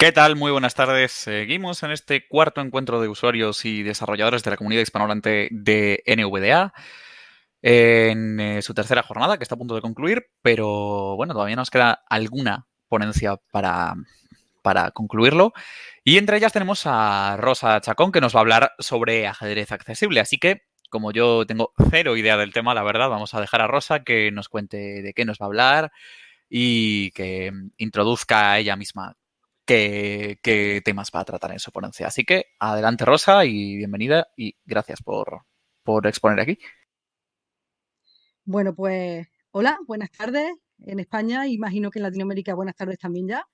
[0.00, 0.36] ¿Qué tal?
[0.36, 1.10] Muy buenas tardes.
[1.10, 6.72] Seguimos en este cuarto encuentro de usuarios y desarrolladores de la comunidad hispanohablante de NVDA
[7.62, 11.70] en eh, su tercera jornada, que está a punto de concluir, pero bueno, todavía nos
[11.70, 13.96] queda alguna ponencia para,
[14.62, 15.52] para concluirlo.
[16.04, 20.20] Y entre ellas tenemos a Rosa Chacón, que nos va a hablar sobre ajedrez accesible.
[20.20, 23.66] Así que, como yo tengo cero idea del tema, la verdad, vamos a dejar a
[23.66, 25.92] Rosa que nos cuente de qué nos va a hablar
[26.48, 29.16] y que introduzca a ella misma
[29.68, 32.06] qué, temas va a tratar en su ponencia.
[32.06, 35.42] Así que adelante Rosa y bienvenida y gracias por,
[35.82, 36.58] por exponer aquí.
[38.44, 43.44] Bueno, pues hola, buenas tardes en España, imagino que en Latinoamérica buenas tardes también ya,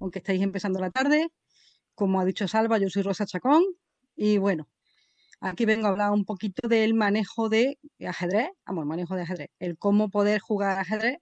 [0.00, 1.28] aunque estáis empezando la tarde.
[1.94, 3.62] Como ha dicho Salva, yo soy Rosa Chacón
[4.16, 4.68] y bueno,
[5.40, 9.78] aquí vengo a hablar un poquito del manejo de ajedrez, vamos, manejo de ajedrez, el
[9.78, 11.18] cómo poder jugar ajedrez,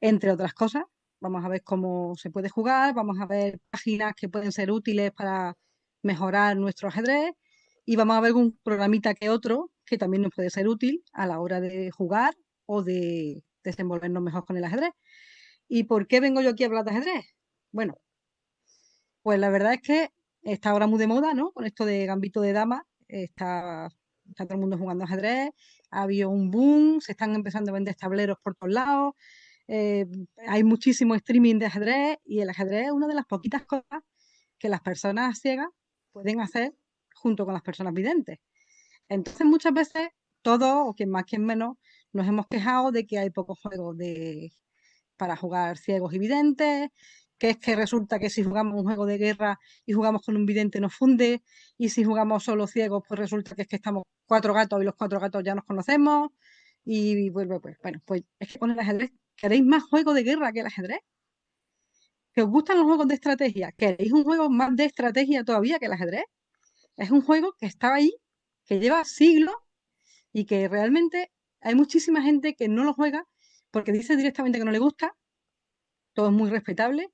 [0.00, 0.84] entre otras cosas.
[1.20, 5.12] Vamos a ver cómo se puede jugar, vamos a ver páginas que pueden ser útiles
[5.12, 5.56] para
[6.02, 7.32] mejorar nuestro ajedrez
[7.84, 11.26] y vamos a ver un programita que otro que también nos puede ser útil a
[11.26, 12.34] la hora de jugar
[12.66, 14.92] o de desenvolvernos mejor con el ajedrez.
[15.68, 17.26] ¿Y por qué vengo yo aquí a hablar de ajedrez?
[17.72, 17.96] Bueno,
[19.22, 20.10] pues la verdad es que
[20.42, 21.52] está ahora muy de moda, ¿no?
[21.52, 23.88] Con esto de gambito de dama, está,
[24.36, 25.50] todo el mundo jugando ajedrez,
[25.90, 29.14] ha habido un boom, se están empezando a vender tableros por todos lados,
[29.68, 30.06] eh,
[30.46, 34.02] hay muchísimo streaming de ajedrez y el ajedrez es una de las poquitas cosas
[34.58, 35.68] que las personas ciegas
[36.12, 36.74] pueden hacer
[37.14, 38.38] junto con las personas videntes.
[39.08, 40.08] Entonces muchas veces
[40.42, 41.76] todos, o quien más, quien menos,
[42.12, 44.52] nos hemos quejado de que hay pocos juegos de,
[45.16, 46.90] para jugar ciegos y videntes,
[47.38, 50.46] que es que resulta que si jugamos un juego de guerra y jugamos con un
[50.46, 51.42] vidente nos funde,
[51.76, 54.94] y si jugamos solo ciegos, pues resulta que es que estamos cuatro gatos y los
[54.96, 56.30] cuatro gatos ya nos conocemos,
[56.84, 60.52] y vuelve, pues, bueno, pues es que con el ajedrez, ¿queréis más juegos de guerra
[60.52, 61.00] que el ajedrez?
[62.34, 63.72] ¿Que os gustan los juegos de estrategia?
[63.72, 66.24] ¿Queréis un juego más de estrategia todavía que el ajedrez?
[66.96, 68.12] Es un juego que estaba ahí,
[68.66, 69.54] que lleva siglos
[70.32, 73.24] y que realmente hay muchísima gente que no lo juega
[73.70, 75.14] porque dice directamente que no le gusta,
[76.14, 77.10] todo es muy respetable,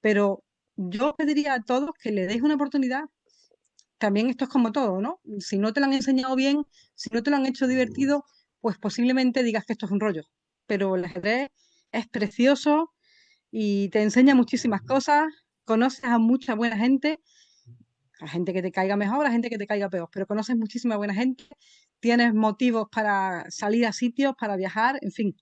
[0.00, 0.44] pero
[0.76, 3.04] yo pediría a todos que le deis una oportunidad.
[3.98, 5.20] También esto es como todo, ¿no?
[5.40, 6.64] Si no te lo han enseñado bien,
[6.94, 8.24] si no te lo han hecho divertido,
[8.60, 10.22] pues posiblemente digas que esto es un rollo.
[10.66, 11.50] Pero el ajedrez
[11.98, 12.92] es precioso
[13.50, 15.24] y te enseña muchísimas cosas,
[15.64, 17.20] conoces a mucha buena gente,
[18.20, 20.96] a gente que te caiga mejor, a gente que te caiga peor, pero conoces muchísima
[20.96, 21.44] buena gente
[22.04, 25.34] tienes motivos para salir a sitios, para viajar, en fin,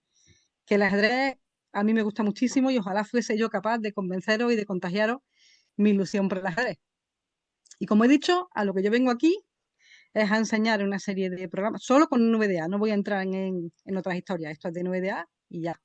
[0.64, 1.36] que el ajedrez
[1.72, 5.18] a mí me gusta muchísimo y ojalá fuese yo capaz de convenceros y de contagiaros
[5.76, 6.78] mi ilusión por el ajedrez.
[7.80, 9.36] Y como he dicho, a lo que yo vengo aquí
[10.14, 13.72] es a enseñar una serie de programas, solo con NVDA, no voy a entrar en,
[13.84, 15.80] en otras historias, esto es de NVDA y ya.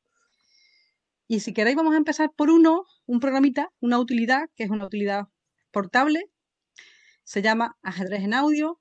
[1.27, 4.85] Y si queréis vamos a empezar por uno, un programita, una utilidad, que es una
[4.85, 5.27] utilidad
[5.71, 6.31] portable,
[7.23, 8.79] se llama ajedrez en audio,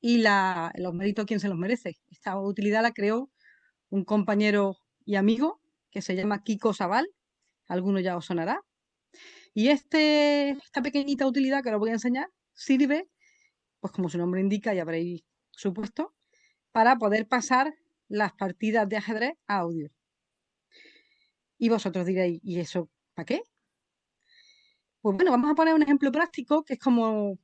[0.00, 1.96] y los méritos quien se los merece.
[2.08, 3.30] Esta utilidad la creó
[3.88, 7.08] un compañero y amigo que se llama Kiko Zaval,
[7.66, 8.60] alguno ya os sonará.
[9.54, 13.08] Y este, esta pequeñita utilidad que os voy a enseñar sirve,
[13.80, 16.14] pues como su nombre indica, y habréis supuesto,
[16.72, 17.72] para poder pasar
[18.08, 19.95] las partidas de ajedrez a audio.
[21.58, 23.42] Y vosotros diréis, ¿y eso para qué?
[25.00, 27.38] Pues bueno, vamos a poner un ejemplo práctico que es como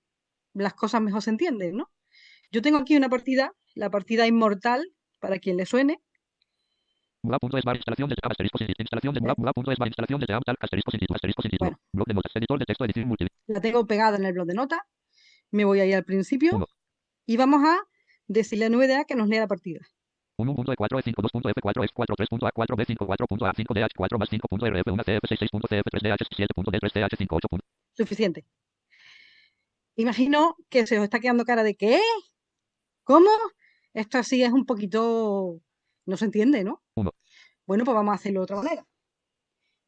[0.55, 1.91] las cosas mejor se entienden, ¿no?
[2.51, 6.01] Yo tengo aquí una partida, la partida inmortal, para quien le suene.
[13.47, 14.81] La tengo pegada en el blog de notas.
[15.51, 16.67] Me voy a ir al principio.
[17.27, 17.78] Y vamos a
[18.27, 19.81] decirle a NVDA que nos lea la partida.
[20.38, 27.48] 1.E4, E5, 2.F4, F4, 3.A4, B5, 4.A5, DH4, más 5.RF, 1CF6, 6.CF3DH7.D3DH5, 8.
[27.94, 28.44] Suficiente.
[29.97, 32.00] Imagino que se os está quedando cara de ¿qué?
[33.04, 33.30] ¿Cómo?
[33.92, 35.60] Esto así es un poquito...
[36.07, 36.83] No se entiende, ¿no?
[36.95, 38.86] Bueno, pues vamos a hacerlo de otra manera.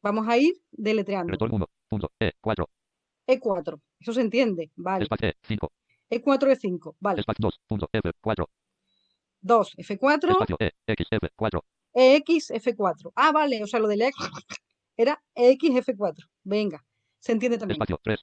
[0.01, 1.33] Vamos a ir deletreando.
[1.33, 2.67] E4.
[3.27, 3.81] E4.
[3.99, 4.71] Eso se entiende.
[4.75, 5.05] Vale.
[5.07, 5.69] E5.
[6.09, 6.95] E4, E5.
[6.99, 7.23] Vale.
[7.37, 7.59] 2.
[7.69, 8.47] F4.
[9.45, 9.77] 2.
[9.77, 10.55] F4.
[10.59, 11.61] E, X, F4.
[11.93, 13.11] EX, F4.
[13.15, 13.63] Ah, vale.
[13.63, 14.15] O sea, lo del X
[14.97, 16.27] era EX, F4.
[16.43, 16.83] Venga.
[17.19, 17.81] Se entiende también.
[17.81, 18.19] Espacio 3.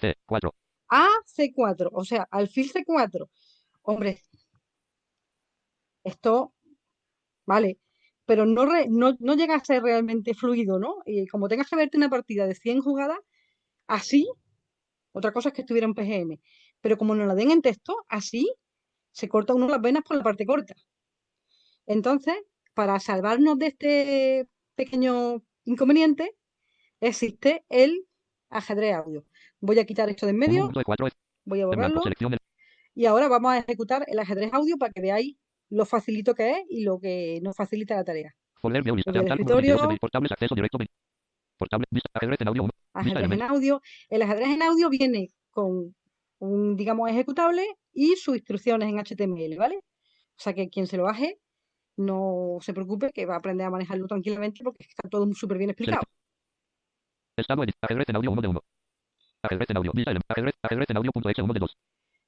[0.00, 0.52] C4.
[0.88, 1.90] A, C4.
[1.92, 3.28] O sea, alfil C4
[3.82, 4.22] hombre,
[6.04, 6.54] esto,
[7.46, 7.78] vale,
[8.26, 11.02] pero no, no, llega a ser realmente fluido, ¿no?
[11.06, 13.18] Y como tengas que verte una partida de 100 jugadas,
[13.86, 14.28] así,
[15.12, 16.40] otra cosa es que estuviera en PGM,
[16.80, 18.52] pero como no la den en texto, así
[19.12, 20.74] se corta uno las venas por la parte corta.
[21.86, 22.34] Entonces,
[22.74, 26.36] para salvarnos de este pequeño inconveniente,
[27.00, 28.06] existe el
[28.50, 29.24] ajedrez audio.
[29.60, 30.70] Voy a quitar esto de en medio,
[31.44, 32.02] voy a borrarlo
[32.94, 35.36] y ahora vamos a ejecutar el ajedrez audio para que veáis
[35.70, 38.34] lo facilito que es y lo que nos facilita la tarea.
[38.60, 39.38] folder view lista Desde de el altar.
[39.38, 39.94] número 22 escritorio.
[39.94, 40.32] de portables.
[40.32, 40.78] Acceso directo.
[41.56, 41.86] Portable.
[42.14, 42.68] Ajedrez en audio.
[42.92, 43.80] Ajedrez en audio.
[44.10, 45.94] El ajedrez en audio viene con
[46.42, 49.76] un, digamos, ejecutable y sus instrucciones en HTML, ¿vale?
[49.76, 51.38] O sea que quien se lo baje
[51.96, 55.70] no se preocupe que va a aprender a manejarlo tranquilamente porque está todo súper bien
[55.70, 56.02] explicado.
[57.36, 57.76] Estado edit.
[57.80, 58.64] Ajedrez en audio 1 de 1.
[59.42, 59.92] Ajedrez en audio.
[59.94, 60.30] Vista elementos.
[60.30, 60.54] Ajedrez.
[60.62, 61.78] Ajedrez en audio.exe 1 de 2.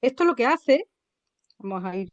[0.01, 0.89] Esto lo que hace,
[1.59, 2.13] vamos a ir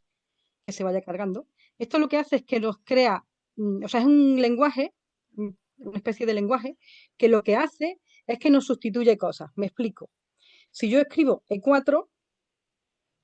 [0.66, 1.46] que se vaya cargando,
[1.78, 3.24] esto lo que hace es que nos crea,
[3.56, 4.92] mm, o sea, es un lenguaje,
[5.32, 5.48] mm,
[5.78, 6.76] una especie de lenguaje,
[7.16, 9.50] que lo que hace es que nos sustituye cosas.
[9.56, 10.10] Me explico.
[10.72, 12.08] Si yo escribo E4,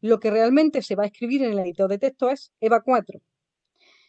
[0.02, 3.20] lo que realmente se va a escribir en el editor de texto es EVA 4.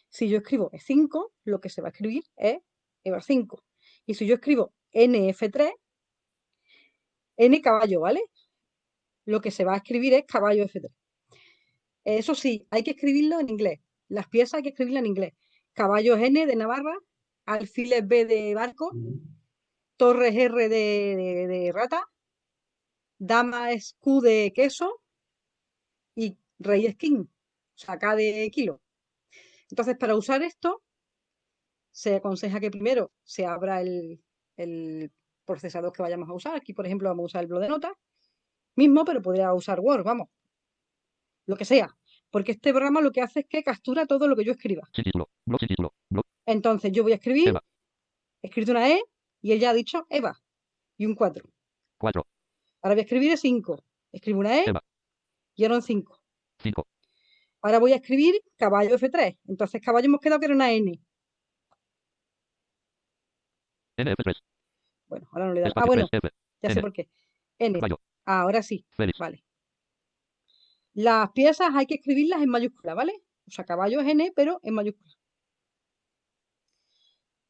[0.08, 2.58] Si yo escribo E5, lo que se va a escribir es
[3.02, 3.64] EVA 5.
[4.06, 5.72] Y si yo escribo NF3,
[7.38, 8.22] N caballo, ¿vale?
[9.24, 10.90] Lo que se va a escribir es caballo F3.
[12.04, 13.80] Eso sí, hay que escribirlo en inglés.
[14.08, 15.32] Las piezas hay que escribirlas en inglés.
[15.72, 16.96] Caballos N de Navarra,
[17.46, 18.90] alfiles B de barco,
[19.96, 22.04] torres R de, de- de rata,
[23.20, 25.00] dama es Q de queso
[26.16, 28.80] y rey es king, o sea, K de kilo.
[29.70, 30.82] Entonces, para usar esto,
[31.92, 34.20] se aconseja que primero se abra el,
[34.56, 35.12] el
[35.44, 36.56] procesador que vayamos a usar.
[36.56, 37.92] Aquí, por ejemplo, vamos a usar el blog de notas
[38.74, 40.28] mismo, pero podría usar Word, vamos,
[41.46, 41.94] lo que sea.
[42.30, 44.88] Porque este programa lo que hace es que captura todo lo que yo escriba.
[46.46, 47.52] Entonces yo voy a escribir,
[48.42, 49.02] he escrito una E
[49.42, 50.40] y él ya ha dicho Eva
[50.96, 51.44] y un 4.
[51.98, 52.26] 4.
[52.82, 53.84] Ahora voy a escribir 5.
[54.12, 54.82] Escribo una E Eva.
[55.58, 56.22] un 5.
[56.58, 56.88] 5.
[57.62, 59.38] Ahora voy a escribir caballo F3.
[59.46, 60.98] Entonces caballo hemos quedado que era una N.
[63.98, 64.34] NF3.
[65.08, 65.72] Bueno, ahora no le da.
[65.76, 66.20] Ah, bueno, 3.
[66.22, 66.34] F.
[66.62, 66.80] ya sé N.
[66.80, 67.10] por qué.
[67.58, 67.80] N.
[68.24, 68.86] Ahora sí,
[69.18, 69.44] vale.
[70.94, 73.22] Las piezas hay que escribirlas en mayúscula, ¿vale?
[73.46, 75.14] O sea, caballo es N, pero en mayúscula.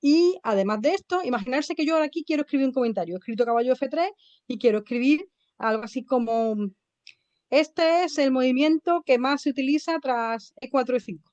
[0.01, 3.15] Y además de esto, imaginarse que yo ahora aquí quiero escribir un comentario.
[3.15, 4.11] He escrito caballo F3
[4.47, 6.57] y quiero escribir algo así como
[7.51, 11.33] este es el movimiento que más se utiliza tras E4 y 5.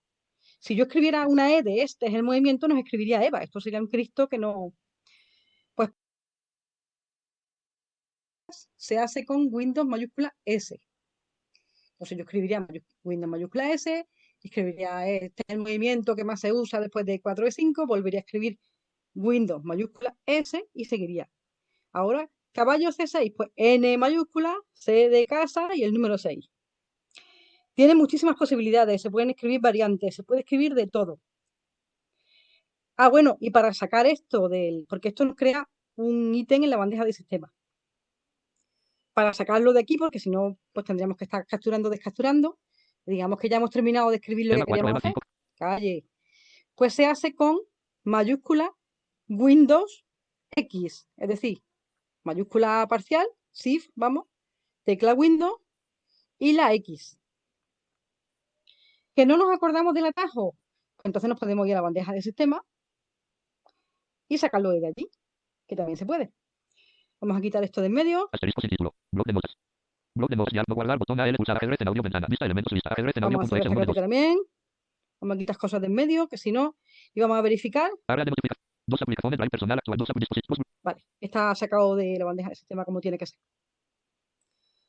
[0.60, 3.44] Si yo escribiera una E de este es el movimiento, nos escribiría Eva.
[3.44, 4.74] Esto sería un Cristo que no.
[5.76, 5.92] Pues
[8.76, 10.80] se hace con Windows mayúscula S.
[11.92, 12.68] Entonces yo escribiría
[13.04, 14.08] Windows mayúscula S,
[14.48, 18.20] escribiría este es el movimiento que más se usa después de 4 y 5, volvería
[18.20, 18.60] a escribir
[19.16, 21.30] Windows mayúscula S y seguiría.
[21.92, 26.50] Ahora, caballo C6, pues N mayúscula, C de casa y el número 6.
[27.74, 31.20] Tiene muchísimas posibilidades, se pueden escribir variantes, se puede escribir de todo.
[32.98, 36.78] Ah, bueno, y para sacar esto del, porque esto nos crea un ítem en la
[36.78, 37.54] bandeja de sistema.
[39.14, 42.58] Para sacarlo de aquí, porque si no, pues tendríamos que estar capturando, descapturando.
[43.08, 44.74] Digamos que ya hemos terminado de escribir lo que 4.
[44.74, 45.12] queríamos hacer.
[45.12, 45.22] 5.
[45.56, 46.06] Calle.
[46.76, 47.58] Pues se hace con
[48.04, 48.76] mayúscula
[49.30, 50.06] Windows
[50.52, 51.64] X, es decir,
[52.24, 54.26] mayúscula parcial, Shift, vamos,
[54.84, 55.58] tecla Windows
[56.38, 57.18] y la X.
[59.16, 60.56] ¿Que no nos acordamos del atajo?
[60.98, 62.64] Pues entonces nos podemos ir a la bandeja de sistema
[64.28, 65.10] y sacarlo de allí,
[65.66, 66.32] que también se puede.
[67.20, 68.30] Vamos a quitar esto de en medio.
[68.32, 68.94] Asterisco sin título.
[69.12, 69.58] Blog de notas.
[70.18, 70.54] Blog de notas.
[70.54, 70.98] Ya no guardar.
[70.98, 71.36] Botón AL.
[71.36, 72.02] Pulsar ajedrez en audio.
[72.04, 72.28] Ventana.
[72.30, 72.74] Vista elementos.
[72.74, 72.90] Vista.
[72.92, 73.96] Ajedrez en Vamos a hacer audio.exe esta 1 de 2.
[73.96, 74.38] gráfica también.
[75.22, 76.76] Vamos a quitar cosas de en medio, que si no,
[77.14, 77.90] y vamos a verificar.
[78.08, 78.64] Área de notificación.
[78.88, 79.38] Dos aplicaciones.
[79.38, 79.98] Drive personal actual.
[79.98, 80.60] Dos dispositivos.
[80.84, 83.40] Vale, está sacado de la bandeja de sistema como tiene que ser.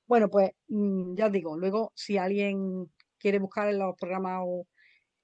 [0.06, 4.66] Bueno, pues mm, ya os digo, luego si alguien quiere buscar en los programas o-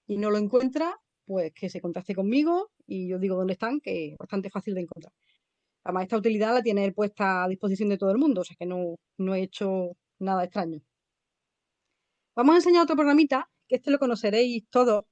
[0.06, 0.94] y no lo encuentra,
[1.25, 4.82] pues que se contacte conmigo y yo digo dónde están, que es bastante fácil de
[4.82, 5.12] encontrar.
[5.84, 8.66] Además, esta utilidad la tiene puesta a disposición de todo el mundo, o sea que
[8.66, 10.80] no, no he hecho nada extraño.
[12.34, 15.04] Vamos a enseñar otro programita, que este lo conoceréis todos,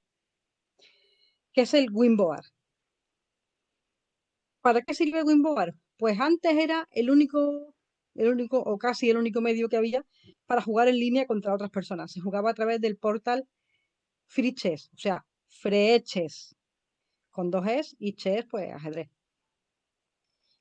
[1.53, 2.45] que es el Winboard.
[4.63, 5.75] ¿Para qué sirve Winboard?
[5.99, 7.75] Pues antes era el único,
[8.15, 10.05] el único o casi el único medio que había
[10.47, 12.13] para jugar en línea contra otras personas.
[12.13, 13.47] Se jugaba a través del portal
[14.27, 16.57] Free Chess, o sea, Free Chess,
[17.31, 19.09] con dos es y chess, pues ajedrez.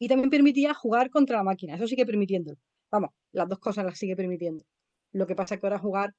[0.01, 2.57] Y también permitía jugar contra la máquina, eso sigue permitiéndolo.
[2.89, 4.65] Vamos, las dos cosas las sigue permitiendo.
[5.11, 6.15] Lo que pasa es que ahora jugar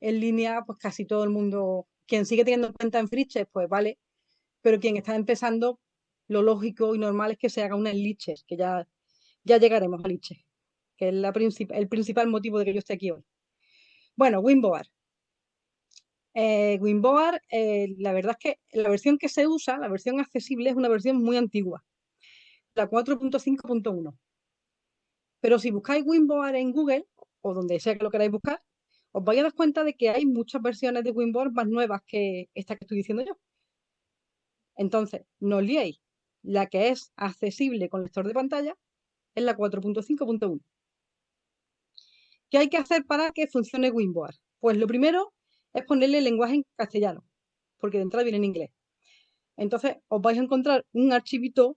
[0.00, 3.68] en línea, pues casi todo el mundo, quien sigue teniendo cuenta en Free Chess, pues
[3.68, 4.00] vale,
[4.62, 5.78] pero quien está empezando,
[6.26, 8.88] lo lógico y normal es que se haga una en Lichess, que ya,
[9.44, 10.44] ya llegaremos a Lichess,
[10.96, 11.32] que es la
[11.70, 13.24] el principal motivo de que yo esté aquí hoy.
[14.16, 14.88] Bueno, Winboard.
[16.34, 16.80] Eh,
[17.50, 20.88] eh, la verdad es que la versión que se usa, la versión accesible, es una
[20.88, 21.84] versión muy antigua,
[22.74, 24.18] la 4.5.1.
[25.40, 27.06] Pero si buscáis Winboard en Google
[27.40, 28.62] o donde sea que lo queráis buscar,
[29.12, 32.48] os vais a dar cuenta de que hay muchas versiones de Winboard más nuevas que
[32.54, 33.38] esta que estoy diciendo yo.
[34.76, 36.00] Entonces, no os liéis.
[36.42, 38.74] La que es accesible con lector de pantalla
[39.34, 40.60] es la 4.5.1.
[42.50, 44.36] ¿Qué hay que hacer para que funcione Winboard?
[44.58, 45.32] Pues lo primero
[45.72, 47.24] es ponerle el lenguaje en castellano,
[47.78, 48.70] porque de entrada viene en inglés.
[49.56, 51.76] Entonces, os vais a encontrar un archivito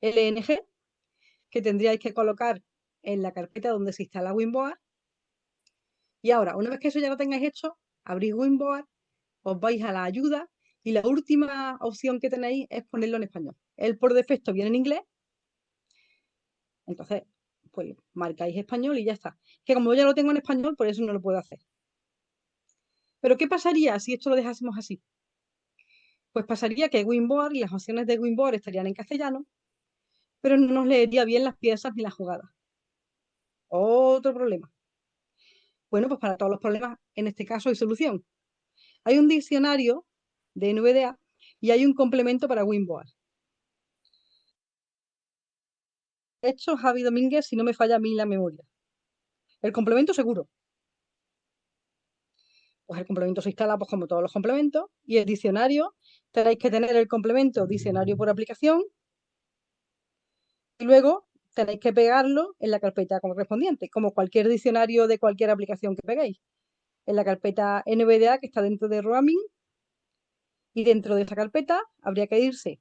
[0.00, 0.60] LNG
[1.50, 2.62] que tendríais que colocar
[3.02, 4.78] en la carpeta donde se instala Winboard.
[6.22, 8.86] Y ahora, una vez que eso ya lo tengáis hecho, abrís Winboard,
[9.42, 10.50] os vais a la ayuda
[10.82, 13.56] y la última opción que tenéis es ponerlo en español.
[13.76, 15.00] Él por defecto viene en inglés.
[16.86, 17.22] Entonces,
[17.72, 19.38] pues marcáis español y ya está.
[19.64, 21.60] Que como ya lo tengo en español, por eso no lo puedo hacer.
[23.20, 25.02] Pero ¿qué pasaría si esto lo dejásemos así?
[26.32, 29.46] Pues pasaría que Winboard y las opciones de Winboard estarían en castellano,
[30.40, 32.50] pero no nos leería bien las piezas ni las jugadas.
[33.68, 34.70] Otro problema.
[35.90, 38.24] Bueno, pues para todos los problemas, en este caso hay solución.
[39.04, 40.06] Hay un diccionario
[40.54, 41.18] de NVDA
[41.60, 43.08] y hay un complemento para Winboard.
[46.42, 48.64] Hecho Javi Domínguez, si no me falla a mí la memoria.
[49.62, 50.48] El complemento seguro.
[52.86, 55.96] Pues el complemento se instala pues, como todos los complementos y el diccionario
[56.30, 58.82] tenéis que tener el complemento diccionario por aplicación
[60.78, 65.96] y luego tenéis que pegarlo en la carpeta correspondiente, como cualquier diccionario de cualquier aplicación
[65.96, 66.38] que peguéis.
[67.06, 69.40] En la carpeta NVDA que está dentro de Roaming
[70.74, 72.80] y dentro de esa carpeta habría que irse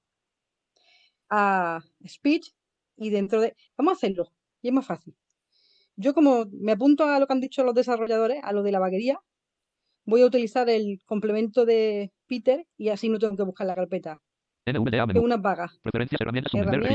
[1.30, 2.54] a Speech
[2.98, 3.56] y dentro de...
[3.78, 5.16] Vamos a hacerlo y es más fácil.
[5.96, 8.80] Yo como me apunto a lo que han dicho los desarrolladores, a lo de la
[8.80, 9.22] vaguería,
[10.06, 14.22] voy a utilizar el complemento de Peter y así no tengo que buscar la carpeta.
[14.66, 15.22] NVDA Que menú.
[15.24, 15.78] unas vagas.
[15.82, 16.86] Preferencias, herramientas, submenú,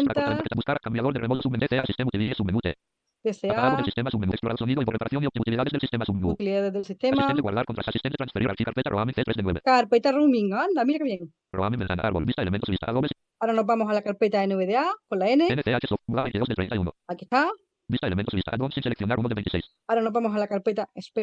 [0.54, 2.74] buscar, cambiador de remoto, submenú, DCA, sistema, submenú, T.
[3.22, 6.30] Del sistema, submenú, explorar sonido y por reparación y utilidades del sistema, submenú.
[6.30, 9.60] utilidades del sistema, Asistente, guardar, contras, asistente, transferir, archivo, carpeta, roaming, C3 de 9.
[9.62, 10.54] carpeta roaming.
[10.54, 11.34] Anda, mira qué bien.
[11.52, 13.08] Roaming, ventana, árbol, vista, elementos, adobe,
[13.38, 15.46] Ahora nos vamos a la carpeta NVDA con la N.
[15.48, 16.92] NCH, soft, Google, 2 de 31.
[17.08, 17.50] Aquí está.
[17.88, 19.64] Vista, elementos, add-on, sin seleccionar, 1 de 26.
[19.88, 21.20] Ahora nos vamos a la carpeta 5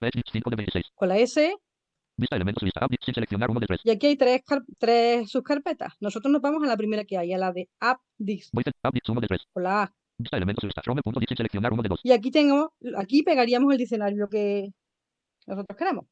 [0.00, 0.84] de 26.
[0.94, 1.56] con la S.
[2.20, 3.80] Vista, elementos, lista, app, sin seleccionar, 1 de 3.
[3.82, 4.42] Y aquí hay tres,
[4.78, 5.94] tres subcarpetas.
[6.00, 9.20] Nosotros nos vamos a la primera que hay, a la de AppDix, Voice, app, 1
[9.22, 9.40] de 3.
[9.50, 9.94] con la A.
[10.18, 12.00] Vista, elementos, lista, Chrome, punto, sin seleccionar, 1 de 2.
[12.02, 14.68] Y aquí tengo, aquí pegaríamos el diccionario que
[15.46, 16.04] nosotros queremos.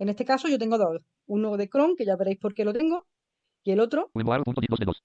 [0.00, 1.00] En este caso yo tengo dos.
[1.26, 3.06] Uno de Chrome, que ya veréis por qué lo tengo,
[3.62, 5.02] y el otro, 2 de 2.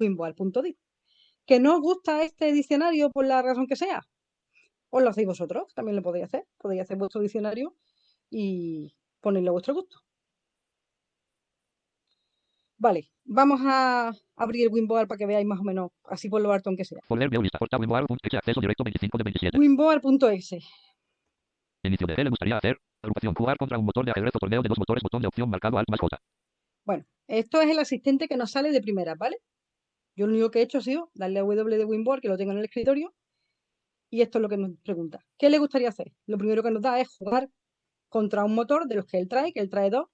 [0.00, 0.76] Winboard.dit.
[1.46, 4.00] ¿Que no os gusta este diccionario por la razón que sea?
[4.90, 6.48] Os lo hacéis vosotros, también lo podéis hacer.
[6.58, 7.76] Podéis hacer vuestro diccionario
[8.28, 8.92] y
[9.22, 9.98] ponerlo a vuestro gusto.
[12.76, 16.52] Vale, vamos a abrir el Winboard para que veáis más o menos, así por lo
[16.52, 16.98] alto aunque sea.
[17.06, 19.58] Folder, view, lista, portal, Winboard, punto, X, acceso directo, 25 de 27.
[19.58, 20.58] Winboard.exe.
[21.84, 22.78] Inicio de, ¿qué le gustaría hacer?
[23.00, 25.48] Agrupación, jugar contra un motor de ajedrez o torneo de dos motores, botón de opción
[25.48, 26.18] marcado, alt más J.
[26.84, 29.38] Bueno, esto es el asistente que nos sale de primera, ¿vale?
[30.16, 32.36] Yo lo único que he hecho ha sido darle a W de Winboard, que lo
[32.36, 33.14] tengo en el escritorio,
[34.10, 35.24] y esto es lo que nos pregunta.
[35.38, 36.12] ¿Qué le gustaría hacer?
[36.26, 37.48] Lo primero que nos da es jugar
[38.12, 40.06] contra un motor de los que él trae, que él trae dos.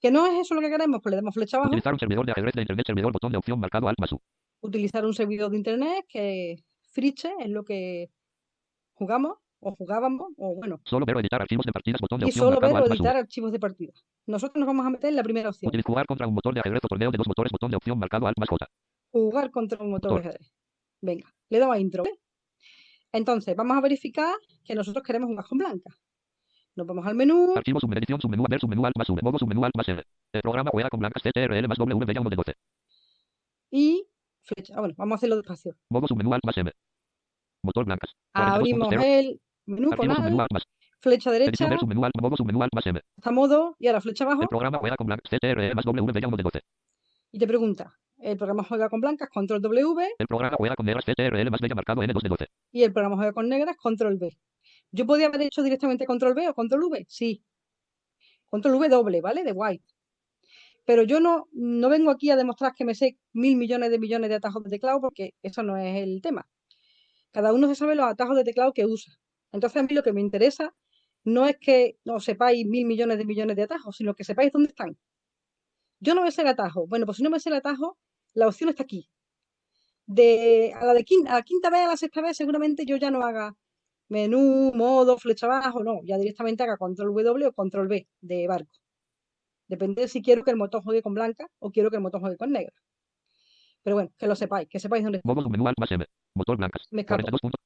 [0.00, 1.00] ¿Que no es eso lo que queremos?
[1.00, 3.38] Pues le damos flecha abajo, Utilizar un servidor de ajedrez de internet, servidor, botón de
[3.38, 4.20] opción marcado, alt más U.
[4.60, 6.56] utilizar un servidor de internet, que
[6.92, 8.10] Friche es lo que
[8.94, 12.30] jugamos, o jugábamos, o bueno, Solo ver o editar archivos de partidas, botón de y
[12.30, 13.92] opción solo ver o editar archivos de partida.
[14.26, 15.68] Nosotros nos vamos a meter en la primera opción.
[15.68, 17.96] Utilizar jugar contra un motor de ajedrez o torneo de dos motores, botón de opción
[17.96, 18.66] marcado, alt más J.
[19.12, 20.52] Jugar contra un motor de ajedrez.
[21.00, 22.02] Venga, le damos a intro.
[22.02, 22.18] ¿vale?
[23.12, 24.34] Entonces, vamos a verificar
[24.64, 25.90] que nosotros queremos jugar con blanca.
[26.76, 29.08] Nos vamos al menú, Archivo, submenú, edición, submenú, ver, submenú, alt más.
[29.10, 30.04] Modo, submenú, alt más R.
[30.32, 32.54] El programa juega con blancas, CTRL más W, bella 1 de 12.
[33.70, 34.06] y
[34.42, 34.74] flecha.
[34.76, 35.74] Ah, bueno, vamos a hacerlo despacio.
[35.90, 36.70] Modo, submenú, alt más M.
[37.64, 38.14] Motor blancas.
[38.34, 38.54] 42.0.
[38.54, 40.64] Abrimos el menú con alt,
[41.00, 43.00] flecha derecha, ver, submenú, alt, modo, submenú, alt más M.
[43.16, 46.28] está modo y ahora flecha abajo El programa juega con blancas, CTRL más W, bella
[46.28, 46.60] 1 de 12.
[47.32, 51.04] y te pregunta, el programa juega con blancas, control W El programa juega con negras,
[51.04, 52.46] CTRL más bella marcado N2 de 12.
[52.72, 54.36] y el programa juega con negras, control V.
[54.90, 57.44] Yo podía haber hecho directamente control V o control V, sí.
[58.46, 59.44] Control V doble, ¿vale?
[59.44, 59.84] De white.
[60.84, 64.30] Pero yo no, no vengo aquí a demostrar que me sé mil millones de millones
[64.30, 66.48] de atajos de teclado porque eso no es el tema.
[67.30, 69.12] Cada uno se sabe los atajos de teclado que usa.
[69.52, 70.74] Entonces a mí lo que me interesa
[71.24, 74.70] no es que no sepáis mil millones de millones de atajos, sino que sepáis dónde
[74.70, 74.96] están.
[76.00, 76.86] Yo no me sé el atajo.
[76.86, 77.98] Bueno, pues si no me sé el atajo,
[78.38, 79.10] la opción está aquí.
[80.06, 82.96] De, a, la de quinta, a la quinta vez, a la sexta vez, seguramente yo
[82.96, 83.54] ya no haga
[84.08, 88.72] menú, modo, flecha abajo, no, ya directamente haga control W o control B de barco.
[89.66, 92.20] Depende de si quiero que el motor juegue con blanca o quiero que el motor
[92.20, 92.72] juegue con negra.
[93.82, 95.28] Pero bueno, que lo sepáis, que sepáis dónde está.
[95.28, 96.06] Modo más M.
[96.34, 96.82] Motor blancas.
[96.90, 97.22] Me escapo.
[97.22, 97.60] 42 puntos.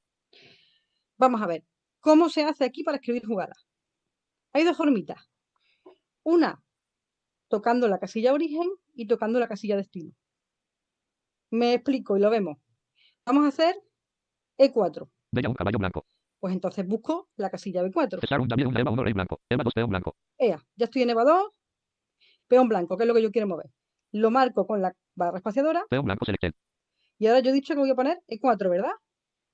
[1.18, 1.64] Vamos a ver,
[2.00, 3.66] ¿cómo se hace aquí para escribir jugadas?
[4.52, 5.30] Hay dos formitas.
[6.24, 6.60] Una,
[7.48, 10.12] tocando la casilla origen y tocando la casilla destino.
[11.52, 12.56] Me explico y lo vemos.
[13.26, 13.76] Vamos a hacer
[14.58, 15.08] E4.
[15.30, 16.04] Bella un caballo blanco.
[16.40, 18.20] Pues entonces busco la casilla B4.
[18.20, 19.40] Cesar un David un Eva 1 rey blanco.
[19.48, 20.16] Eva 2 peón blanco.
[20.38, 21.50] Ea, ya estoy en EVA 2.
[22.48, 23.70] Peón blanco, que es lo que yo quiero mover.
[24.12, 26.52] Lo marco con la barra espaciadora Peón blanco selected.
[27.18, 28.92] y ahora yo he dicho que voy a poner E4, ¿verdad?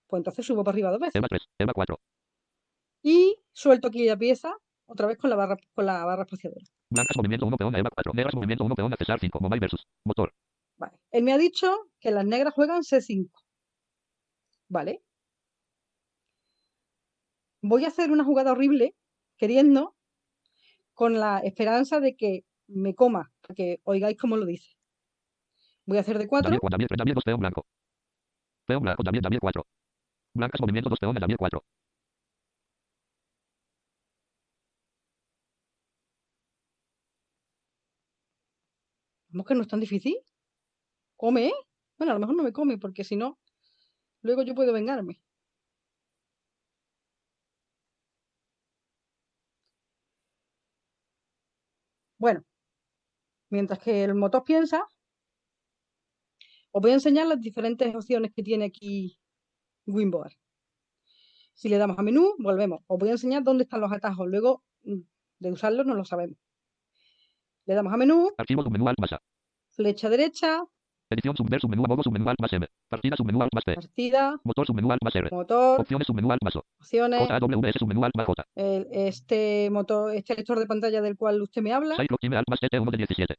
[0.07, 1.17] Pues entonces subo para arriba dos veces.
[1.17, 1.43] Eva 3.
[1.59, 2.01] Eva 4.
[3.03, 6.65] Y suelto aquí la pieza otra vez con la barra, con la barra espaciadora.
[6.91, 8.13] Blancas movimiento 1 peón Eva 4.
[8.15, 9.41] Negras movimiento 1 peón a Cesar 5.
[9.41, 9.87] Mobile versus.
[10.05, 10.33] Motor.
[10.79, 10.99] Vale.
[11.11, 13.31] Él me ha dicho que las negras juegan C5.
[14.69, 15.03] ¿Vale?
[17.63, 18.95] Voy a hacer una jugada horrible,
[19.37, 19.97] queriendo,
[20.95, 24.77] con la esperanza de que me coma, para que oigáis cómo lo dice.
[25.87, 26.51] Voy a hacer de 4.
[26.51, 26.77] David 4.
[26.77, 26.99] David 3.
[26.99, 27.67] David 2 peón blanco.
[28.67, 29.03] Peón blanco.
[29.03, 29.67] David David 4.
[30.35, 31.65] Blancas movimiento 2 peón a David 4.
[39.31, 40.17] Vamos que no es tan difícil.
[41.19, 41.53] ¿Come?
[41.99, 43.39] Bueno, a lo mejor no me come, porque si no,
[44.23, 45.21] luego yo puedo vengarme.
[52.19, 52.45] Bueno,
[53.51, 54.87] mientras que el motor piensa,
[56.71, 59.19] os voy a enseñar las diferentes opciones que tiene aquí
[59.87, 60.33] Winboard.
[61.55, 62.81] Si le damos a menú, volvemos.
[62.87, 64.29] Os voy a enseñar dónde están los atajos.
[64.29, 65.01] Luego, mm,
[65.41, 66.39] de usarlos, no lo sabemos.
[67.67, 69.21] Le damos a menú, Archivo A.
[69.73, 70.63] flecha derecha,
[71.11, 72.67] Edición subver submenú a modo submenú Alt más M.
[72.89, 73.75] Partida submenú Alt más P.
[73.75, 75.29] partida, Motor submenú Alt más R.
[75.33, 76.63] motor, Opciones submenú Alt más O.
[76.79, 78.45] opciones, JAWS submenú Alt más J.
[78.57, 82.49] el- este motor, este lector de pantalla del cual usted me habla, Cyclops time Alt
[82.51, 83.35] más TT 1 de 17.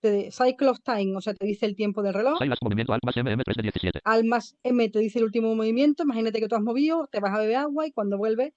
[0.00, 3.16] te, Cyclops Time, o sea, te dice el tiempo del reloj, Silas movimiento Alt más
[3.16, 4.00] MM 3 de 17.
[4.04, 7.34] al más M te dice el último movimiento, imagínate que tú has movido, te vas
[7.34, 8.52] a beber agua y cuando vuelves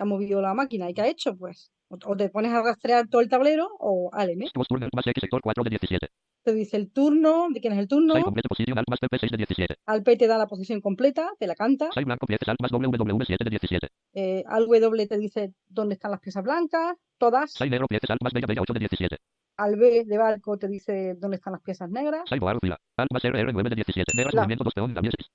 [0.00, 0.88] ha movido la máquina.
[0.90, 1.36] ¿Y qué ha hecho?
[1.36, 4.46] Pues, o, te pones a rastrear todo el tablero o al M.
[4.54, 6.08] Post turn más X sector 4 de 17.
[6.42, 9.18] Te dice el turno, de quién es el turno, Side complete position Alt más PP
[9.18, 9.74] 6 de 17.
[9.84, 12.70] al P te da la posición completa, te la canta, Side blanco piezas Alt más
[12.72, 13.88] WW 7 de 17.
[14.14, 18.22] eh, al W te dice dónde están las piezas blancas, todas, Side negro piezas Alt
[18.22, 19.16] más Bella Bella 8 de 17.
[19.58, 22.22] al B de barco te dice dónde están las piezas negras.
[22.26, 22.78] Side bar fila.
[22.96, 24.12] Alt más RR 9 de 17.
[24.16, 25.28] Negras La- movimiento 2 peón David 6.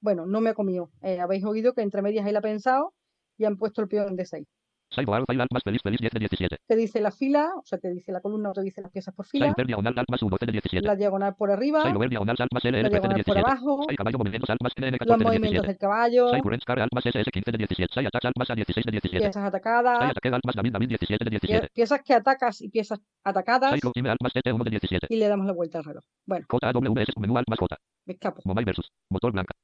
[0.00, 0.90] Bueno, no me ha comido.
[1.02, 2.92] Eh, habéis oído que entre medias la ha pensado
[3.40, 4.46] y han puesto el peón de 6.
[4.92, 6.56] Side bar file Alt más feliz feliz 10 de 17.
[6.66, 9.14] Te dice la fila, o sea, te dice la columna o te dice las piezas
[9.14, 10.84] por fila, inter diagonal Alt más U 12 de 17.
[10.84, 13.40] la diagonal por arriba, over diagonal Alt más LL la 13 de diagonal por 17.
[13.40, 15.68] abajo, caballo movimientos Alt más NN los 14 de movimientos 17.
[15.68, 16.30] del caballo,
[16.66, 17.94] car Alt más SS 15 de 17.
[17.94, 19.24] Side attach Alt más A 16 de 17.
[19.24, 21.68] piezas atacadas, Alt más David David 17 de pie- 17.
[21.72, 25.06] piezas que atacas y piezas atacadas Alt más TT 1 de 17.
[25.08, 26.02] y le damos la vuelta al reloj.
[26.26, 27.76] Bueno, JAWS menú Alt más J.
[28.06, 28.42] me escapo.
[28.44, 28.90] Mobile versus.
[29.08, 29.54] Motor blanca.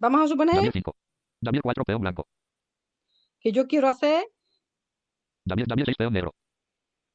[0.00, 0.92] Vamos a suponer David 5.
[1.40, 2.26] David 4 peón blanco.
[3.46, 4.24] Que yo quiero hacer
[5.44, 6.34] David David 6 peón negro.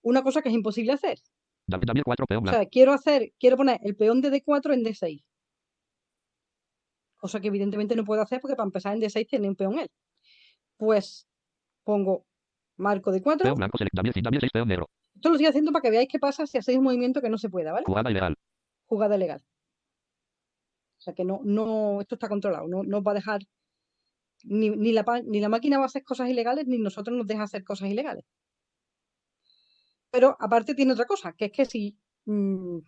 [0.02, 1.20] una cosa que es imposible hacer.
[1.68, 2.58] David David 4 peón O blanco.
[2.58, 5.22] sea, quiero hacer, quiero poner el peón de D4 en D6.
[7.18, 9.90] Cosa que evidentemente no puedo hacer porque para empezar en D6 tiene un peón él.
[10.78, 11.28] Pues
[11.84, 12.26] pongo
[12.78, 13.44] marco de 4.
[13.44, 13.94] Peón blanco select.
[13.94, 14.90] David David 6 peón negro.
[15.16, 17.38] Esto lo estoy haciendo para que veáis qué pasa si hacéis un movimiento que no
[17.38, 17.84] se pueda, ¿vale?
[17.86, 18.38] Jugada ilegal.
[18.86, 19.42] Jugada legal.
[20.98, 23.42] O sea que no, no, esto está controlado, no, no os va a dejar,
[24.44, 27.44] ni, ni, la, ni la máquina va a hacer cosas ilegales, ni nosotros nos deja
[27.44, 28.26] hacer cosas ilegales.
[30.12, 32.80] Pero aparte tiene otra cosa, que es que si, mm,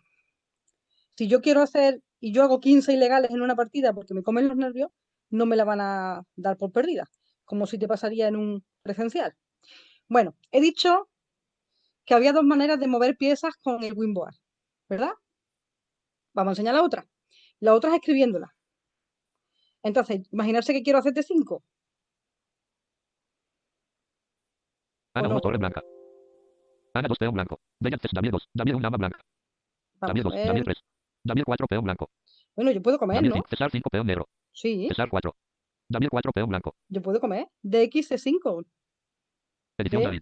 [1.16, 4.48] si yo quiero hacer y yo hago 15 ilegales en una partida porque me comen
[4.48, 4.90] los nervios,
[5.30, 7.10] no me la van a dar por perdida,
[7.46, 9.36] como si te pasaría en un presencial.
[10.08, 11.10] Bueno, he dicho
[12.06, 14.36] que había dos maneras de mover piezas con el Winboard,
[14.90, 15.14] ¿verdad?
[16.34, 17.08] Vamos a enseñar la otra.
[17.60, 18.54] La otra es escribiéndola.
[19.84, 21.64] Entonces, imaginarse que quiero hacer de 5.
[25.14, 25.36] Ana Bueno.
[25.36, 25.84] 1 torre blanca.
[26.94, 27.60] Ana 2 peón blanco.
[27.80, 28.50] Bella 3 David 2.
[28.54, 29.20] David 1 dama blanca.
[30.02, 30.24] A 2.
[30.24, 30.64] David ver.
[30.64, 30.78] 3.
[31.24, 32.10] David 4 peón blanco.
[32.56, 33.36] Bueno, yo puedo comer, David ¿no?
[33.36, 33.48] 5.
[33.50, 34.28] Cesar 5 peón negro.
[34.52, 35.36] Sí, Cesar 4.
[35.90, 36.76] David 4 peón blanco.
[36.88, 37.48] yo puedo comer.
[37.64, 38.66] DXC5.
[39.78, 40.04] Edición.
[40.04, 40.22] David.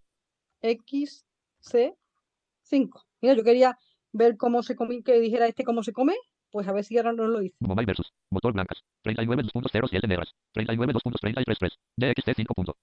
[0.61, 3.03] XC5.
[3.21, 3.77] Mira, yo quería
[4.11, 6.15] ver cómo se come, que dijera este cómo se come,
[6.51, 7.55] pues a ver si ahora no lo hice.
[7.59, 8.13] Mobile versus.
[8.29, 8.83] Motor blancas.
[9.03, 10.33] 39 2.07 negras.
[10.53, 11.71] 39 2.33.
[11.97, 12.77] DXT 5 punto.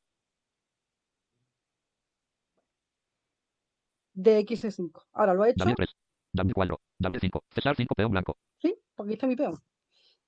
[4.14, 4.90] DXC5.
[5.12, 5.64] Ahora lo he hecho.
[5.64, 5.88] David 3.
[6.32, 6.80] David 4.
[6.98, 7.44] David 5.
[7.54, 8.36] Cesar 5 peón blanco.
[8.60, 9.58] Sí, porque aquí está mi peón.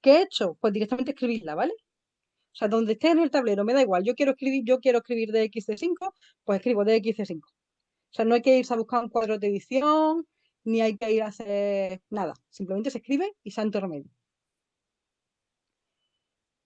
[0.00, 0.56] ¿Qué he hecho?
[0.60, 1.72] Pues directamente escribirla, ¿vale?
[1.72, 4.04] O sea, donde esté en el tablero, me da igual.
[4.04, 6.12] Yo quiero escribir, yo quiero escribir DXC5,
[6.44, 7.40] pues escribo DXC5.
[7.42, 10.26] O sea, no hay que irse a buscar un cuadro de edición,
[10.64, 12.34] ni hay que ir a hacer nada.
[12.48, 14.10] Simplemente se escribe y santo remedio.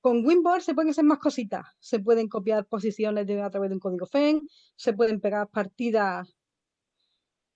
[0.00, 1.66] Con Winboard se pueden hacer más cositas.
[1.78, 4.42] Se pueden copiar posiciones a través de un código FEN,
[4.76, 6.36] se pueden pegar partidas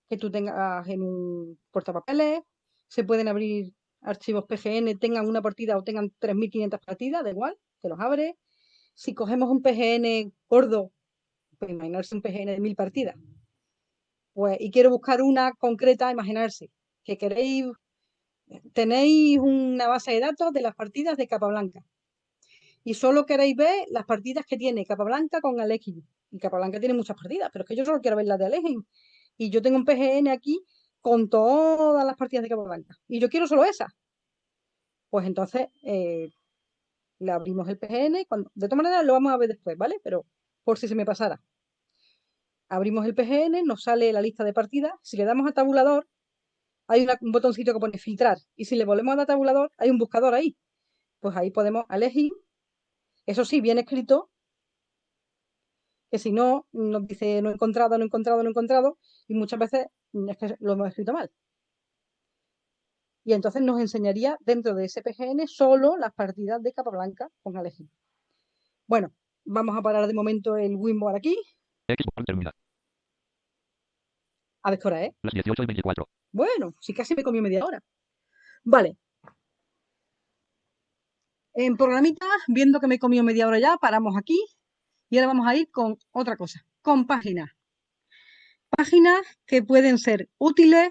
[0.09, 2.41] que tú tengas en un portapapeles,
[2.87, 7.89] se pueden abrir archivos PGN, tengan una partida o tengan 3.500 partidas, da igual, te
[7.89, 8.39] los abre.
[8.95, 10.93] Si cogemos un PGN gordo,
[11.59, 13.17] pues imaginarse un PGN de 1.000 partidas,
[14.39, 16.71] pues, y quiero buscar una concreta, imaginarse
[17.03, 17.67] que queréis,
[18.73, 21.85] tenéis una base de datos de las partidas de Capablanca
[22.85, 26.07] y solo queréis ver las partidas que tiene Capablanca con Alejín.
[26.31, 28.87] Y Capablanca tiene muchas partidas, pero es que yo solo quiero ver las de Alejín.
[29.37, 30.61] Y yo tengo un PGN aquí
[31.01, 32.95] con todas las partidas de Capablanca.
[33.09, 33.89] Y yo quiero solo esas.
[35.11, 36.31] Pues entonces eh,
[37.19, 38.25] le abrimos el PGN.
[38.55, 39.97] De todas maneras lo vamos a ver después, ¿vale?
[40.05, 40.27] Pero
[40.63, 41.43] por si se me pasara.
[42.69, 44.93] Abrimos el PGN, nos sale la lista de partidas.
[45.03, 46.07] Si le damos a tabulador,
[46.87, 48.39] hay un botoncito que pone filtrar.
[48.57, 50.57] Y si le volvemos a tabulador, hay un buscador ahí.
[51.21, 52.33] Pues ahí podemos elegir.
[53.27, 54.31] Eso sí, bien escrito,
[56.11, 59.35] que si no, nos dice no he encontrado, no he encontrado, no he encontrado, y
[59.35, 59.87] muchas veces
[60.29, 61.31] es que lo hemos escrito mal.
[63.25, 67.57] Y entonces nos enseñaría dentro de ese PGN solo las partidas de capa blanca con
[67.59, 67.91] Alejín.
[68.87, 69.13] Bueno,
[69.45, 71.37] vamos a parar de momento el Winboard aquí.
[74.63, 75.15] A ver qué hora es.
[75.23, 76.09] Las 18 y 24.
[76.33, 77.83] Bueno, sí casi me comió media hora.
[78.65, 78.99] Vale.
[81.55, 84.39] En programita, viendo que me he comido media hora ya, paramos aquí
[85.09, 87.51] y ahora vamos a ir con otra cosa, con páginas.
[88.69, 90.91] Páginas que pueden ser útiles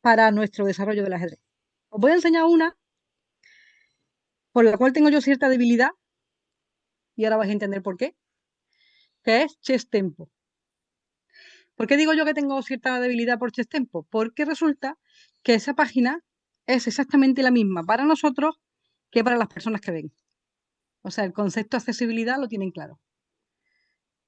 [0.00, 1.40] para nuestro desarrollo del ajedrez.
[1.88, 2.76] Os voy a enseñar una
[4.52, 5.90] por la cual tengo yo cierta debilidad
[7.16, 8.14] y ahora vais a entender por qué,
[9.24, 10.30] que es Chess Tempo.
[11.76, 14.06] ¿Por qué digo yo que tengo cierta debilidad por Chess Tempo?
[14.10, 14.98] Porque resulta
[15.42, 16.20] que esa página
[16.66, 18.60] es exactamente la misma para nosotros
[19.10, 20.12] que para las personas que ven.
[21.02, 23.00] O sea, el concepto de accesibilidad lo tienen claro.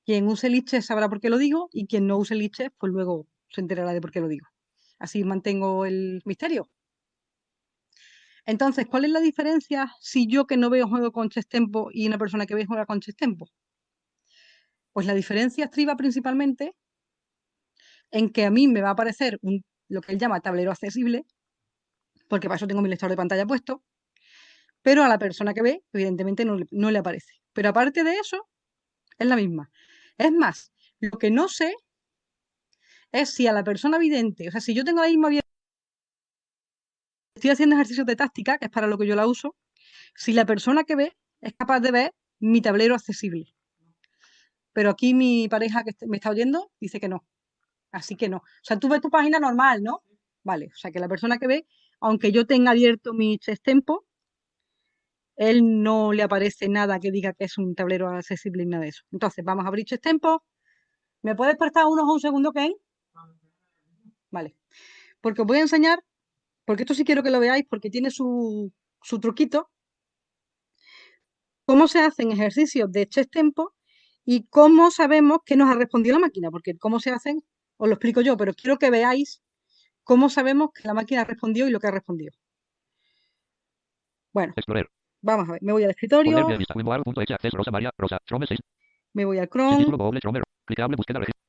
[0.06, 3.26] Quien use Liches sabrá por qué lo digo y quien no use Liches, pues luego
[3.50, 4.46] se enterará de por qué lo digo.
[4.98, 6.70] Así mantengo el misterio.
[8.46, 12.06] Entonces, ¿cuál es la diferencia si yo que no veo juego con chess tempo y
[12.08, 13.46] una persona que ve juega con chess tempo?
[14.96, 16.74] Pues la diferencia estriba principalmente
[18.10, 19.38] en que a mí me va a aparecer
[19.88, 21.26] lo que él llama tablero accesible,
[22.28, 23.82] porque para eso tengo mi lector de pantalla puesto,
[24.80, 27.30] pero a la persona que ve, evidentemente, no, le aparece.
[27.52, 28.48] Pero aparte de eso,
[29.18, 29.70] es la misma.
[30.16, 31.74] Es más, lo que no sé
[33.12, 35.28] es si a la persona vidente, o sea, si yo tengo la misma
[37.34, 39.56] estoy haciendo ejercicios de táctica, que es para lo que yo la uso,
[40.14, 43.55] si la persona que ve es capaz de ver mi tablero accesible.
[44.76, 47.24] Pero aquí mi pareja que me está oyendo dice que no.
[47.92, 48.36] Así que no.
[48.36, 50.02] O sea, tú ves tu página normal, ¿no?
[50.44, 50.66] Vale.
[50.66, 51.66] O sea, que la persona que ve,
[51.98, 54.04] aunque yo tenga abierto mi chess tempo,
[55.36, 58.90] él no le aparece nada que diga que es un tablero accesible ni nada de
[58.90, 59.04] eso.
[59.12, 60.44] Entonces, vamos a abrir Chess Tempo.
[61.22, 62.74] ¿Me puedes prestar unos un segundo, Ken?
[64.30, 64.56] Vale.
[65.22, 66.04] Porque os voy a enseñar,
[66.66, 68.70] porque esto sí quiero que lo veáis, porque tiene su,
[69.02, 69.70] su truquito,
[71.64, 73.75] cómo se hacen ejercicios de Chess Tempo
[74.26, 77.42] y cómo sabemos que nos ha respondido la máquina, porque cómo se hacen,
[77.78, 79.40] os lo explico yo, pero quiero que veáis
[80.02, 82.32] cómo sabemos que la máquina ha respondido y lo que ha respondido.
[84.32, 84.90] Bueno, Explorer.
[85.22, 86.74] Vamos a ver, me voy al escritorio, Poner vía vista.
[86.76, 88.60] Winboard.exe, acceso, Rosa María, Rosa, Chrome 6.
[89.14, 91.45] me voy al Chrome título, doble, Chrome, clicable, búsqueda, registro.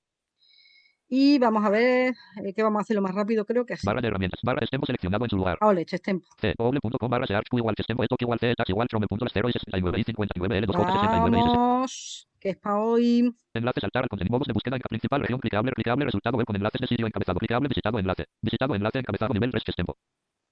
[1.10, 3.86] Y vamos a ver eh, qué vamos a hacer lo más rápido, creo que así.
[3.86, 4.40] Barra de herramientas.
[4.44, 5.58] Barra de seleccionado en su lugar.
[5.62, 6.28] Ah, ole, Chess Tempo.
[6.40, 10.00] C, doble.com barra search igual tempo esto igual c igual chrome punto 0 y 69
[10.00, 11.58] y 59 l 2 j 69 y 60.
[11.58, 13.34] Vamos, que es para hoy.
[13.54, 16.82] Enlace saltar al contenido de búsqueda en principal región clicable clicable resultado web con enlaces
[16.82, 19.98] de sitio encabezado clicable visitado enlace visitado enlace encabezado nivel 3 tempo.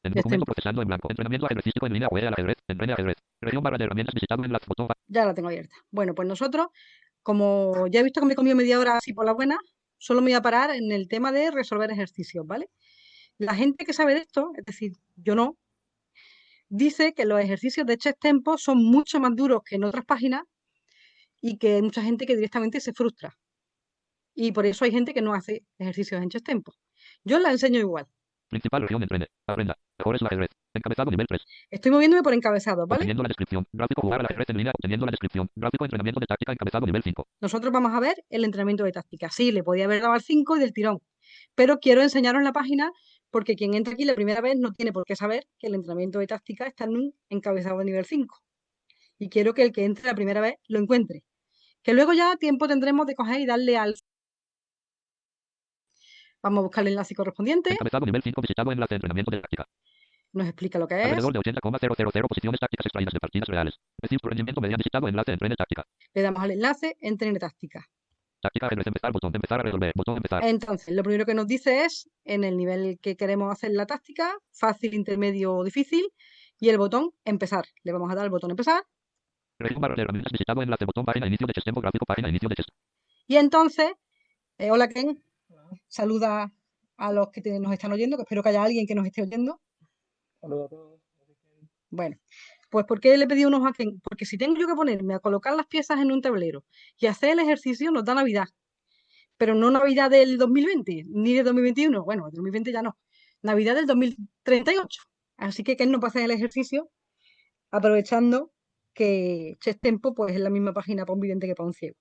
[0.04, 1.10] En Chess documento procesando en blanco.
[1.10, 2.58] Entrenamiento ajedrecístico en línea web al ajedrez.
[2.68, 3.15] Entrene ajedrez.
[3.41, 5.76] Región barra de herramientas visitado enlace botón Ya la tengo abierta.
[5.91, 6.68] Bueno, pues nosotros,
[7.24, 9.58] como ya he visto que me he comido media hora así por la buena,
[9.97, 12.69] solo me voy a parar en el tema de resolver ejercicios, ¿vale?
[13.38, 15.58] La gente que sabe de esto, es decir, yo no,
[16.69, 20.43] dice que los ejercicios de Chess Tempo son mucho más duros que en otras páginas
[21.41, 23.38] y que hay mucha gente que directamente se frustra.
[24.34, 26.73] Y por eso hay gente que no hace ejercicios en Chess Tempo.
[27.23, 28.08] Yo la enseño igual.
[28.49, 29.27] Principal región entrene.
[29.47, 29.77] Aprenda.
[29.97, 30.49] Mejor es el ajedrez.
[30.75, 31.41] Encabezado nivel 3.
[31.71, 32.99] Estoy moviéndome por encabezados, ¿vale?
[32.99, 33.65] Obteniendo la descripción.
[33.71, 34.71] Gráfico jugar al ajedrez en línea.
[34.75, 35.49] Obteniendo la descripción.
[35.55, 37.27] Gráfico entrenamiento de táctica encabezado nivel 5.
[37.41, 39.29] Nosotros vamos a ver el entrenamiento de táctica.
[39.29, 40.99] Sí, le podía haber dado al 5 y del tirón,
[41.55, 42.91] pero quiero enseñaros la página
[43.35, 46.19] porque quien entra aquí la primera vez no tiene por qué saber que el entrenamiento
[46.19, 48.41] de táctica está en un encabezado de nivel 5.
[49.19, 51.23] Y quiero que el que entre la primera vez lo encuentre.
[51.83, 53.95] Que luego ya tiempo tendremos de coger y darle al...
[56.41, 57.73] Vamos a buscar el enlace correspondiente.
[57.73, 59.67] Encabezado nivel 5 visitado enlace entrenamiento de táctica.
[60.36, 61.06] Nos explica lo que es.
[61.06, 63.74] Alrededor de 80,000 posiciones tácticas extraídas de partidas reales.
[64.02, 65.86] Decir tu rendimiento mediante visitado enlace entrene táctica.
[66.13, 67.86] Le damos al enlace Entrene táctica.
[68.41, 70.43] Táctica ajedrez empezar botón empezar a resolver botón empezar.
[70.43, 74.36] Entonces, lo primero que nos dice es en el nivel que queremos hacer la táctica,
[74.52, 76.06] fácil, intermedio o difícil,
[76.60, 77.63] y el botón empezar.
[77.84, 78.84] Le vamos a dar el botón empezar.
[79.58, 82.56] Visitado enlace botón página inicio de gráfico página inicio de.
[83.26, 83.93] Y entonces,
[84.58, 85.24] eh, hola Ken,
[85.88, 86.52] saluda
[86.98, 89.21] a los que te- nos están oyendo, que espero que haya alguien que nos esté
[89.21, 89.62] oyendo.
[90.45, 91.01] Saludos a todos.
[91.89, 92.17] Bueno,
[92.69, 93.99] pues ¿por qué le pedí unos a Ken?
[94.03, 96.63] Porque si tengo yo que ponerme a colocar las piezas en un tablero
[96.99, 98.45] y hacer el ejercicio, nos da Navidad.
[99.38, 102.03] Pero no Navidad del 2020, ni de 2021.
[102.03, 102.95] Bueno, del 2020 ya no.
[103.41, 105.01] Navidad del 2038.
[105.38, 106.91] Así que Ken no puede hacer el ejercicio
[107.71, 108.51] aprovechando
[108.93, 111.97] que Chess Tempo pues, es la misma página para un vidente que para un ciego.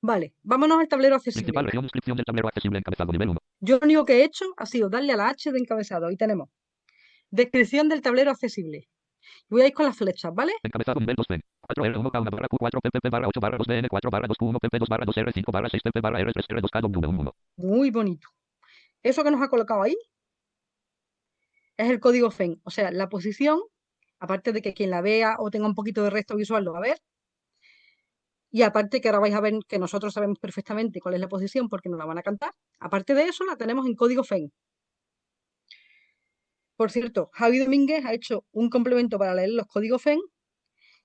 [0.00, 1.46] Vale, vámonos al tablero accesible.
[1.46, 3.40] Principal región descripción del tablero accesible encabezado nivel 1.
[3.58, 6.06] Yo lo único que he hecho ha sido darle a la H de encabezado.
[6.06, 6.48] Ahí tenemos.
[7.36, 8.88] Descripción del tablero accesible.
[9.50, 10.52] Voy a ir con las flechas, ¿vale?
[10.62, 11.42] Encabezado nivel 2 pen.
[11.68, 14.78] 4R1 K1 barra Q4 PP barra 8 barra 2 BN 4 barra 2 Q1 PP
[14.78, 18.28] 2 barra 2 R5 barra 6 PP barra R3 R2 K1 1 Muy bonito.
[19.02, 19.98] Eso que nos ha colocado ahí
[21.76, 22.58] es el código FEN.
[22.64, 23.60] O sea, la posición,
[24.18, 26.78] aparte de que quien la vea o tenga un poquito de resto visual lo va
[26.78, 26.98] a ver.
[28.50, 31.68] Y aparte que ahora vais a ver que nosotros sabemos perfectamente cuál es la posición
[31.68, 32.52] porque nos la van a cantar.
[32.80, 34.50] Aparte de eso, la tenemos en código FEN.
[36.76, 40.20] Por cierto, Javi Domínguez ha hecho un complemento para leer los códigos FEN,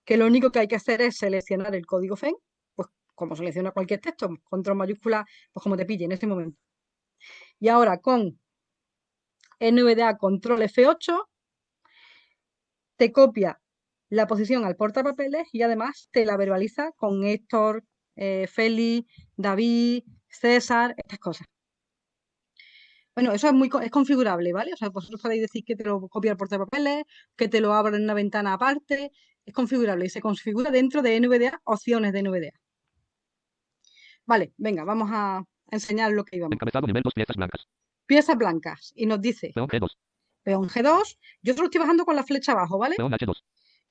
[0.06, 2.36] que lo único que hay que hacer es seleccionar el código FEN,
[2.76, 6.60] pues como selecciona cualquier texto, control mayúscula, pues como te pille en este momento.
[7.60, 8.40] Y ahora con
[9.60, 11.28] NVDA control F8
[12.98, 13.62] te copia
[14.10, 19.08] la posición al portapapeles y además te la verbaliza con Héctor, eh, Feli,
[19.38, 21.48] David, César, estas cosas.
[23.22, 24.74] Bueno, eso es muy es configurable, ¿vale?
[24.74, 27.04] O sea, vosotros podéis decir que te lo copia el portapapeles,
[27.36, 29.12] que te lo abra en una ventana aparte,
[29.46, 32.60] es configurable y se configura dentro de NVDA, opciones de NVDA.
[34.26, 36.56] Vale, venga, vamos a enseñar lo que íbamos.
[36.56, 37.68] Encabezado nivel 2 piezas blancas.
[38.08, 39.90] Piezas blancas y nos dice Peón G2.
[40.42, 42.96] peón G2, yo solo estoy bajando con la flecha abajo, ¿vale?
[42.96, 43.36] Peón H2.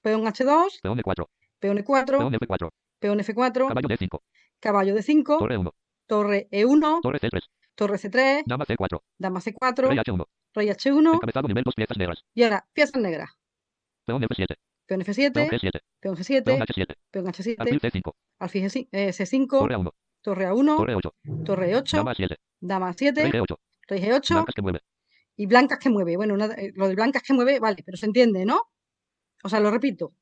[0.01, 1.27] Peón H2, Peón E4.
[1.61, 2.71] peón E4, Peón F4.
[2.99, 4.21] peón F4, Caballo D5.
[4.59, 5.75] caballo D5, Torre 1.
[6.09, 7.41] torre E1, Torre C3.
[7.81, 9.01] Torre C3, Dama C4.
[9.19, 10.25] dama C4, Rey H1.
[10.55, 12.25] rey H1 Encabezado nivel 2 piezas negras.
[12.35, 13.31] y ahora piezas negras.
[14.05, 14.47] Peón F7.
[14.47, 15.81] Peón Peón F7, G7.
[16.01, 16.97] peón Peón G7, H7.
[17.11, 18.13] peón Alfil H7, C5.
[18.39, 19.93] alfil G5, eh, C5, Torre A1.
[20.21, 21.15] torre A1, Torre 8.
[21.47, 22.37] torre 8, Dama 7.
[22.61, 23.57] dama Rey 7, G8.
[23.89, 24.81] rey G8 Blancas que mueve.
[25.37, 26.17] y blancas que mueve.
[26.17, 28.61] Bueno, una- eh, lo de blancas que mueve, vale, pero se entiende, ¿no?
[29.43, 30.13] O sea, lo repito,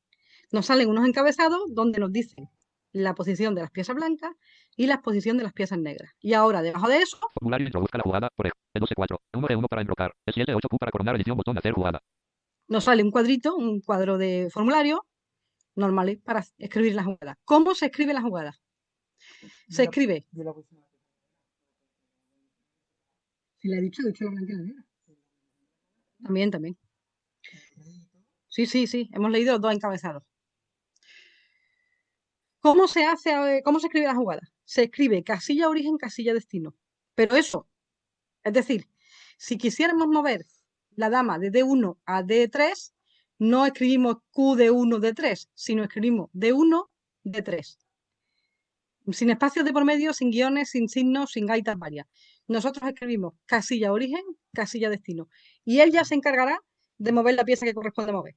[0.51, 2.47] nos salen unos encabezados donde nos dicen
[2.91, 4.31] la posición de las piezas blancas
[4.75, 6.11] y la posición de las piezas negras.
[6.19, 8.29] Y ahora, debajo de eso, Formulario introduzca la jugada.
[8.35, 8.59] Por ejemplo.
[8.75, 9.21] E12 4.
[9.33, 10.13] 1 E1 para enrocar.
[10.25, 12.01] E7 8 Q para coronar edición botón hacer jugada.
[12.67, 15.05] nos sale un cuadrito, un cuadro de formulario
[15.75, 17.37] normales para escribir la jugada.
[17.45, 18.53] ¿Cómo se escribe la jugada?
[19.69, 20.53] Se Yo- escribe, la la-
[23.57, 24.85] si le he dicho, he dicho la blanca y la negra.
[26.23, 26.77] También, también.
[28.47, 30.23] Sí, sí, sí, hemos leído los dos encabezados.
[32.59, 34.41] ¿Cómo se hace, eh, cómo se escribe la jugada?
[34.65, 36.75] Se escribe casilla origen, casilla destino.
[37.15, 37.67] Pero eso,
[38.43, 38.87] es decir,
[39.37, 40.45] si quisiéramos mover
[40.95, 42.93] la dama de D1 a D3,
[43.39, 46.89] no escribimos Q de 1 D3, sino escribimos D1
[47.23, 47.77] D3.
[49.11, 52.05] Sin espacios de por medio, sin guiones, sin signos, sin gaitas varias.
[52.47, 54.21] Nosotros escribimos casilla origen,
[54.53, 55.29] casilla destino.
[55.63, 56.59] Y él ya se encargará
[56.97, 58.35] de mover la pieza que corresponde mover.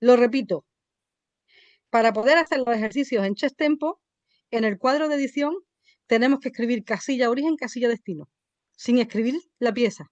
[0.00, 0.64] Lo repito,
[1.94, 4.00] para poder hacer los ejercicios en Chess Tempo,
[4.50, 5.54] en el cuadro de edición
[6.08, 8.28] tenemos que escribir casilla origen, casilla destino,
[8.72, 10.10] sin escribir la pieza.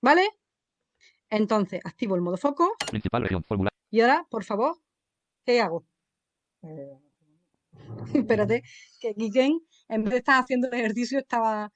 [0.00, 0.30] ¿Vale?
[1.30, 3.44] Entonces, activo el modo foco Principal región.
[3.90, 4.76] Y ahora, por favor,
[5.44, 5.84] ¿qué hago?
[6.62, 7.00] Eh,
[8.14, 8.62] Espérate,
[9.00, 11.72] que Guillén, en vez de estar haciendo el ejercicio, estaba,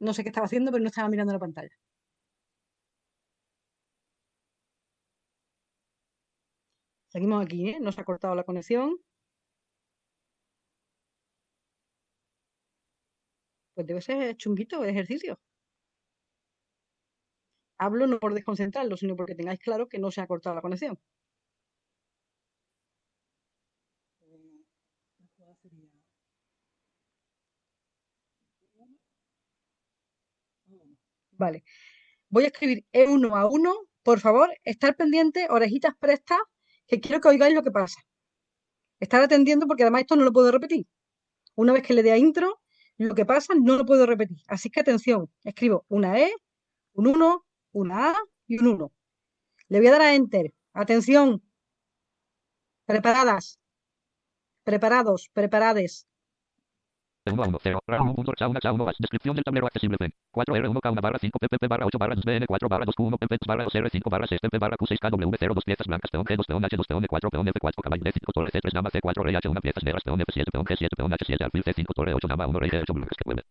[0.00, 1.74] no sé qué estaba haciendo, pero no estaba mirando la pantalla.
[7.12, 7.78] Seguimos aquí, ¿eh?
[7.80, 8.98] No se ha cortado la conexión.
[13.74, 15.38] Pues debe ser chunguito el ejercicio.
[17.78, 20.98] Hablo no por desconcentrarlo, sino porque tengáis claro que no se ha cortado la conexión.
[31.32, 31.64] Vale.
[32.30, 33.74] Voy a escribir E1 a 1.
[34.02, 36.38] Por favor, estar pendiente, orejitas prestas,
[36.88, 38.00] que quiero que oigáis lo que pasa.
[39.00, 40.86] Estar atendiendo porque además esto no lo puedo repetir.
[41.56, 42.60] Una vez que le dé a intro,
[42.98, 44.38] Lo que pasa no lo puedo repetir.
[44.48, 46.32] Así que atención, escribo una E,
[46.94, 48.16] un 1, una A
[48.46, 48.92] y un 1.
[49.68, 50.54] Le voy a dar a Enter.
[50.74, 51.42] Atención.
[52.86, 53.58] Preparadas.
[54.64, 56.06] Preparados, preparades.
[57.24, 60.12] 1 a 1, 0, RAR 1 punto, K1, K1 más, descripción del tablero accesible pen,
[60.32, 63.64] 4R1 K1 barra 5 PPP barra 8 barra 2 BN4 barra 2 Q1 PP barra
[63.64, 66.86] 2 R5 barra 6 PP barra Q6 KW0 2 piezas blancas peón G2 peón H2
[66.88, 70.20] peón E4 peón F4 caballo D5 torre C3 dama C4 rey H1 piezas negras peón
[70.20, 73.24] F7 peón G7 peón H7 alfil C5 torre 8 dama 1 rey G8 blancas que
[73.24, 73.42] puede.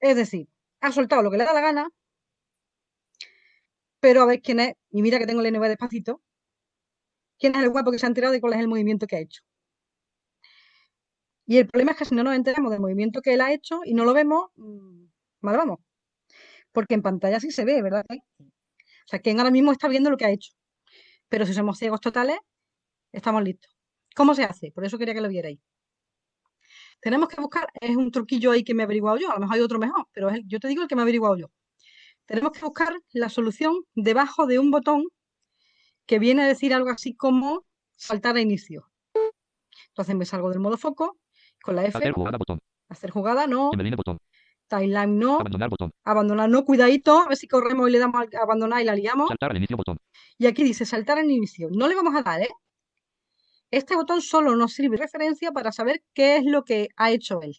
[0.00, 0.48] Es decir,
[0.80, 1.90] ha soltado lo que le da la gana,
[4.00, 6.20] pero a ver quién es, y mira que tengo el NV despacito,
[7.38, 9.20] quién es el guapo que se ha enterado de cuál es el movimiento que ha
[9.20, 9.42] hecho.
[11.46, 13.80] Y el problema es que si no nos enteramos del movimiento que él ha hecho
[13.84, 15.04] y no lo vemos, mm,
[15.40, 15.78] mal vamos.
[16.72, 18.04] Porque en pantalla sí se ve, ¿verdad?
[18.40, 20.52] O sea, quien ahora mismo está viendo lo que ha hecho.
[21.28, 22.38] Pero si somos ciegos totales,
[23.12, 23.76] estamos listos.
[24.16, 24.72] ¿Cómo se hace?
[24.72, 25.60] Por eso quería que lo vierais.
[27.00, 29.56] Tenemos que buscar, es un truquillo ahí que me he averiguado yo, a lo mejor
[29.56, 31.50] hay otro mejor, pero yo te digo el que me he averiguado yo.
[32.26, 35.04] Tenemos que buscar la solución debajo de un botón
[36.06, 37.64] que viene a decir algo así como
[37.96, 38.90] saltar a inicio.
[39.88, 41.18] Entonces me salgo del modo foco,
[41.66, 44.18] con la F, Hacer jugada botón, hacer jugada no, Emeline botón,
[44.68, 48.42] timeline no, abandonar botón, abandonar no, cuidadito, a ver si corremos y le damos a
[48.42, 49.28] abandonar y la liamos.
[49.28, 49.98] saltar al inicio botón,
[50.38, 51.68] Y aquí dice saltar al inicio.
[51.70, 52.48] No le vamos a dar, ¿eh?
[53.70, 57.42] Este botón solo nos sirve de referencia para saber qué es lo que ha hecho
[57.42, 57.56] él.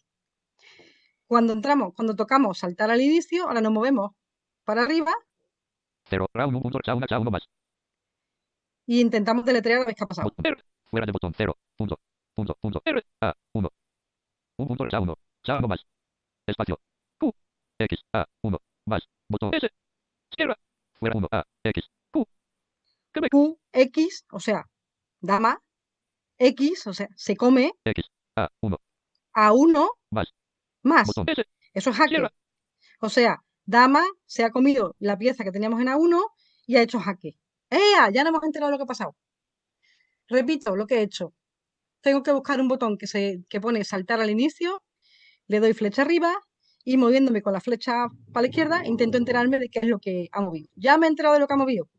[1.28, 4.12] Cuando entramos, cuando tocamos saltar al inicio, ahora nos movemos
[4.64, 5.12] para arriba.
[6.10, 7.44] 0, RAR 1 punto, K1 K1 más,
[8.88, 10.30] y intentamos deletrear a ver qué ha pasado.
[10.30, 10.56] botón,
[10.90, 12.00] fuera de botón 0, punto,
[12.34, 13.34] punto, punto, R, A,
[14.68, 15.86] 1, 1 punto, K1, K1 más,
[16.46, 16.80] espacio,
[17.20, 17.34] Q,
[17.80, 19.54] X, A, 1, más, botón.
[19.54, 19.70] S,
[20.32, 20.58] izquierda,
[21.00, 22.28] fuera 1, A, X, Q,
[23.32, 24.66] Q, X, o sea,
[25.22, 25.62] dama,
[26.38, 27.72] X, o sea, se come.
[27.84, 28.78] X, A, 1,
[29.38, 29.92] a uno.
[30.10, 30.34] Más.
[30.82, 31.08] más.
[31.08, 31.26] botón.
[31.30, 32.28] S, Eso es jaque.
[33.00, 36.20] O sea, dama se ha comido la pieza que teníamos en A1
[36.66, 37.38] y ha hecho jaque.
[37.70, 38.10] ¡Ea!
[38.10, 39.16] Ya no hemos enterado lo que ha pasado.
[40.28, 41.34] Repito lo que he hecho.
[42.08, 44.82] Tengo que buscar un botón que, se, que pone saltar al inicio,
[45.48, 46.34] le doy flecha arriba
[46.86, 50.30] y moviéndome con la flecha para la izquierda intento enterarme de qué es lo que
[50.32, 50.70] ha movido.
[50.76, 51.90] ¿Ya me he enterado de lo que ha movido?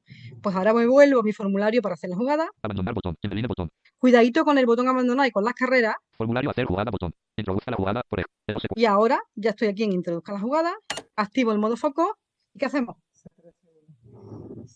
[0.43, 2.49] Pues ahora me vuelvo a mi formulario para hacer la jugada.
[2.63, 3.19] abandonar botón,
[3.49, 3.69] botón,
[3.99, 5.97] Cuidadito con el botón abandonar y con las carreras.
[6.17, 9.93] formulario hacer jugada botón, introduzca la jugada, por ejemplo, Y ahora ya estoy aquí en
[9.93, 10.75] introduzca la jugada,
[11.17, 12.17] activo el modo foco.
[12.55, 12.97] ¿Y qué hacemos?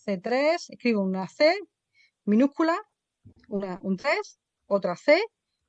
[0.05, 1.57] C3, escribo una C
[2.25, 2.79] minúscula,
[3.47, 5.21] una, un 3, otra C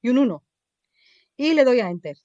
[0.03, 0.45] y un 1.
[1.37, 2.17] Y le doy a Enter.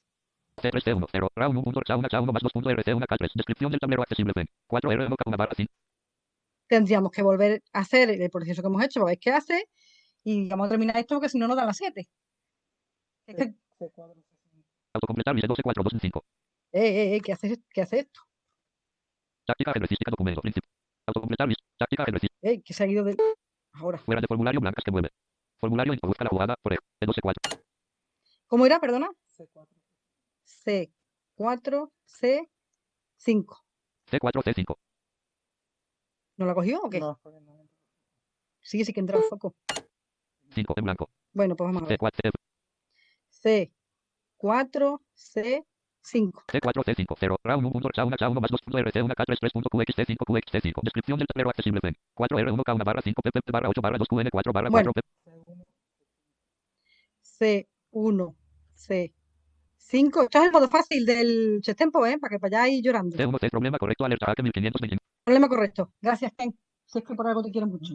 [0.62, 3.72] C3 C1, 0, RA 1 punto, K1 K1 más 2 punto, RC 1 K3, descripción
[3.72, 5.72] del tablero accesible pen, 4 R 1 K1 barra 5,
[6.68, 9.68] Tendríamos que volver a hacer el proceso que hemos hecho, para qué hace.
[10.24, 12.08] Y vamos a terminar esto porque si no nos dan las 7.
[13.26, 13.44] Es que,
[13.80, 14.64] C4, C5.
[14.94, 16.26] autocompletar list 12 4 2 5,
[16.74, 18.22] eh, eh, eh, ¿qué hace, qué hace esto?
[19.46, 19.74] táctica
[20.12, 20.70] documento, principio,
[21.08, 22.06] autocompletar táctica
[22.42, 23.18] Eh, que se ha ido de...
[23.74, 23.98] Ahora.
[24.00, 25.10] fuera de formulario blancas que mueve,
[25.60, 27.62] formulario introduzca la jugada, por ejemplo, 12 4,
[28.48, 28.80] ¿Cómo era?
[28.80, 29.10] Perdona.
[29.38, 29.68] C4.
[31.38, 33.58] C4, C5.
[34.10, 34.76] C4 C5,
[36.38, 37.00] ¿No la cogió o qué?
[37.00, 37.70] No, no.
[38.62, 39.54] Sí, sí que entra el foco.
[40.52, 42.00] 5 en blanco, Bueno, pues vamos a ver.
[42.00, 42.32] C4
[43.30, 43.72] C,
[44.40, 45.02] C4,
[46.04, 46.44] C5.
[46.48, 49.52] C4 C5, 0, RA 1 punto, K1 K1 más 2 punto, RC 1 K3 3
[49.54, 53.02] punto, QX C5 QX C5, descripción del tablero accesible pen, 4 R 1 K1 barra
[53.02, 54.94] 5 PP barra 8 barra 2 QN 4 barra 4 Bueno.
[54.94, 55.02] P,
[57.40, 58.36] C1.
[58.82, 59.12] C1,
[59.88, 60.24] C5.
[60.24, 62.18] Esto es el modo fácil del chestempo, ¿eh?
[62.20, 63.16] Para que vayáis llorando.
[63.16, 65.94] C1 C, problema correcto, alerta que 1529, Problema correcto.
[66.02, 66.58] Gracias, Ken.
[66.86, 67.94] Si es que por algo te quiero mucho.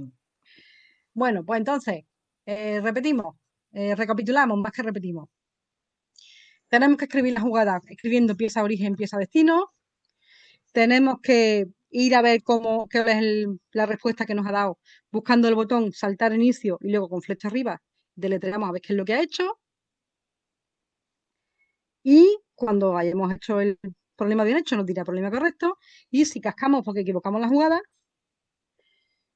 [1.13, 2.05] Bueno, pues entonces,
[2.47, 3.37] eh, repetimos,
[3.73, 5.29] eh, recapitulamos, más que repetimos.
[6.75, 9.73] Tenemos que escribir la jugada escribiendo pieza origen, pieza destino.
[10.73, 14.81] Tenemos que ir a ver cómo, qué es la respuesta que nos ha dado,
[15.13, 17.81] buscando el botón saltar inicio y luego con flecha arriba
[18.17, 19.61] deletreamos a ver qué es lo que ha hecho.
[22.03, 23.79] Y cuando hayamos hecho el
[24.17, 25.79] problema bien hecho, nos dirá problema correcto.
[26.11, 27.81] Y si cascamos porque equivocamos la jugada,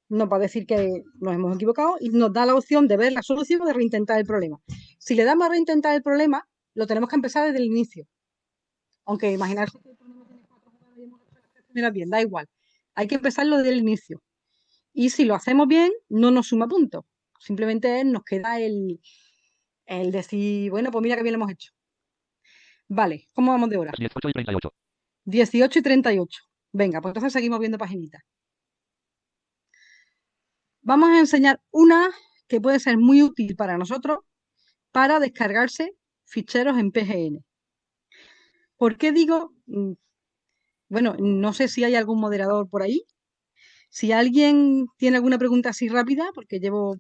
[0.08, 3.12] nos va a decir que nos hemos equivocado y nos da la opción de ver
[3.12, 4.58] la solución o de reintentar el problema.
[4.98, 6.44] Si le damos a reintentar el problema,
[6.78, 8.06] lo tenemos que empezar desde el inicio.
[9.04, 12.08] Aunque imaginarse que el problema tiene cuatro jugadas y hemos hecho las tres primeras bien,
[12.08, 12.48] da igual.
[12.94, 14.22] Hay que empezarlo desde el inicio.
[14.92, 17.04] Y si lo hacemos bien, no nos suma puntos.
[17.40, 19.00] Simplemente nos queda el,
[19.86, 21.72] el decir, bueno, pues mira qué bien lo hemos hecho.
[22.86, 23.92] Vale, ¿cómo vamos de hora?
[23.98, 24.74] 18 y 38,
[25.24, 26.40] 18 y 38.
[26.70, 28.22] Venga, pues entonces seguimos viendo paginitas.
[30.82, 32.08] Vamos a enseñar una
[32.46, 34.20] que puede ser muy útil para nosotros
[34.92, 35.97] para descargarse
[36.28, 37.44] ficheros en PGN.
[38.76, 39.52] ¿Por qué digo?
[39.66, 39.92] mm,
[40.88, 43.04] Bueno, no sé si hay algún moderador por ahí.
[43.90, 46.96] Si alguien tiene alguna pregunta así rápida, porque llevo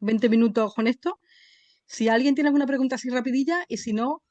[0.00, 1.20] 20 minutos con esto,
[1.86, 4.22] si alguien tiene alguna pregunta así rapidilla y si no,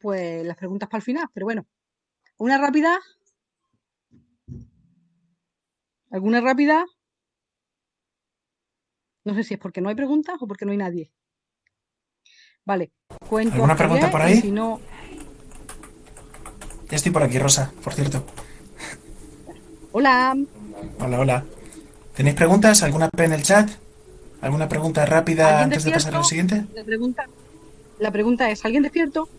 [0.00, 1.26] pues las preguntas para el final.
[1.34, 1.66] Pero bueno,
[2.38, 3.00] una rápida.
[6.10, 6.84] ¿Alguna rápida?
[9.24, 11.12] No sé si es porque no hay preguntas o porque no hay nadie.
[12.68, 12.90] Vale,
[13.30, 14.40] cuento ¿Alguna pregunta 10 por ahí?
[14.42, 14.78] si no,
[16.90, 18.22] Ya estoy por aquí, Rosa, por cierto.
[19.92, 20.36] hola.
[21.00, 21.44] Hola, hola.
[22.14, 22.82] ¿Tenéis preguntas?
[22.82, 23.70] ¿Alguna en el chat?
[24.42, 26.66] ¿Alguna pregunta rápida ¿Alguien antes de pasar a lo siguiente?
[26.74, 27.26] La pregunta,
[28.00, 29.30] la pregunta es, ¿alguien despierto?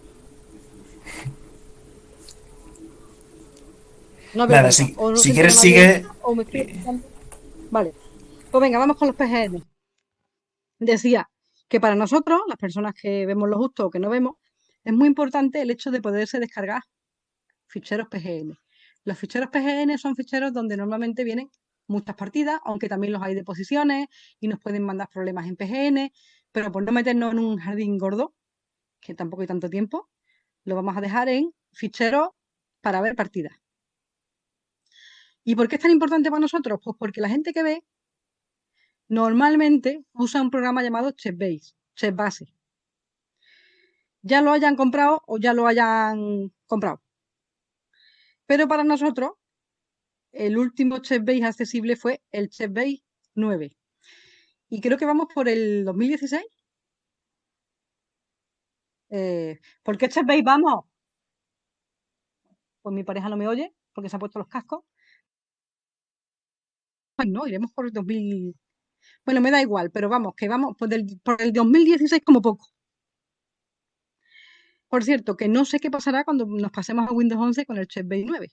[4.34, 5.96] No veo Nada, si- no quieres, sigue.
[5.98, 7.04] escuchando.
[7.70, 7.94] Vale.
[8.50, 9.64] Pues venga, vamos con los PGN.
[10.80, 11.30] Decía
[11.70, 14.36] que para nosotros, las personas que vemos lo justo o que no vemos,
[14.84, 16.82] es muy importante el hecho de poderse descargar
[17.68, 18.58] ficheros PGN.
[19.06, 21.50] Los ficheros PGN son ficheros donde normalmente vienen
[21.88, 24.08] muchas partidas, aunque también los hay de posiciones
[24.40, 26.12] y nos pueden mandar problemas en PGN,
[26.52, 28.34] pero por no meternos en un jardín gordo,
[29.00, 30.10] que tampoco hay tanto tiempo,
[30.66, 32.30] lo vamos a dejar en ficheros
[32.82, 33.54] para ver partidas.
[35.44, 36.80] ¿Y por qué es tan importante para nosotros?
[36.84, 37.84] Pues porque la gente que ve
[39.10, 42.45] normalmente usa un programa llamado ChessBase, ChessBase.
[44.22, 47.01] Ya lo hayan comprado o ya lo hayan comprado.
[48.45, 49.32] Pero para nosotros,
[50.32, 53.03] el último ChessBase accesible fue el ChessBase
[53.36, 53.76] 9.
[54.70, 56.43] Y creo que vamos por el 2016.
[59.12, 60.86] Eh, ¿por qué ChessBase vamos?
[62.82, 64.84] Pues mi pareja no me oye porque se ha puesto los cascos.
[67.18, 68.55] Ay, no, iremos por el 2000.
[69.26, 72.68] Bueno, me da igual, pero vamos, que vamos por el, por el 2016 como poco.
[74.89, 77.88] Por cierto, que no sé qué pasará cuando nos pasemos a Windows 11 con el
[77.88, 78.47] ChessBase 9.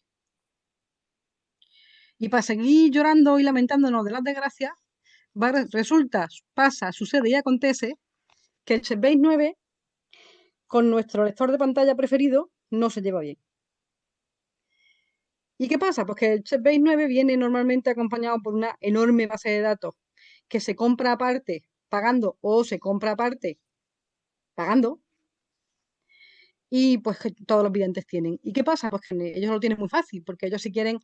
[2.18, 4.72] Y para seguir llorando y lamentándonos de las desgracias,
[5.70, 7.94] resulta, pasa, sucede y acontece
[8.64, 9.56] que el ChessBase 9
[10.66, 13.38] con nuestro lector de pantalla preferido no se lleva bien.
[15.58, 16.04] ¿Y qué pasa?
[16.04, 19.94] Pues que el ChessBase 9 viene normalmente acompañado por una enorme base de datos
[20.48, 23.58] que se compra aparte pagando o se compra aparte
[24.54, 25.00] pagando
[26.70, 28.38] y pues que todos los videntes tienen.
[28.42, 28.90] ¿Y qué pasa?
[28.90, 30.98] Pues que ellos lo tienen muy fácil porque ellos si quieren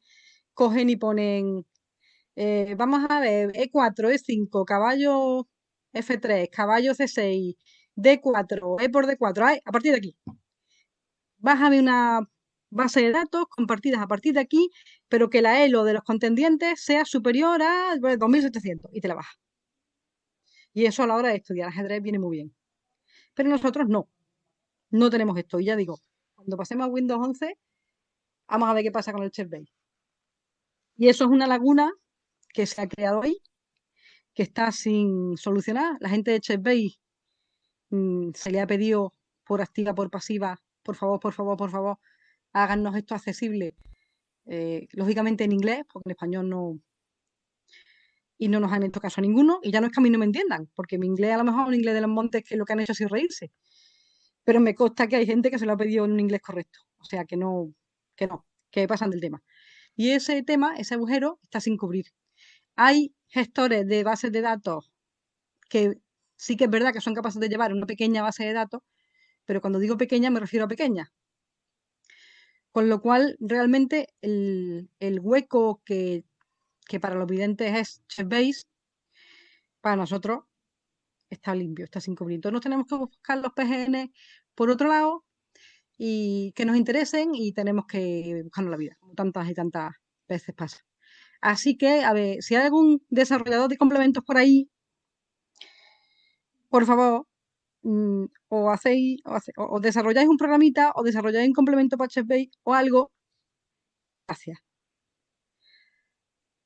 [0.55, 1.67] cogen y ponen,
[2.37, 5.49] eh, vamos a ver, E E4, E5, caballo
[5.95, 7.57] F3, caballo C6,
[7.97, 10.17] D4, E por D4, ay, a partir de aquí.
[11.39, 12.21] Bájame una
[12.73, 14.71] base de datos compartidas a partir de aquí,
[15.09, 19.15] pero que la elo de los contendientes sea superior a bueno, 2700 y te la
[19.15, 19.35] baja.
[20.73, 22.55] Y eso a la hora de estudiar ajedrez viene muy bien.
[23.35, 24.09] Pero nosotros no,
[24.91, 25.61] no tenemos esto.
[25.61, 26.01] Y ya digo,
[26.35, 27.59] cuando pasemos a Windows 11,
[28.49, 29.73] vamos a ver qué pasa con el ChessBase.
[30.97, 31.93] Y eso es una laguna
[32.55, 33.37] que se ha creado ahí,
[34.35, 35.97] que está sin solucionar.
[36.01, 36.99] La gente de ChessBase
[37.91, 39.15] mm, se le ha pedido
[39.45, 41.99] por activa, por pasiva, por favor, por favor, por favor,
[42.53, 43.75] háganos esto accesible,
[44.47, 46.79] eh, lógicamente en inglés, porque en español no.
[48.39, 50.11] Y no nos han hecho caso a ninguno, y ya no es que a mí
[50.11, 52.43] no me entiendan, porque mi inglés a lo mejor es un inglés de los montes
[52.45, 53.53] que lo que han hecho sido reírse.
[54.45, 56.81] Pero me consta que hay gente que se lo ha pedido en un inglés correcto.
[56.99, 57.73] O sea que no,
[58.17, 59.43] que no, que pasan del tema.
[59.97, 62.07] Y ese tema, ese agujero, está sin cubrir.
[62.77, 64.91] Hay gestores de bases de datos
[65.69, 65.95] que
[66.37, 68.83] sí que es verdad que son capaces de llevar una pequeña base de datos,
[69.47, 71.13] pero cuando digo pequeña me refiero a pequeña.
[72.73, 74.89] Con lo cual, realmente, el,
[75.21, 76.25] hueco que,
[76.89, 78.65] que para los videntes es ChessBase,
[79.81, 80.45] para nosotros
[81.29, 82.37] está limpio, está sin cubrir.
[82.37, 84.13] Entonces, nos tenemos que buscar los PGN
[84.55, 85.25] por otro lado
[85.99, 89.93] y que nos interesen y tenemos que buscarnos la vida, como tantas y tantas
[90.29, 90.85] veces pasa.
[91.41, 94.71] Así que, a ver, si hay algún desarrollador de complementos por ahí,
[96.69, 97.27] por favor,
[97.83, 102.09] mm, o hacéis, o, hace- o- o desarrolláis un programita, o desarrolláis un complemento para
[102.09, 103.13] ChessBase o algo.
[104.29, 104.59] Gracias.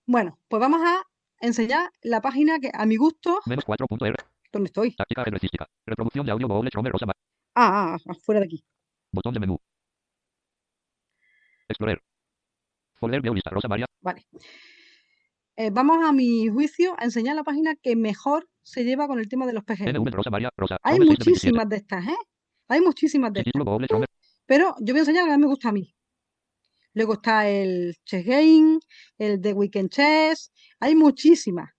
[0.06, 1.02] Bueno, pues vamos a
[1.40, 4.14] enseñar la página que a mi gusto, Menos 4.r.
[4.52, 4.94] ¿dónde estoy?
[4.94, 5.24] Táctica.
[5.84, 7.06] Reproducción de audio Google Chrome Rosa.
[7.06, 7.12] Ma-
[7.58, 8.64] Ah, ah, ah, fuera de aquí.
[9.12, 9.58] Botón de menú.
[11.68, 12.02] Explorer.
[12.94, 13.50] Folder lista.
[13.50, 13.86] Rosa María.
[14.00, 14.26] Vale.
[15.56, 19.28] Eh, vamos a mi juicio a enseñar la página que mejor se lleva con el
[19.28, 19.90] tema de los PGN.
[19.96, 20.50] NV Rosa María.
[20.56, 20.76] Rosa.
[20.82, 21.30] Hay Chrome 6 de 27.
[21.30, 22.16] muchísimas de estas, ¿eh?
[22.68, 23.52] Hay muchísimas de estas.
[24.46, 25.94] Pero yo voy a enseñar la que más me gusta a mí.
[26.94, 28.78] Luego está el Chess Game,
[29.18, 30.52] el de Weekend Chess.
[30.80, 31.70] Hay muchísimas.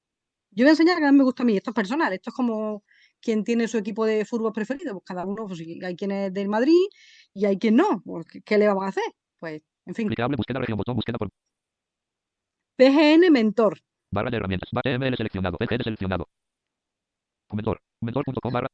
[0.52, 1.58] Yo voy a enseñar la que más me gusta a mí.
[1.58, 2.14] Esto es personal.
[2.14, 2.84] Esto es como
[3.20, 4.94] quién tiene su equipo de fútbol preferido.
[4.94, 6.80] Pues cada uno, pues hay quien es del Madrid
[7.34, 8.02] y hay quien no.
[8.06, 9.04] Pues, ¿qué- ¿qué le vamos a hacer?
[9.40, 10.08] Pues, en fin.
[10.10, 10.32] Región,
[10.78, 11.30] botón, por
[12.78, 13.80] PGN Mentor.
[14.12, 14.70] barra de herramientas.
[14.72, 15.58] ML seleccionado.
[15.58, 16.30] PGN seleccionado.
[17.48, 17.82] Comentor.
[18.00, 18.68] Comentor.com barra.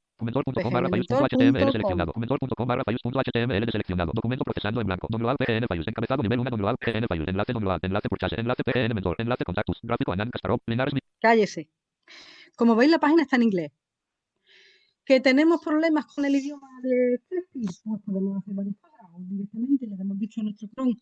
[1.71, 2.13] Seleccionado.
[2.13, 4.11] Comentor.com barra fayus.html seleccionado.
[4.13, 5.07] Documento procesando en blanco.
[5.07, 5.88] PGN Fayus.
[5.88, 6.49] Encabezado nivel 1.
[6.49, 7.28] Download PGN Fayus.
[7.28, 7.80] Enlace download.
[7.84, 8.39] Enlace por chase.
[8.39, 9.15] Enlace PGN Mentor.
[9.19, 9.80] Enlace contactos.
[9.84, 10.59] Gráfico Anand Kasparov.
[10.67, 10.93] Linares.
[11.21, 11.69] Cállese.
[12.55, 13.71] Como veis, la página está en inglés.
[15.05, 17.21] ¿Que tenemos problemas con el idioma de?
[17.30, 18.99] Pues podemos hacer varias cosas.
[19.13, 20.95] O directamente le hemos dicho a nuestro Chrome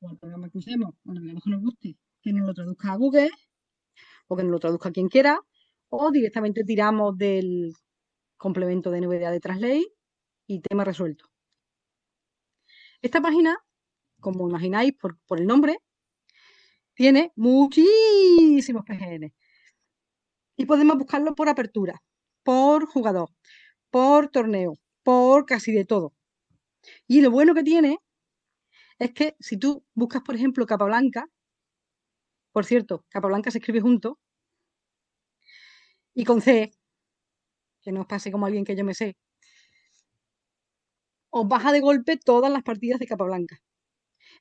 [0.00, 2.96] o al programa que usemos, o el que nos guste, que nos lo traduzca a
[2.96, 3.30] Google
[4.28, 5.40] o que nos lo traduzca quien quiera.
[5.90, 7.74] O directamente tiramos del
[8.36, 9.92] complemento de NVDA de Translate
[10.46, 11.26] y tema resuelto.
[13.02, 13.58] Esta página,
[14.20, 15.78] como imagináis por, por el nombre,
[16.94, 19.32] tiene muchísimos PGN.
[20.56, 22.02] Y podemos buscarlo por apertura,
[22.42, 23.30] por jugador,
[23.90, 26.14] por torneo, por casi de todo.
[27.06, 27.98] Y lo bueno que tiene
[28.98, 31.26] es que si tú buscas, por ejemplo, Capablanca,
[32.52, 34.18] por cierto, Capablanca se escribe junto,
[36.20, 36.70] y con C,
[37.82, 39.16] que no os pase como alguien que yo me sé,
[41.30, 43.56] os baja de golpe todas las partidas de Capablanca.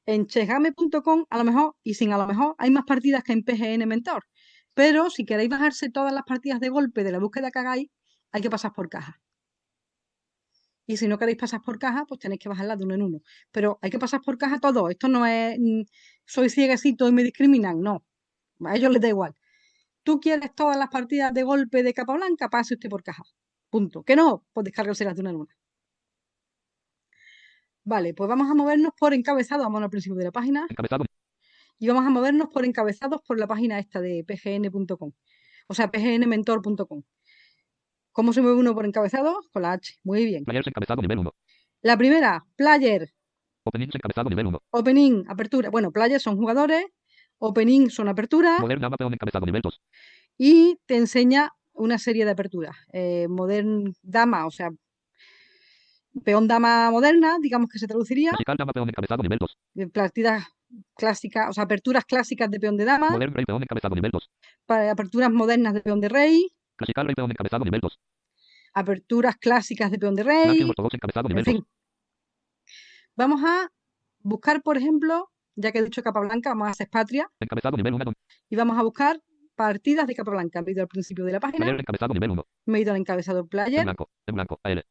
[0.05, 3.43] En chegame.com, a lo mejor, y sin a lo mejor, hay más partidas que en
[3.43, 4.25] PGN Mentor.
[4.73, 7.87] Pero si queréis bajarse todas las partidas de golpe de la búsqueda que hagáis,
[8.33, 9.21] hay que pasar por caja.
[10.85, 13.19] Y si no queréis pasar por caja, pues tenéis que bajarla de uno en uno.
[13.51, 14.89] Pero hay que pasar por caja todo.
[14.89, 15.83] Esto no es mm,
[16.25, 17.79] soy cieguecito y me discriminan.
[17.79, 18.03] No.
[18.65, 19.33] A ellos les da igual.
[20.03, 23.23] Tú quieres todas las partidas de golpe de capa blanca, pase usted por caja.
[23.69, 24.03] Punto.
[24.03, 25.55] Que no, pues descárgaselas de una en una.
[27.83, 29.63] Vale, pues vamos a movernos por encabezado.
[29.63, 31.05] Vamos al principio de la página Encabezado.
[31.79, 35.11] y vamos a movernos por encabezados por la página esta de pgn.com,
[35.67, 37.03] o sea, pgnmentor.com.
[38.11, 39.47] ¿Cómo se mueve uno por encabezados?
[39.51, 39.95] Con la H.
[40.03, 40.43] Muy bien.
[40.43, 41.31] Players encabezado nivel 1.
[41.81, 43.13] La primera, player,
[43.63, 44.61] Openings encabezado nivel 1.
[44.71, 45.69] opening, apertura.
[45.69, 46.85] Bueno, players son jugadores,
[47.39, 49.81] opening son aperturas Modern Dama Peón encabezado nivel 2.
[50.37, 52.75] y te enseña una serie de aperturas.
[52.91, 54.69] Eh, modern dama, o sea,
[56.23, 58.31] peón dama moderna, digamos que se traduciría.
[58.31, 59.57] Clasical Dama Peón encabezado nivel 2.
[59.75, 60.45] eh, Partidas
[60.95, 64.29] clásicas, o sea, aperturas clásicas de peón de dama, Modern Rey Peón encabezado nivel 2.
[64.65, 67.99] pa- aperturas modernas de peón de rey, Clasical Rey Peón encabezado nivel 2.
[68.73, 70.61] aperturas clásicas de peón de rey,
[70.93, 71.53] encabezado en nivel 2.
[71.55, 71.65] fin.
[73.15, 73.69] Vamos a
[74.21, 75.29] buscar, por ejemplo,
[75.61, 78.13] ya que he dicho capa blanca, vamos a hacer patria Encabezado nivel 1.
[78.49, 79.21] y vamos a buscar
[79.55, 80.61] partidas de capa blanca.
[80.61, 82.45] Me he ido al principio de la página, Player encabezado nivel 1.
[82.65, 84.09] me he ido al encabezado En player blanco.
[84.25, 84.59] En blanco.
[84.63, 84.85] AL.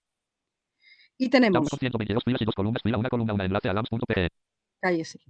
[1.17, 2.83] y tenemos, con 122 filas y dos columnas.
[2.83, 4.29] Fila 1 columna 1 enlace a lams.pe.
[4.81, 5.21] cállese,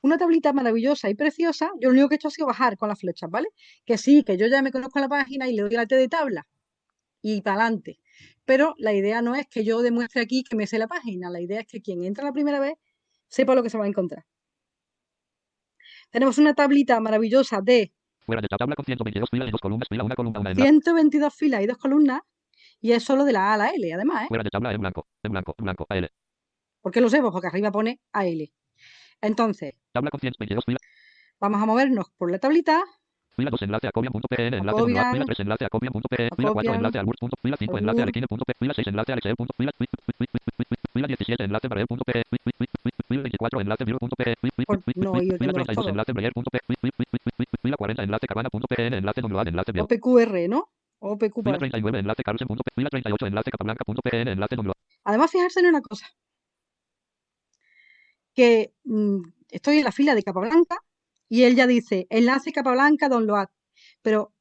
[0.00, 1.70] una tablita maravillosa y preciosa.
[1.80, 3.48] Yo lo único que he hecho ha sido bajar con las flechas, ¿vale?
[3.84, 6.08] Que sí, que yo ya me conozco la página y le doy la T de
[6.08, 6.46] tabla
[7.22, 8.00] y para adelante.
[8.44, 11.40] Pero la idea no es que yo demuestre aquí que me sé la página, la
[11.40, 12.74] idea es que quien entra la primera vez
[13.28, 14.24] sepa lo que se va a encontrar.
[16.10, 17.92] Tenemos una tablita maravillosa de
[18.24, 19.88] Fuera de tabla con 122 filas y dos columnas.
[19.88, 20.68] Fila 1 columna 1 enlace.
[20.68, 22.20] 122 filas y dos columnas
[22.80, 24.26] y es solo de la A a la L, además, ¿eh?
[24.28, 25.08] Fuera de tabla en blanco.
[25.22, 25.54] En blanco.
[25.58, 25.86] En blanco.
[25.88, 26.10] AL.
[26.82, 27.20] ¿Por qué lo sé?
[27.20, 28.52] Pues porque arriba pone AL.
[29.20, 30.80] Entonces, Tabla con 122 filas.
[31.40, 32.84] vamos a movernos por la tablita,
[33.38, 34.84] Fila 2 enlace a copian.pn enlace.
[34.84, 35.68] Fila 3 enlace a.
[35.70, 36.74] Fila 4 Acobian.
[36.74, 37.18] enlace al word.
[37.40, 38.52] Fila 5 enlace al equine.p.
[38.58, 39.36] Fila 6 enlace al excel.
[39.56, 39.70] Fila
[40.92, 42.22] Fila 17 enlace braille.p.
[43.06, 45.88] Fila 24 enlace Fila tengo 32 todo.
[45.88, 46.58] enlace braille.p.
[47.62, 49.80] Fila 40 enlace carvana.pn enlace download enlace.
[49.82, 50.68] OPQR, ¿no?
[50.98, 51.70] OPQ Fila aquí.
[51.70, 52.70] 39 enlace carlsen.p.
[52.74, 54.74] Fila 38 enlace capablanca.pn enlace download.
[55.04, 56.06] Además, fijarse en una cosa.
[58.34, 59.20] Que mm,
[59.50, 60.82] estoy en la fila de capa blanca
[61.28, 63.46] y él ya dice enlace capa blanca download.
[64.02, 64.32] Pero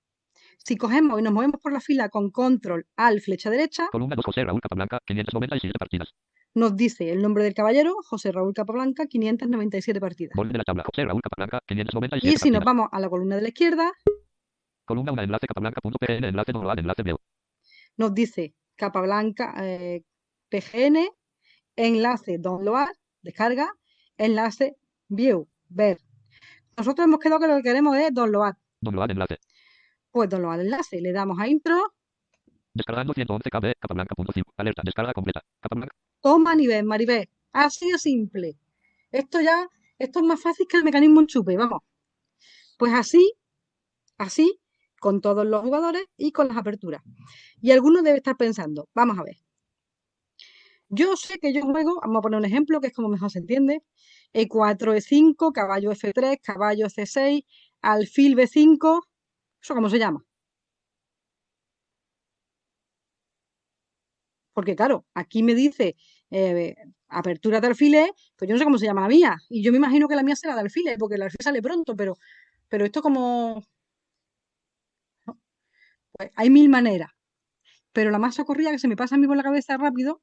[0.58, 4.26] si cogemos y nos movemos por la fila con control al flecha derecha, Columna 2
[4.26, 6.14] José Raúl Capablanca 597 partidas.
[6.56, 10.34] nos dice el nombre del caballero, José Raúl Capablanca, 597 partidas.
[10.36, 13.42] De la tabla José Raúl Capablanca 597 Y si nos vamos a la columna de
[13.44, 13.92] la izquierda,
[14.86, 17.18] Columna 1 enlace capablanca.pn enlace download enlace view.
[17.98, 20.04] nos dice capa blanca eh,
[20.50, 21.10] PGN,
[21.76, 22.88] enlace download,
[23.22, 23.70] descarga,
[24.18, 24.78] enlace
[25.10, 26.00] view, ver.
[26.78, 28.54] Nosotros hemos quedado que lo que queremos es download.
[28.82, 29.38] Download enlace.
[30.12, 31.94] Pues download enlace, le damos a intro,
[32.78, 34.54] Descargando 111 KB capablanca.5.
[34.56, 34.84] Alerta.
[34.86, 35.42] Descarga completa.
[35.60, 35.96] Capablanca.
[36.22, 37.28] toma nivel, Maribel.
[37.52, 38.60] Así de simple.
[39.12, 39.68] Esto ya,
[39.98, 41.82] esto es más fácil que el mecanismo enchufe, vamos.
[42.78, 43.34] Pues así,
[44.20, 44.60] así,
[45.00, 47.02] con todos los jugadores y con las aperturas.
[47.62, 49.38] Y alguno debe estar pensando, vamos a ver.
[50.90, 53.40] Yo sé que yo juego, vamos a poner un ejemplo que es como mejor se
[53.40, 53.82] entiende.
[54.34, 57.44] E E4, E5, caballo F3, caballo C6,
[57.82, 59.02] alfil B5,
[59.62, 60.24] ¿eso cómo se llama?
[64.54, 65.96] Porque claro, aquí me dice
[66.32, 66.76] eh,
[67.10, 69.38] apertura de alfiler, pues yo no sé cómo se llama la mía.
[69.50, 71.96] Y yo me imagino que la mía será de alfiler, porque el alfiler sale pronto,
[71.96, 72.18] pero,
[72.70, 73.64] pero esto como...
[76.12, 77.12] Pues hay mil maneras.
[77.94, 80.22] Pero la más socorrida que se me pasa a mí por la cabeza rápido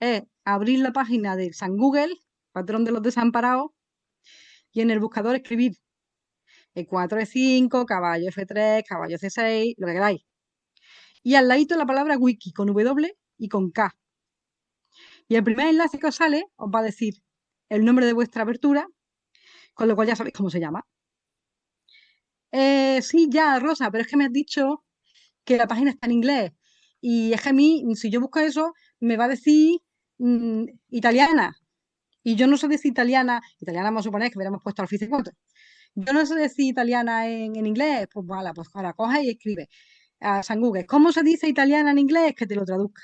[0.00, 2.14] es abrir la página de San Google,
[2.54, 3.72] patrón de los desamparados,
[4.72, 5.72] y en el buscador escribir
[6.74, 10.22] E4, E5, caballo F3, caballo C6, lo que queráis.
[11.22, 13.96] Y al ladito la palabra wiki con W y con K.
[15.28, 17.14] Y el primer enlace que os sale os va a decir
[17.68, 18.86] el nombre de vuestra apertura,
[19.74, 20.86] con lo cual ya sabéis cómo se llama.
[22.52, 24.84] Eh, sí, ya, Rosa, pero es que me has dicho
[25.44, 26.52] que la página está en inglés.
[27.00, 29.80] Y es que a mí, si yo busco eso, me va a decir
[30.18, 31.56] mm, italiana.
[32.24, 35.32] Y yo no sé decir italiana, italiana vamos a suponer que hubiéramos puesto Alfice 4.
[35.94, 39.68] Yo no sé decir italiana en, en inglés, pues vale, pues ahora coge y escribe
[40.20, 42.34] a San ¿cómo se dice italiana en inglés?
[42.36, 43.02] Que te lo traduzca.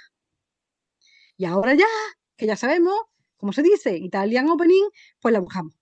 [1.37, 1.87] Y ahora ya,
[2.37, 2.95] que ya sabemos
[3.37, 4.85] cómo se dice Italian Opening,
[5.21, 5.75] pues la buscamos.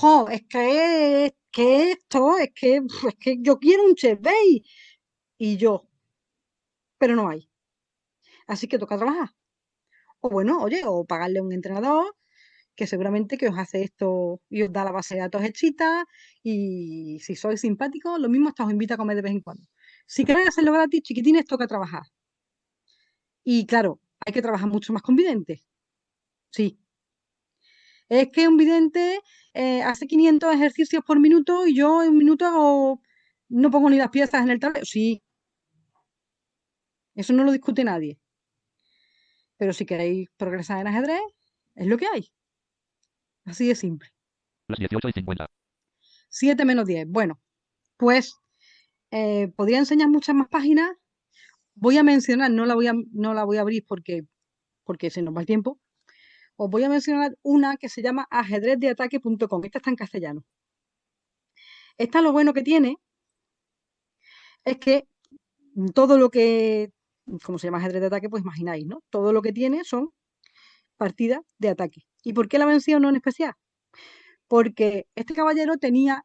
[0.00, 2.76] Jo, es que, que esto, es que,
[3.08, 4.20] es que yo quiero un chef.
[5.38, 5.88] Y yo,
[6.98, 7.48] pero no hay.
[8.48, 9.35] Así que toca trabajar.
[10.30, 12.14] Bueno, oye, o pagarle a un entrenador
[12.76, 16.04] que seguramente que os hace esto y os da la base de datos hechita
[16.42, 19.64] y si sois simpáticos, lo mismo hasta os invita a comer de vez en cuando.
[20.06, 22.02] Si queréis hacerlo gratis, chiquitines, toca trabajar.
[23.44, 25.66] Y claro, hay que trabajar mucho más con videntes.
[26.50, 26.78] Sí.
[28.08, 29.20] Es que un vidente
[29.54, 33.00] eh, hace 500 ejercicios por minuto y yo en un minuto hago,
[33.48, 34.84] no pongo ni las piezas en el tablero.
[34.86, 35.22] Sí.
[37.16, 38.18] Eso no lo discute nadie.
[39.56, 41.20] Pero si queréis progresar en ajedrez,
[41.74, 42.30] es lo que hay.
[43.44, 44.10] Así de simple.
[44.68, 45.50] Las 18 y 50.
[46.28, 47.06] 7 menos 10.
[47.08, 47.40] Bueno,
[47.96, 48.36] pues
[49.10, 50.90] eh, podría enseñar muchas más páginas.
[51.74, 54.22] Voy a mencionar, no la voy a, no la voy a abrir porque,
[54.84, 55.78] porque se nos va el tiempo.
[56.56, 59.64] Os voy a mencionar una que se llama ajedrezdeataque.com.
[59.64, 60.44] Esta está en castellano.
[61.98, 62.96] Esta lo bueno que tiene
[64.64, 65.08] es que
[65.94, 66.92] todo lo que,
[67.44, 69.02] como se llama ajedrez de ataque, pues imagináis, ¿no?
[69.10, 70.10] Todo lo que tiene son
[70.96, 72.02] partidas de ataque.
[72.22, 73.54] ¿Y por qué la menciono en especial?
[74.48, 76.24] Porque este caballero tenía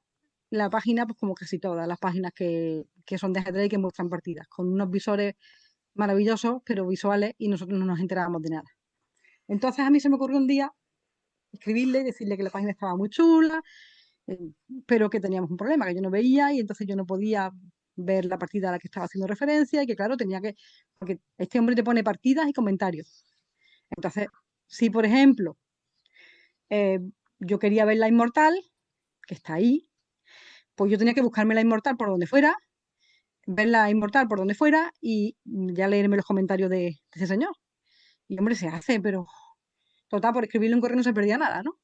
[0.49, 3.78] la página, pues como casi todas las páginas que, que son de ajedrez y que
[3.78, 5.36] muestran partidas, con unos visores
[5.95, 8.70] maravillosos, pero visuales, y nosotros no nos enterábamos de nada.
[9.47, 10.72] Entonces a mí se me ocurrió un día
[11.52, 13.62] escribirle y decirle que la página estaba muy chula,
[14.28, 14.52] eh,
[14.86, 17.52] pero que teníamos un problema, que yo no veía y entonces yo no podía
[17.96, 20.56] ver la partida a la que estaba haciendo referencia y que claro, tenía que,
[20.98, 23.26] porque este hombre te pone partidas y comentarios.
[23.89, 24.28] Entonces,
[24.68, 25.58] si por ejemplo
[26.70, 27.00] eh,
[27.39, 28.56] yo quería ver la inmortal,
[29.28, 29.89] que está ahí,
[30.76, 32.56] pues yo tenía que buscarme la inmortal por donde fuera,
[33.46, 37.54] ver la inmortal por donde fuera y ya leerme los comentarios de, ese señor.
[38.28, 39.28] Y hombre, se hace, pero
[40.08, 41.80] total, por escribirle un correo no se perdía nada, ¿no?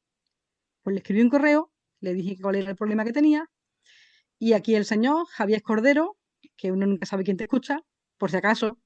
[0.84, 3.49] Pues le escribí un correo, le dije cuál era el problema que tenía,
[4.39, 6.17] y aquí el señor Javier Cordero,
[6.55, 7.81] que uno nunca sabe quién te escucha,
[8.17, 8.79] por si acaso,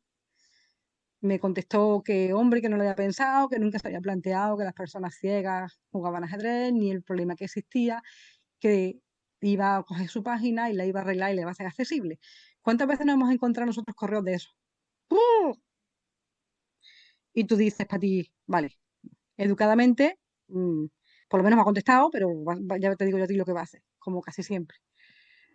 [1.21, 4.63] me contestó que, hombre, que no lo había pensado, que nunca se había planteado que
[4.63, 8.01] las personas ciegas jugaban ajedrez, ni el problema que existía,
[8.59, 8.99] que
[9.41, 11.67] iba a coger su página y la iba a arreglar y le iba a hacer
[11.67, 12.19] accesible.
[12.61, 14.49] ¿Cuántas veces nos hemos encontrado nosotros correos de eso?
[15.09, 15.55] ¡Uh!
[17.33, 18.77] Y tú dices para ti, vale,
[19.37, 20.85] educadamente, mm,
[21.29, 22.29] por lo menos me ha contestado, pero
[22.79, 24.77] ya te digo yo a ti lo que va a hacer, como casi siempre.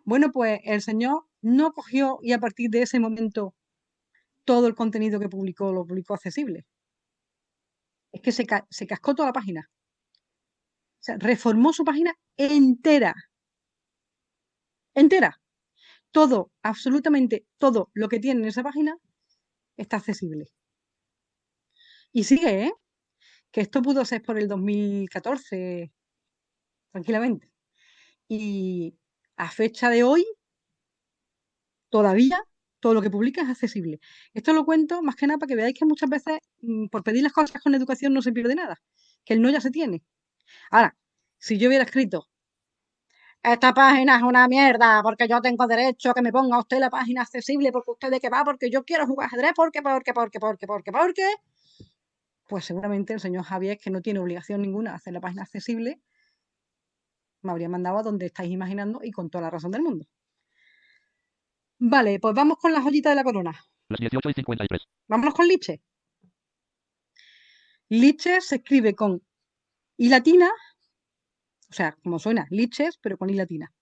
[0.07, 3.55] Bueno, pues el señor no cogió y a partir de ese momento
[4.45, 6.65] todo el contenido que publicó lo publicó accesible.
[8.13, 9.69] Es que se, se cascó toda la página.
[11.01, 13.15] O sea, reformó su página entera.
[14.95, 15.41] Entera.
[16.13, 18.97] Todo, absolutamente todo lo que tiene en esa página
[19.77, 20.47] está accesible.
[22.13, 22.73] Y sigue, ¿eh?
[23.51, 25.93] Que esto pudo ser por el 2014,
[26.93, 27.51] tranquilamente.
[28.29, 28.97] Y
[29.37, 30.27] a fecha de hoy,
[31.91, 32.43] todavía
[32.81, 34.01] todo lo que publica es accesible.
[34.35, 37.23] Esto lo cuento más que nada para que veáis que muchas veces mm, por pedir
[37.23, 38.81] las cosas con educación no se pierde nada,
[39.25, 40.05] que el no ya se tiene.
[40.71, 40.97] Ahora,
[41.39, 42.29] si yo hubiera escrito,
[43.43, 46.91] esta página es una mierda porque yo tengo derecho a que me ponga usted la
[46.91, 50.41] página accesible porque usted de qué va, porque yo quiero jugar ajedrez, porque, porque, porque,
[50.41, 51.35] porque, porque, porque,
[52.49, 56.01] pues seguramente el señor Javier, que no tiene obligación ninguna de hacer la página accesible,
[57.47, 60.07] me habría mandado a donde estáis imaginando y con toda la razón del mundo.
[61.79, 63.53] Vale, pues vamos con la joyita de la corona.
[63.89, 64.81] Las 18 y 53.
[65.09, 65.83] Vámonos con Liche.
[67.89, 69.23] Liche se escribe con
[69.97, 70.51] I latina,
[71.71, 73.73] o sea, como suena, liches, pero con I latina.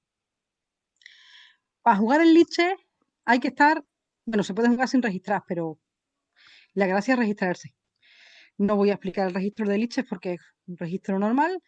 [1.82, 2.76] Para jugar en Liche
[3.24, 3.84] hay que estar,
[4.26, 5.78] bueno, se puede jugar sin registrar, pero
[6.74, 7.74] La gracia es registrarse.
[8.58, 11.62] No voy a explicar el registro de liches porque es un registro normal,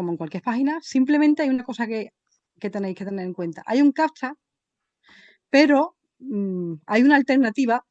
[0.00, 0.78] como en cualquier página.
[0.80, 2.14] Simplemente hay una cosa que,
[2.58, 3.62] que tenéis que tener en cuenta.
[3.66, 4.32] Hay un CAPTCHA,
[5.50, 7.84] pero mm, hay una alternativa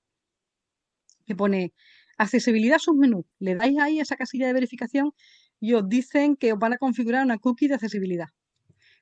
[1.28, 1.72] que pone
[2.18, 3.28] accesibilidad submenú.
[3.38, 5.12] Le dais ahí a esa casilla de verificación
[5.60, 8.30] y os dicen que os van a configurar una cookie de accesibilidad.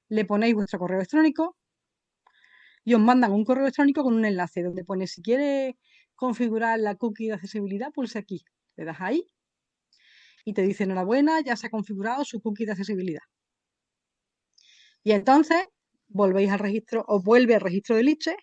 [0.10, 1.56] Le ponéis vuestro correo electrónico
[2.84, 5.78] y os mandan un correo electrónico con un enlace donde pone si quiere
[6.16, 8.44] configurar la cookie de accesibilidad, pulse aquí.
[8.76, 9.24] Le das ahí
[10.48, 13.20] y te dice enhorabuena, ya se ha configurado su cookie de accesibilidad.
[15.04, 15.68] Y entonces
[16.08, 18.38] volvéis al registro, os vuelve al registro de Liche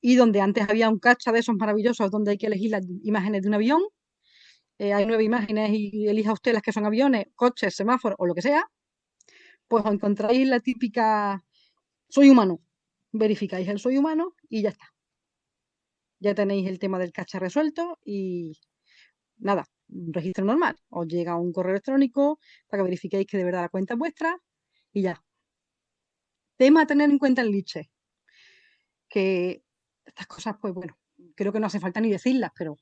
[0.00, 3.42] y donde antes había un cacha de esos maravillosos donde hay que elegir las imágenes
[3.42, 3.82] de un avión,
[4.78, 8.34] eh, hay nueve imágenes y elija usted las que son aviones, coches, semáforos o lo
[8.36, 8.64] que sea,
[9.66, 11.42] pues os encontráis la típica
[12.08, 12.60] soy humano,
[13.10, 14.86] verificáis el soy humano y ya está.
[16.20, 18.52] Ya tenéis el tema del cacha resuelto y
[19.38, 20.76] nada, un registro normal.
[20.90, 22.38] Os llega un correo electrónico
[22.68, 24.38] para que verifiquéis que de verdad la cuenta es vuestra
[24.92, 25.22] y ya.
[26.56, 27.90] Tema a tener en cuenta el liche.
[29.08, 29.62] Que
[30.04, 30.96] estas cosas, pues bueno,
[31.34, 32.76] creo que no hace falta ni decirlas, pero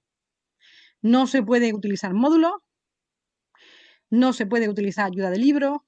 [1.02, 2.54] no se puede utilizar módulos,
[4.10, 5.86] no se puede utilizar ayuda de libro,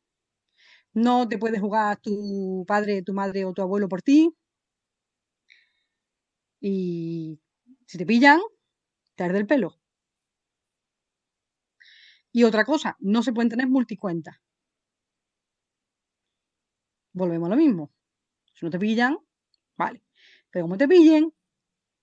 [0.92, 4.34] no te puede jugar tu padre, tu madre o tu abuelo por ti.
[6.60, 7.38] Y
[7.86, 8.40] si te pillan,
[9.16, 9.79] te arde el pelo.
[12.32, 14.36] Y otra cosa, no se pueden tener multicuentas.
[17.12, 17.90] Volvemos a lo mismo.
[18.54, 19.18] Si no te pillan,
[19.76, 20.02] vale.
[20.50, 21.32] Pero como te pillen,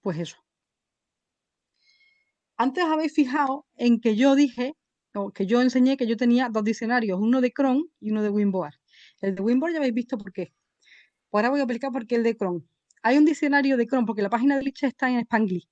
[0.02, 0.38] pues eso.
[2.58, 4.76] Antes habéis fijado en que yo dije,
[5.14, 8.30] o que yo enseñé que yo tenía dos diccionarios, uno de Chrome y uno de
[8.30, 8.74] Winboard.
[9.22, 10.54] El de Winboard ya habéis visto por qué.
[11.30, 12.62] Pues ahora voy a explicar por qué el de Chrome.
[13.04, 15.68] Hay un diccionario de Chrome, porque la página de Liche está en Spanglish.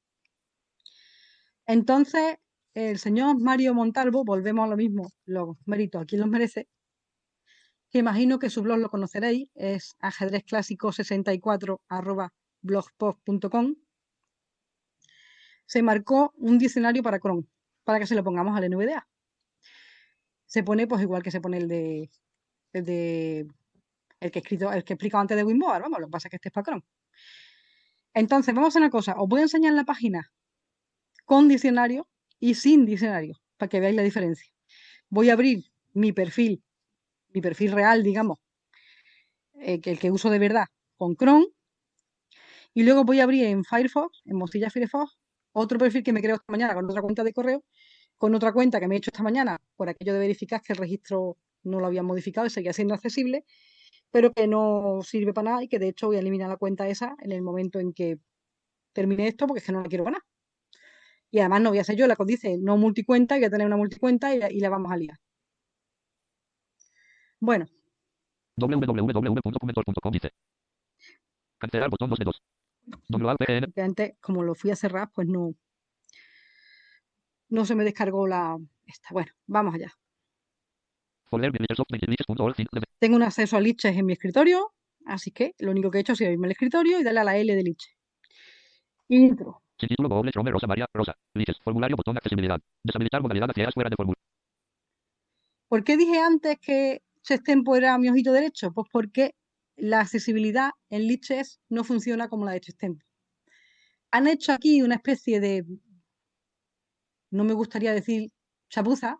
[1.67, 2.37] Entonces,
[2.75, 6.67] el señor Mario Montalvo, volvemos a lo mismo, los méritos, aquí los merece,
[7.89, 13.75] que imagino que su blog lo conoceréis, es ajedrezclásico64 blogspot.com,
[15.65, 17.45] se marcó un diccionario para Chrome,
[17.85, 19.07] para que se lo pongamos al NVDA.
[20.45, 22.09] Se pone pues igual que se pone el de
[22.73, 26.27] el que he escrito, el que he explicado antes de Winboard, vamos, lo que pasa
[26.27, 26.83] es que este es para Chrome.
[28.13, 30.31] Entonces, vamos a una cosa, os voy a enseñar la página
[31.23, 32.07] con diccionario
[32.45, 34.47] y sin diccionario, para que veáis la diferencia.
[35.09, 36.63] Voy a abrir mi perfil,
[37.33, 38.37] mi perfil real, digamos,
[39.55, 40.65] eh, el que uso de verdad,
[40.95, 41.47] con Chrome,
[42.75, 45.17] y luego voy a abrir en Firefox, en Mozilla Firefox,
[45.53, 47.63] otro perfil que me creo esta mañana con otra cuenta de correo,
[48.19, 50.77] con otra cuenta que me he hecho esta mañana por aquello de verificar que el
[50.77, 53.43] registro no lo había modificado y seguía siendo accesible,
[54.11, 56.87] pero que no sirve para nada y que de hecho voy a eliminar la cuenta
[56.87, 58.19] esa en el momento en que
[58.93, 60.21] termine esto porque es que no la quiero ganar.
[61.35, 63.67] Y además no voy a ser yo la que dice no multicuenta, voy a tener
[63.67, 65.19] una multicuenta y, y la vamos a liar.
[67.41, 67.65] Bueno.
[68.55, 70.31] www.documentor.com dice.
[71.57, 72.41] Cancelar botón 2 de 2.
[73.73, 75.53] Que antes, como lo fui a cerrar, pues no,
[77.49, 79.09] no se me descargó la esta.
[79.11, 79.91] Bueno, vamos allá.
[82.99, 84.73] Tengo un acceso a liches en mi escritorio,
[85.05, 87.37] así que lo único que he hecho sido irme al escritorio y darle a la
[87.37, 87.89] L de liche.
[89.09, 89.64] Intro.
[89.79, 91.15] Sin título, Google, Chrome, Rosa, María, Rosa.
[91.33, 92.59] Liches, formulario, botón, accesibilidad.
[92.83, 94.21] Deshabilitar modalidad hacia fuera de formulario.
[95.67, 98.71] ¿Por qué dije antes que Sextempo era mi ojito derecho?
[98.71, 99.35] Pues porque
[99.75, 103.05] la accesibilidad en Liches no funciona como la de Chestempo.
[104.11, 105.65] Han hecho aquí una especie de,
[107.31, 108.31] no me gustaría decir
[108.69, 109.19] chapuza,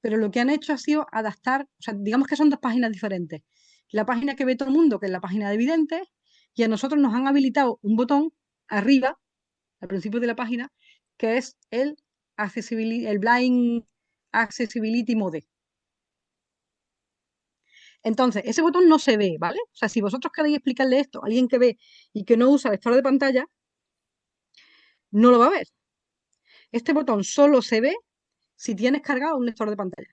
[0.00, 2.92] pero lo que han hecho ha sido adaptar, o sea, digamos que son dos páginas
[2.92, 3.42] diferentes.
[3.90, 6.08] La página que ve todo el mundo, que es la página de evidentes,
[6.54, 8.32] y a nosotros nos han habilitado un botón
[8.68, 9.18] arriba,
[9.80, 10.72] al principio de la página,
[11.16, 11.96] que es el,
[12.36, 13.84] el Blind
[14.32, 15.46] Accessibility Mode.
[18.02, 19.58] Entonces, ese botón no se ve, ¿vale?
[19.72, 21.78] O sea, si vosotros queréis explicarle esto a alguien que ve
[22.12, 23.46] y que no usa lector de pantalla,
[25.10, 25.66] no lo va a ver.
[26.72, 27.96] Este botón solo se ve
[28.56, 30.08] si tienes cargado un lector de pantalla.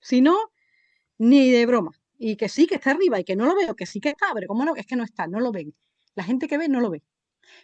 [0.00, 0.38] Si no,
[1.18, 1.92] ni de broma.
[2.18, 4.26] Y que sí que está arriba y que no lo veo, que sí que está,
[4.34, 4.76] pero ¿cómo no?
[4.76, 5.74] Es que no está, no lo ven.
[6.14, 7.02] La gente que ve no lo ve.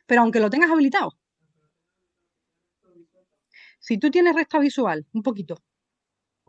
[0.07, 1.13] Pero aunque lo tengas habilitado,
[3.87, 5.55] si tú tienes recta visual, un poquito,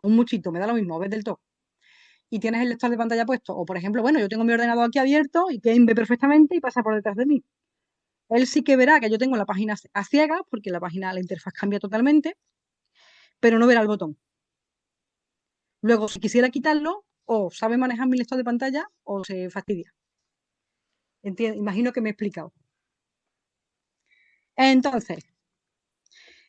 [0.02, 1.40] un muchito, me da lo mismo, ves del todo,
[2.30, 4.86] y tienes el lector de pantalla puesto, o por ejemplo, bueno, yo tengo mi ordenador
[4.86, 7.44] aquí abierto y Kane ve perfectamente y pasa por detrás de mí.
[8.30, 11.20] Él sí que verá que yo tengo la página a ciegas, porque la página, la
[11.20, 12.36] interfaz cambia totalmente,
[13.40, 14.16] pero no verá el botón.
[15.82, 19.92] Luego, si quisiera quitarlo, o sabe manejar mi lector de pantalla o se fastidia.
[21.62, 22.52] Imagino que me he explicado.
[24.56, 25.24] Entonces,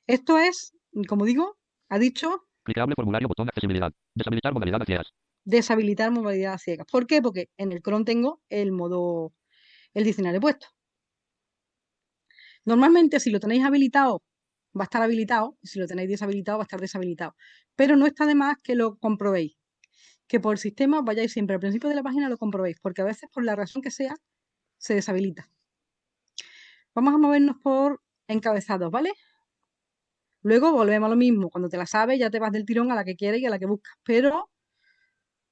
[0.07, 0.73] Esto es,
[1.07, 1.57] como digo,
[1.89, 3.91] ha dicho Clicable formulario botón accesibilidad.
[4.15, 5.13] Deshabilitar modalidad a ciegas.
[5.43, 6.87] deshabilitar modalidad a ciegas.
[6.91, 7.21] ¿Por qué?
[7.21, 9.33] Porque en el Chrome tengo el modo,
[9.93, 10.67] el diccionario puesto.
[12.65, 14.21] Normalmente, si lo tenéis habilitado,
[14.77, 17.35] va a estar habilitado, si lo tenéis deshabilitado, va a estar deshabilitado.
[17.75, 19.57] Pero no está de más que lo comprobéis.
[20.27, 23.05] Que por el sistema vayáis siempre al principio de la página lo comprobéis, porque a
[23.05, 24.15] veces, por la razón que sea,
[24.77, 25.49] se deshabilita.
[26.93, 29.11] Vamos a movernos por encabezados, ¿vale?
[30.41, 31.49] Luego volvemos a lo mismo.
[31.49, 33.49] Cuando te la sabes, ya te vas del tirón a la que quieres y a
[33.49, 33.93] la que buscas.
[34.03, 34.49] Pero,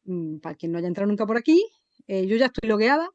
[0.06, 1.64] mm, para quien no haya entrado nunca por aquí,
[2.08, 3.10] eh, yo ya estoy logueada.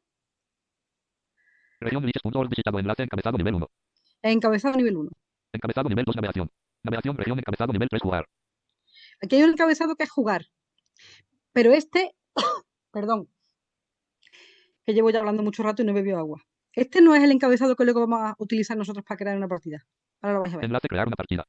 [2.49, 3.67] Visitado enlace encabezado nivel 1.
[4.21, 5.11] Encabezado nivel 1.
[5.53, 6.49] Encabezado nivel 2 navegación.
[6.83, 8.27] Navegación región encabezado nivel 3 jugar.
[9.21, 10.45] Aquí hay un encabezado que es jugar.
[11.51, 12.15] Pero este,
[12.91, 13.29] perdón,
[14.85, 16.41] que llevo ya hablando mucho rato y no he bebido agua.
[16.73, 19.85] Este no es el encabezado que luego vamos a utilizar nosotros para crear una partida.
[20.23, 20.65] Ahora lo vais a ver.
[20.65, 21.45] Enlace crear una partida.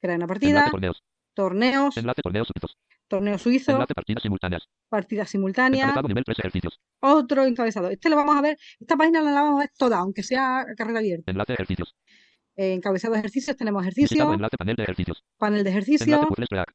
[0.00, 1.02] Crear una partida, Enlace torneos.
[1.34, 2.76] torneos, Enlace torneos suizos.
[3.08, 4.68] torneos suizos, Enlace partidas simultáneas.
[4.88, 6.80] partidas simultáneas, nivel 3 ejercicios.
[7.00, 7.88] otro encabezado.
[7.88, 10.98] Este lo vamos a ver, esta página la vamos a ver toda, aunque sea carrera
[10.98, 11.30] abierta.
[11.30, 11.96] Enlace ejercicios.
[12.56, 15.24] Eh, encabezado de ejercicios, tenemos Visitado ejercicio, enlace panel de ejercicios.
[15.38, 16.74] panel de Enlace ejercicio, puzzles track.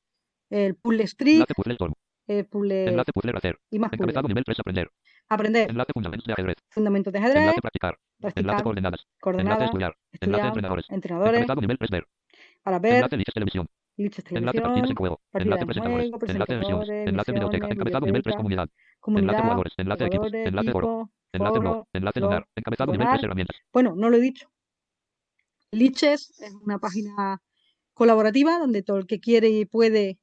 [0.49, 1.93] el puzzle street, Enlace puzzle storm.
[2.27, 3.59] el puzzle Enlace puzzle hacer.
[3.69, 4.03] y más puzzle.
[4.03, 4.89] Encabezado nivel 3 aprender.
[5.33, 6.55] Aprender Enlace fundamentos de ajedrez.
[6.69, 7.97] fundamentos de ajedrez, Enlace practicar.
[8.19, 8.99] Enlace practicar, coordenadas.
[9.01, 9.95] Enlace coordenadas, estudiar.
[9.95, 10.85] Enlace estudiar, entrenadores.
[10.89, 12.07] entrenadores, nivel 3 ver.
[12.63, 13.67] para ver, Enlace liches televisión.
[13.97, 15.21] liches Enlace partidas en televisión, juego.
[15.31, 16.09] partidas Enlace en presentadores.
[16.09, 17.67] juego, Enlace presentadores, Enlace biblioteca.
[17.67, 18.69] misiones, Encabezado nivel 3 biblioteca, comunidad.
[18.99, 19.73] comunidad, Enlace jugadores.
[19.77, 20.33] Enlace equipos.
[20.33, 21.09] Enlace foro.
[21.33, 21.87] Enlace blog.
[21.93, 22.47] Enlace donar.
[22.55, 23.19] Encabezado nivel donar.
[23.19, 23.57] 3 herramientas.
[23.73, 24.49] Bueno, no lo he dicho.
[25.71, 27.41] Liches es una página
[27.93, 30.19] colaborativa donde todo el que quiere y puede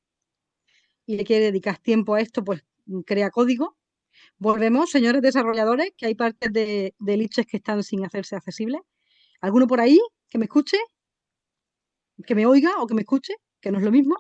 [1.07, 2.65] y le quiere dedicar tiempo a esto, pues
[3.05, 3.77] crea código.
[4.41, 8.81] Volvemos, señores desarrolladores, que hay partes de, de Liches que están sin hacerse accesibles.
[9.43, 10.79] ¿Alguno por ahí que me escuche?
[12.27, 13.35] ¿Que me oiga o que me escuche?
[13.61, 14.17] Que no es lo mismo.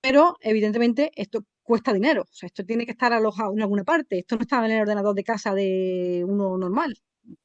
[0.00, 2.22] Pero, evidentemente, esto cuesta dinero.
[2.22, 4.20] O sea, esto tiene que estar alojado en alguna parte.
[4.20, 6.96] Esto no está en el ordenador de casa de uno normal.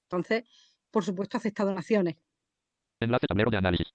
[0.03, 0.43] Entonces,
[0.91, 2.17] por supuesto, acepta donaciones.
[2.99, 3.91] Enlace tablero de análisis.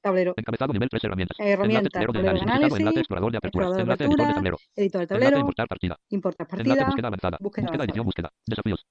[0.00, 1.36] Tablero, Encabezado nivel 3 herramientas.
[1.38, 2.78] Herramientas, Enlace tablero de análisis.
[2.78, 3.68] Enlace explorador de aperturas.
[3.68, 4.56] explorador de Enlace editor de apertura, tablero.
[4.76, 5.96] editor de Enlace tablero, importar partida.
[6.08, 7.38] importar Enlace partida, búsqueda avanzada.
[7.40, 8.32] búsqueda Búsqueda edición búsqueda.
[8.46, 8.86] Desafíos.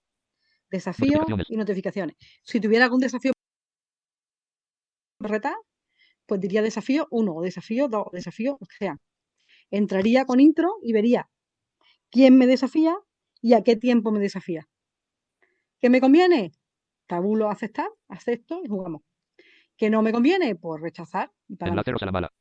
[0.70, 1.50] desafíos Notificaciones.
[1.50, 2.16] y notificaciones.
[2.44, 3.32] Si tuviera algún desafío
[5.20, 5.56] retar,
[6.28, 8.98] pues diría desafío 1 o desafío 2 o desafío, o sea.
[9.72, 11.30] Entraría con intro y vería
[12.12, 12.96] quién me desafía
[13.42, 14.68] y a qué tiempo me desafía.
[15.80, 16.52] ¿Qué me conviene?
[17.08, 19.02] Tabulo aceptar, acepto y jugamos.
[19.80, 20.56] ¿Qué no me conviene?
[20.56, 22.34] Pues rechazar y para Enlace Rosalamala.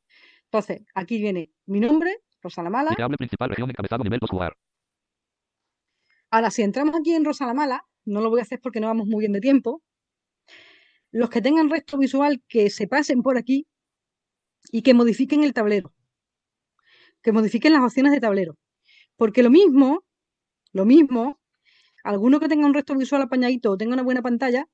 [0.43, 2.89] Entonces, aquí viene mi nombre, Rosalamala.
[2.89, 4.57] Clicable principal región encabezado nivel 2 jugar.
[6.31, 9.21] Ahora, si entramos aquí en Rosalamala, no lo voy a hacer porque no vamos muy
[9.21, 9.81] bien de tiempo.
[11.11, 13.65] Los que tengan resto visual, que se pasen por aquí
[14.69, 15.93] y que modifiquen el tablero.
[17.23, 18.57] Que modifiquen las opciones de tablero.
[19.15, 20.03] Porque lo mismo,
[20.73, 21.39] lo mismo,
[22.03, 24.67] alguno que tenga un resto visual apañadito o tenga una buena pantalla,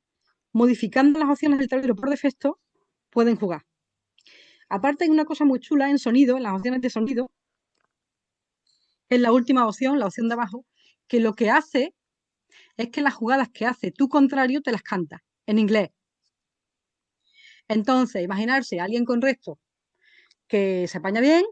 [0.55, 2.61] modificando las opciones del tablero por defecto,
[3.09, 3.65] pueden jugar.
[4.69, 7.29] Aparte hay una cosa muy chula en sonido, en las opciones de sonido,
[9.09, 10.65] en la última opción, la opción de abajo,
[11.09, 11.93] que lo que hace
[12.77, 15.89] es que las jugadas que hace tu contrario te las canta en inglés.
[17.67, 19.59] Entonces, imaginarse a alguien con resto
[20.47, 21.43] que se apaña bien,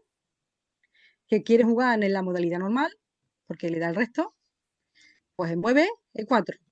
[1.27, 2.97] que quiere jugar en la modalidad normal,
[3.47, 4.33] porque le da el resto,
[5.35, 6.62] pues mueve el 4.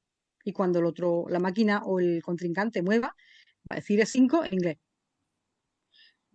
[0.43, 3.15] Y cuando el otro, la máquina o el contrincante mueva, va
[3.71, 4.77] a decir el 5 en inglés.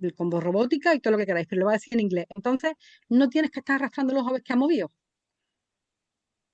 [0.01, 2.27] El combo robótica y todo lo que queráis, pero lo va a decir en inglés.
[2.35, 2.73] Entonces,
[3.09, 4.91] no tienes que estar arrastrando los ojos que ha movido.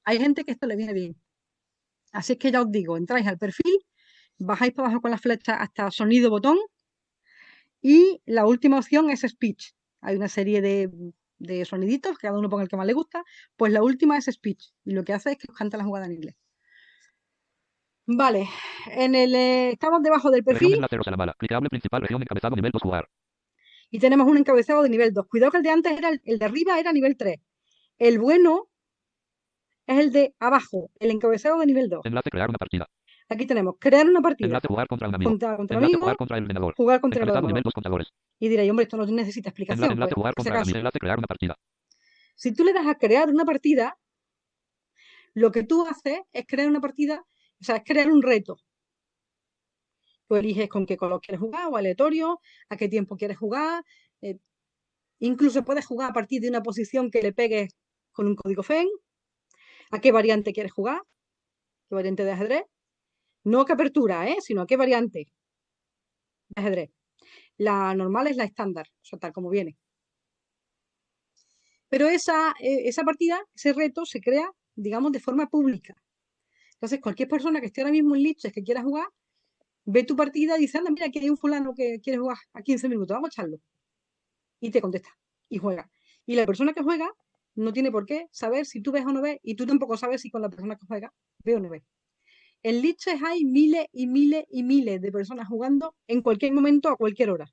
[0.05, 1.17] Hay gente que esto le viene bien.
[2.13, 3.75] Así es que ya os digo, entráis al perfil,
[4.39, 6.59] bajáis para abajo con la flecha hasta sonido botón
[7.81, 9.73] y la última opción es speech.
[10.01, 10.91] Hay una serie de,
[11.39, 13.25] de soniditos, cada uno ponga el que más le gusta,
[13.57, 16.07] pues la última es speech y lo que hace es que os canta la jugada
[16.07, 16.37] en inglés.
[18.15, 18.49] Vale,
[18.91, 21.35] en el, eh, estamos debajo del perfil enlace Rosalamala.
[21.39, 23.09] Clicable principal región encabezado nivel 2 jugar.
[23.91, 25.27] y tenemos un encabezado de nivel 2.
[25.29, 27.39] Cuidado que el de antes era el, el de arriba era nivel 3.
[27.99, 28.69] El bueno
[29.87, 32.05] es el de abajo, el encabezado de nivel 2.
[32.05, 32.87] Enlace crear una partida.
[33.29, 35.31] Aquí tenemos crear una partida, Enlace jugar contra un amigo.
[35.31, 36.75] contra, contra Enlace amigo, jugar contra el ordenador.
[36.75, 37.63] jugar contra el ordenador.
[37.63, 38.09] 2 contadores.
[38.39, 39.85] Y diréis, hombre, esto no necesita explicación.
[39.85, 40.79] Enlace, enlace Pues, jugar contra amigo.
[40.79, 41.57] Enlace crear una partida.
[42.35, 43.97] Si tú le das a crear una partida,
[45.35, 47.25] lo que tú haces es crear una partida,
[47.63, 48.59] o sea, es crear un reto.
[50.29, 53.85] Tú eliges con qué color quieres jugar o aleatorio, a qué tiempo quieres jugar.
[54.23, 54.39] eh,
[55.21, 57.71] incluso puedes jugar a partir de una posición que le pegues
[58.13, 58.89] con un código FEN.
[59.93, 61.01] ¿A qué variante quieres jugar?
[61.89, 62.65] ¿Qué variante de ajedrez?
[63.45, 64.37] No qué apertura, ¿eh?
[64.41, 65.29] sino a qué variante.
[66.51, 66.91] de ajedrez.
[67.59, 69.77] La normal es la estándar, o sea, tal como viene.
[71.89, 75.95] Pero esa, eh, esa partida, ese reto se crea, digamos, de forma pública.
[76.83, 79.07] Entonces, cualquier persona que esté ahora mismo en Liches que quiera jugar,
[79.85, 82.63] ve tu partida y dice, anda, mira, aquí hay un fulano que quiere jugar a
[82.63, 83.59] 15 minutos, vamos a echarlo.
[84.59, 85.11] Y te contesta
[85.49, 85.89] y juega.
[86.27, 87.09] Y la persona que juega
[87.55, 90.23] no tiene por qué saber si tú ves o no ves, y tú tampoco sabes
[90.23, 91.13] si con la persona que juega
[91.45, 91.85] ve o no ve.
[92.65, 96.97] En Liches hay miles y miles y miles de personas jugando en cualquier momento, a
[96.97, 97.47] cualquier hora.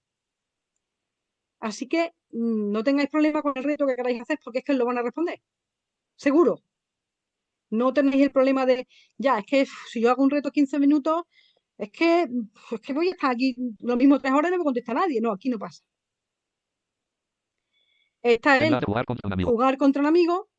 [1.60, 4.74] Así que mm, no tengáis problema con el reto que queráis hacer porque es que
[4.74, 5.40] lo van a responder.
[6.16, 6.64] Seguro.
[7.70, 11.24] No tenéis el problema de, ya, es que si yo hago un reto 15 minutos,
[11.78, 12.28] es que,
[12.72, 15.22] es que voy a estar aquí lo mismo tres horas y no me contesta nadie.
[15.22, 15.84] No, aquí no pasa.
[18.22, 19.50] Está el Enlace jugar contra un amigo.
[19.52, 20.50] jugar contra un amigo.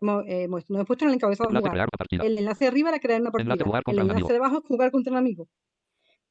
[0.00, 1.88] Hemos, eh, hemos- nos hemos puesto en el encabezado Enlace jugar.
[2.10, 3.52] El enlace de arriba era crear una partida.
[3.54, 5.48] Enlace jugar El enlace de abajo es jugar contra un amigo.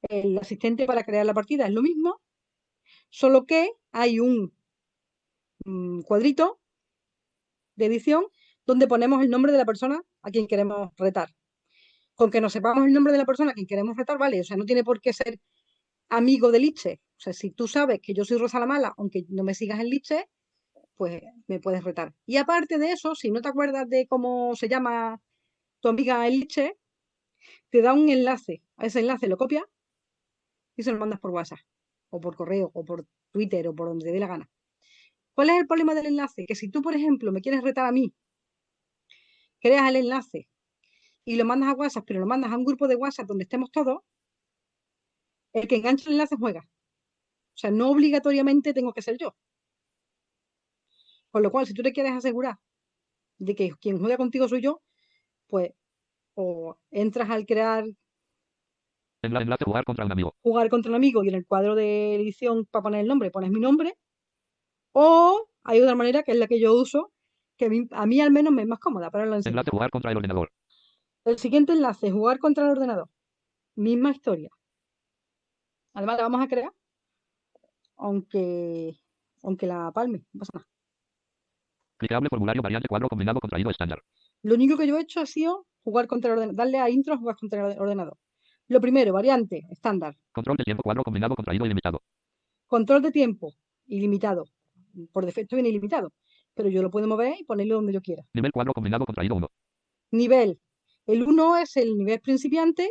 [0.09, 2.21] El asistente para crear la partida es lo mismo,
[3.09, 4.53] solo que hay un
[5.63, 6.59] mm, cuadrito
[7.75, 8.25] de edición
[8.65, 11.29] donde ponemos el nombre de la persona a quien queremos retar.
[12.15, 14.43] Con que no sepamos el nombre de la persona a quien queremos retar, vale, o
[14.43, 15.39] sea, no tiene por qué ser
[16.09, 17.01] amigo de Liche.
[17.17, 19.79] O sea, si tú sabes que yo soy Rosa la Mala, aunque no me sigas
[19.79, 20.29] en Liche,
[20.95, 22.13] pues me puedes retar.
[22.25, 25.19] Y aparte de eso, si no te acuerdas de cómo se llama
[25.79, 26.77] tu amiga en Liche,
[27.69, 28.61] te da un enlace.
[28.77, 29.63] A ese enlace lo copias
[30.75, 31.59] y se lo mandas por WhatsApp,
[32.09, 34.49] o por correo, o por Twitter, o por donde te dé la gana.
[35.33, 36.45] ¿Cuál es el problema del enlace?
[36.45, 38.13] Que si tú, por ejemplo, me quieres retar a mí,
[39.61, 40.49] creas el enlace
[41.23, 43.71] y lo mandas a WhatsApp, pero lo mandas a un grupo de WhatsApp donde estemos
[43.71, 43.99] todos,
[45.53, 46.61] el que engancha el enlace juega.
[46.61, 49.35] O sea, no obligatoriamente tengo que ser yo.
[51.29, 52.57] Con lo cual, si tú te quieres asegurar
[53.37, 54.81] de que quien juega contigo soy yo,
[55.47, 55.71] pues
[56.33, 57.85] o entras al crear
[59.23, 60.35] Enla- Enlace jugar contra un amigo.
[60.41, 63.51] jugar contra un amigo y en el cuadro de edición para poner el nombre pones
[63.51, 63.97] mi nombre.
[64.93, 67.11] O hay otra manera que es la que yo uso,
[67.61, 69.51] que a mí, a mí al menos me es más cómoda, enseño.
[69.51, 70.51] Enlace jugar contra el ordenador.
[71.25, 73.07] El siguiente enlace, jugar contra el ordenador.
[73.75, 74.49] Misma historia.
[75.93, 76.71] Además la vamos a crear,
[77.97, 78.95] aunque,
[79.43, 80.67] aunque la palme, no pasa nada.
[81.97, 84.01] Clicable formulario variante cuadro combinado contraído estándar.
[84.41, 87.17] Lo único que yo he hecho ha sido jugar contra el ordenador, darle a intro,
[87.19, 88.17] jugar contra el orde- ordenador.
[88.69, 90.17] Lo primero, variante, estándar.
[90.31, 92.01] Control de tiempo cuadro combinado contraído ilimitado.
[92.65, 93.53] Control de tiempo,
[93.85, 94.45] ilimitado.
[95.11, 96.11] Por defecto viene ilimitado,
[96.61, 98.23] pero yo lo puedo mover y ponerlo donde yo quiera.
[98.35, 99.47] Nivel cuadro combinado contraído 1.
[100.11, 100.59] Nivel.
[101.07, 102.87] El 1 es el nivel principiante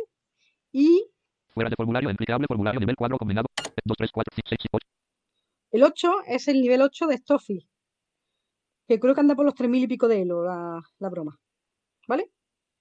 [0.73, 1.05] y
[1.53, 3.47] Fuera de formulario en clicable formulario nivel cuadro combinado.
[3.85, 4.87] 2, 3, 4, 5, 6, 8.
[5.71, 7.69] el 8 es el nivel 8 de Stoffy,
[8.87, 11.39] que creo que anda por los 3.000 y pico de elo la, la broma.
[12.09, 12.29] ¿Vale?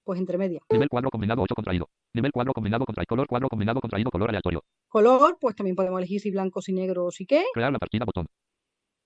[0.03, 0.61] Pues entre media.
[0.71, 1.89] Nivel cuadro combinado 8 contraído.
[2.15, 4.65] Nivel cuadro combinado contra color cuadro combinado contraído color aleatorio.
[4.89, 8.05] Color, pues también podemos elegir si blanco, si negro o si qué, Crear la partida
[8.05, 8.27] botón.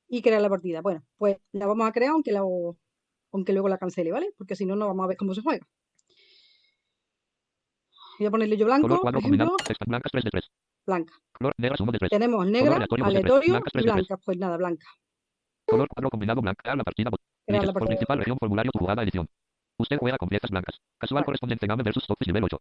[0.08, 0.80] Y crear la partida.
[0.80, 2.40] Bueno, pues la vamos a crear aunque, la,
[3.32, 4.32] aunque luego la cancele, ¿vale?
[4.36, 5.66] Porque si no, no vamos a ver cómo se juega.
[8.18, 9.50] Voy a ponerle yo blanco, Color cuadro combinado.
[9.50, 10.50] ejemplo, Texto blancas 3 de 3.
[10.86, 11.14] blanca.
[11.32, 12.10] Color negras 1 de 3.
[12.10, 14.16] Tenemos negra, aleatorio, aleatorio Blancas, blanca.
[14.18, 14.86] Pues nada, blanca.
[15.66, 16.60] Color cuadro combinado blanco.
[16.62, 17.10] Crear la partida.
[17.46, 19.28] Crear la por principal región formulario tu jugada edición.
[19.78, 20.80] Usted juega con piezas blancas.
[20.98, 21.24] Casual Vale.
[21.26, 22.60] correspondiente game versus Topis nivel 8.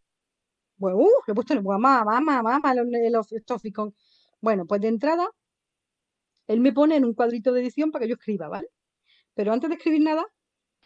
[0.80, 2.60] Pues, uh, lo he puesto en el mamá, mamá, mamá,
[3.24, 3.94] Stoffy con-
[4.42, 5.30] Bueno, pues de entrada,
[6.48, 8.68] él me pone en un cuadrito de edición para que yo escriba, ¿vale?
[9.34, 10.26] Pero antes de escribir nada,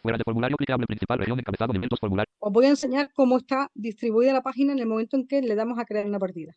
[0.00, 2.32] Fuera de formulario clicable principal región encabezado nivel 2 formulario.
[2.38, 5.54] os voy a enseñar cómo está distribuida la página en el momento en que le
[5.56, 6.54] damos a crear una partida.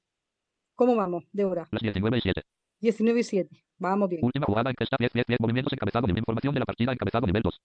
[0.75, 1.67] ¿Cómo vamos de hora?
[1.71, 2.41] Las 19 y 7.
[2.81, 3.63] 19 y 7.
[3.79, 4.23] Vamos bien.
[4.23, 6.93] Última jugada en que está 10, 10, 10 movimientos encabezado nivel información de la partida
[6.93, 7.61] encabezado nivel 2.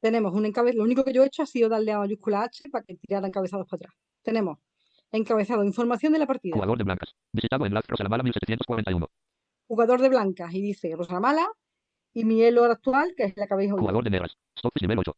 [0.00, 0.78] Tenemos un encabezado.
[0.78, 3.26] Lo único que yo he hecho ha sido darle a mayúscula H para que tirara
[3.26, 3.94] encabezados para atrás.
[4.22, 4.58] Tenemos
[5.12, 6.54] encabezado información de la partida.
[6.54, 7.14] Jugador de blancas.
[7.32, 9.06] Visitado enlace Rosalamala 1741.
[9.66, 11.46] Jugador de blancas y dice Rosamala
[12.12, 13.80] y mi elo actual, que es la que habéis oído.
[13.80, 14.36] Jugador de negras.
[14.56, 15.16] Stopis nivel 8.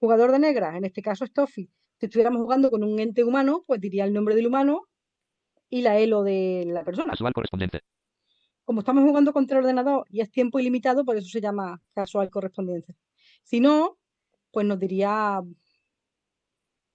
[0.00, 1.70] Jugador de negras, en este caso Stoffy.
[1.98, 4.82] Si estuviéramos jugando con un ente humano, pues diría el nombre del humano
[5.68, 7.12] y la elo de la persona.
[7.12, 7.80] Casual correspondiente.
[8.64, 12.30] Como estamos jugando contra el ordenador y es tiempo ilimitado, por eso se llama casual
[12.30, 12.94] correspondencia.
[13.42, 13.98] Si no,
[14.50, 15.42] pues nos diría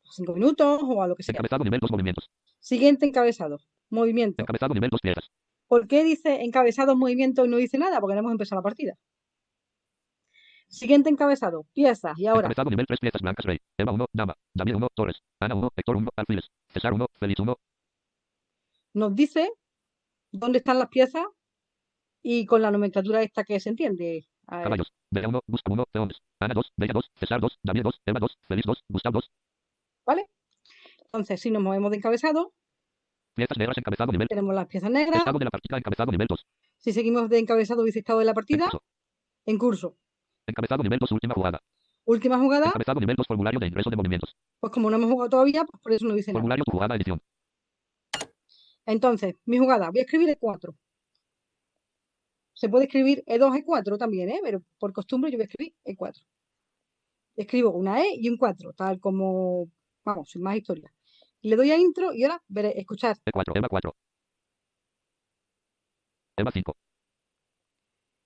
[0.03, 1.34] cinco minutos o a lo que sea.
[1.34, 2.32] Encabezado nivel 2 movimientos.
[2.59, 3.59] Siguiente encabezado.
[3.89, 4.41] Movimiento.
[4.41, 5.30] Encabezado nivel 2 piezas.
[5.70, 8.01] ¿Por qué dice encabezado movimiento y no dice nada?
[8.01, 8.95] Porque no hemos empezado la partida.
[10.67, 11.65] Siguiente encabezado.
[11.74, 12.17] Piezas.
[12.17, 13.59] Y ahora, Encabezado nivel 3 piezas blancas rey.
[13.78, 14.36] Eva 1, dama.
[14.53, 15.22] David 1, torres.
[15.39, 16.49] Ana 1, Héctor 1, alfiles.
[16.70, 17.55] César 1, Félix 1.
[18.95, 19.51] nos dice
[20.32, 21.26] dónde están las piezas
[22.24, 24.26] y con la nomenclatura esta que se entiende.
[24.47, 24.91] Caballos.
[25.11, 26.17] Bea 1, Gustav 1, peones.
[26.39, 29.32] Ana 2, Bella 2, César 2, David 2, Eva 2, Félix 2, Gustav 2.
[30.07, 30.26] ¿Vale?
[31.05, 32.53] Entonces, si nos movemos de encabezado,
[33.40, 34.28] Piezas negras encabezado nivel.
[34.28, 35.20] Tenemos las piezas negras.
[35.20, 36.46] Estado de la partida encabezado nivel 2.
[36.78, 38.84] Si seguimos de encabezado dice estado de la En partida, curso.
[39.46, 39.98] en curso.
[40.48, 41.60] Encabezado nivel 2 última jugada.
[42.06, 44.36] Última jugada, Encabezado nivel 2 formulario de ingreso de movimientos.
[44.60, 46.40] pues como no hemos jugado todavía, pues por eso no dice nada.
[46.40, 47.22] Formulario tu jugada edición.
[48.86, 50.76] Entonces, mi jugada, voy a escribir E4.
[52.54, 54.40] Se puede escribir E E2, E4 también, ¿eh?
[54.44, 56.24] Pero por costumbre yo voy a escribir E4.
[57.36, 59.70] Escribo una E y un 4, tal como,
[60.04, 60.92] vamos, sin más historia.
[61.42, 63.18] Le doy a intro y ahora veré, escuchad.
[63.26, 63.58] E4.
[63.58, 63.96] EVA 4.
[66.38, 66.78] EVA 5.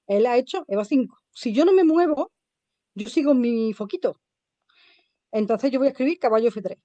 [0.07, 1.17] Él ha hecho EVA 5.
[1.31, 2.31] Si yo no me muevo,
[2.95, 4.19] yo sigo mi foquito.
[5.31, 6.77] Entonces yo voy a escribir caballo F3.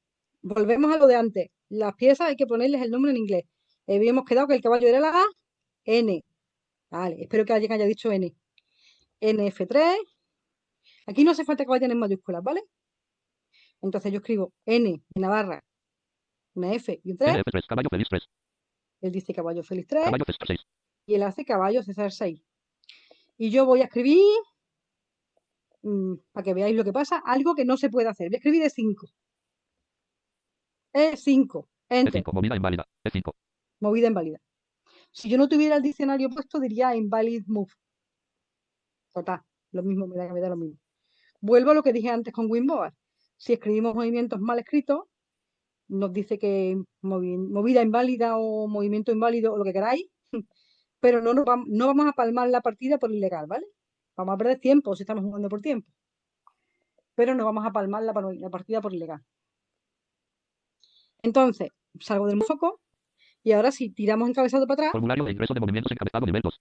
[0.43, 1.49] Volvemos a lo de antes.
[1.68, 3.45] Las piezas hay que ponerles el nombre en inglés.
[3.87, 5.24] Habíamos quedado que el caballo era la A,
[5.85, 6.24] N.
[6.91, 8.35] Vale, espero que alguien haya dicho N.
[9.20, 9.97] NF3.
[11.07, 12.62] Aquí no hace falta que vayan en mayúsculas, ¿vale?
[13.83, 15.64] Entonces yo escribo N de Navarra,
[16.59, 17.36] una F y un 3.
[17.36, 17.66] NF3.
[17.66, 18.22] Caballo feliz 3.
[19.00, 20.61] Él dice caballo feliz 3 Caballo César 6.
[21.06, 22.42] y él hace caballo César 6.
[23.38, 24.18] Y yo voy a escribir,
[25.82, 28.28] mm, para que veáis lo que pasa, algo que no se puede hacer.
[28.28, 29.09] Voy a escribir E5.
[30.92, 31.68] E5.
[31.88, 32.24] Enter.
[32.24, 32.32] E5.
[32.32, 32.84] Movida inválida.
[33.04, 33.32] E5.
[33.80, 34.40] Movida inválida.
[35.12, 37.72] Si yo no tuviera el diccionario puesto, diría invalid move.
[39.14, 39.40] Total,
[39.72, 40.78] lo mismo, me da, me da lo mismo.
[41.40, 42.94] Vuelvo a lo que dije antes con Winboard.
[43.36, 45.07] Si escribimos movimientos mal escritos,
[45.89, 50.07] nos dice que movi- movida inválida o movimiento inválido o lo que queráis,
[51.01, 53.66] pero no, nos vam- no vamos a palmar la partida por ilegal, ¿vale?
[54.16, 55.89] Vamos a perder tiempo si estamos jugando por tiempo,
[57.14, 59.20] pero no vamos a palmar la, par- la partida por ilegal.
[61.22, 61.68] Entonces,
[62.01, 62.80] salgo del foco
[63.43, 66.61] y ahora si tiramos encabezado para atrás, Formulario de ingreso de movimientos encabezado nivel 2.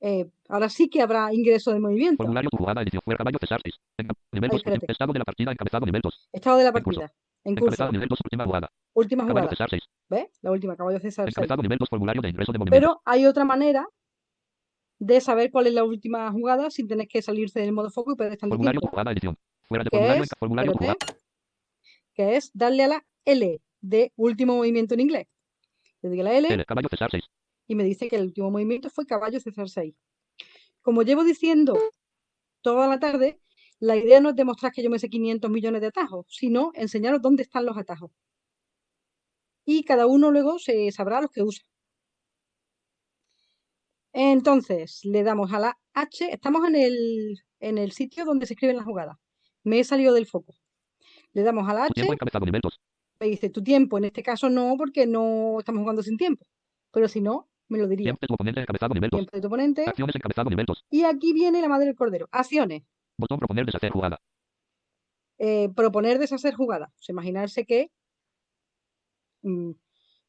[0.00, 2.16] eh, ahora sí que habrá ingreso de movimiento.
[2.18, 3.00] Formulario tu jugada edición.
[3.04, 3.74] Fuera caballo César 6.
[3.98, 4.58] Enca- Nivel Ay, 2.
[4.60, 4.92] espérate.
[4.92, 6.28] Estado de la partida encabezado nivel 2.
[6.32, 7.12] Estado de la partida,
[7.46, 8.72] en curso, nivel 2 última jugada.
[8.94, 9.82] última jugada, César 6.
[10.08, 10.38] ¿ves?
[10.42, 11.36] La última, caballo César 6.
[11.36, 12.58] Encabezado nivel 2 formulario de ingreso de.
[12.70, 13.86] Pero hay otra manera
[14.98, 18.16] de saber cuál es la última jugada sin tener que salirse del modo foco y
[18.16, 19.38] perder tanto Formulario tiempo, jugada edición.
[19.68, 20.96] Fuera de que formulario es, formulario jugada.
[22.14, 25.26] que es darle a la L de último movimiento en inglés.
[26.02, 26.64] Le doy a la L L.
[26.64, 27.24] Caballo César 6.
[27.68, 29.94] y me dice que el último movimiento fue caballo César 6.
[30.82, 31.78] Como llevo diciendo
[32.62, 33.38] toda la tarde,
[33.78, 37.20] la idea no es demostrar que yo me sé 500 millones de atajos, sino enseñaros
[37.20, 38.10] dónde están los atajos.
[39.64, 41.64] Y cada uno luego se sabrá los que usa.
[44.12, 48.76] Entonces, le damos a la H, estamos en el, en el sitio donde se escriben
[48.76, 49.16] las jugadas.
[49.62, 50.54] Me he salido del foco.
[51.32, 52.80] Le damos a la H, tiempo encabezado nivel 2.
[53.20, 56.46] me dice tu tiempo, en este caso no, porque no estamos jugando sin tiempo.
[56.92, 58.04] Pero si no, me lo diría.
[58.04, 59.18] Tiempo de tu oponente encabezado nivel 2.
[59.18, 59.84] Tiempo de tu oponente.
[59.86, 60.84] Acciones encabezado nivel 2.
[60.90, 62.26] Y aquí viene la madre del cordero.
[62.30, 62.84] Acciones.
[63.18, 64.18] Botón proponer deshacer jugada.
[65.38, 67.90] eh, proponer deshacer sea, imaginarse que
[69.42, 69.70] mm,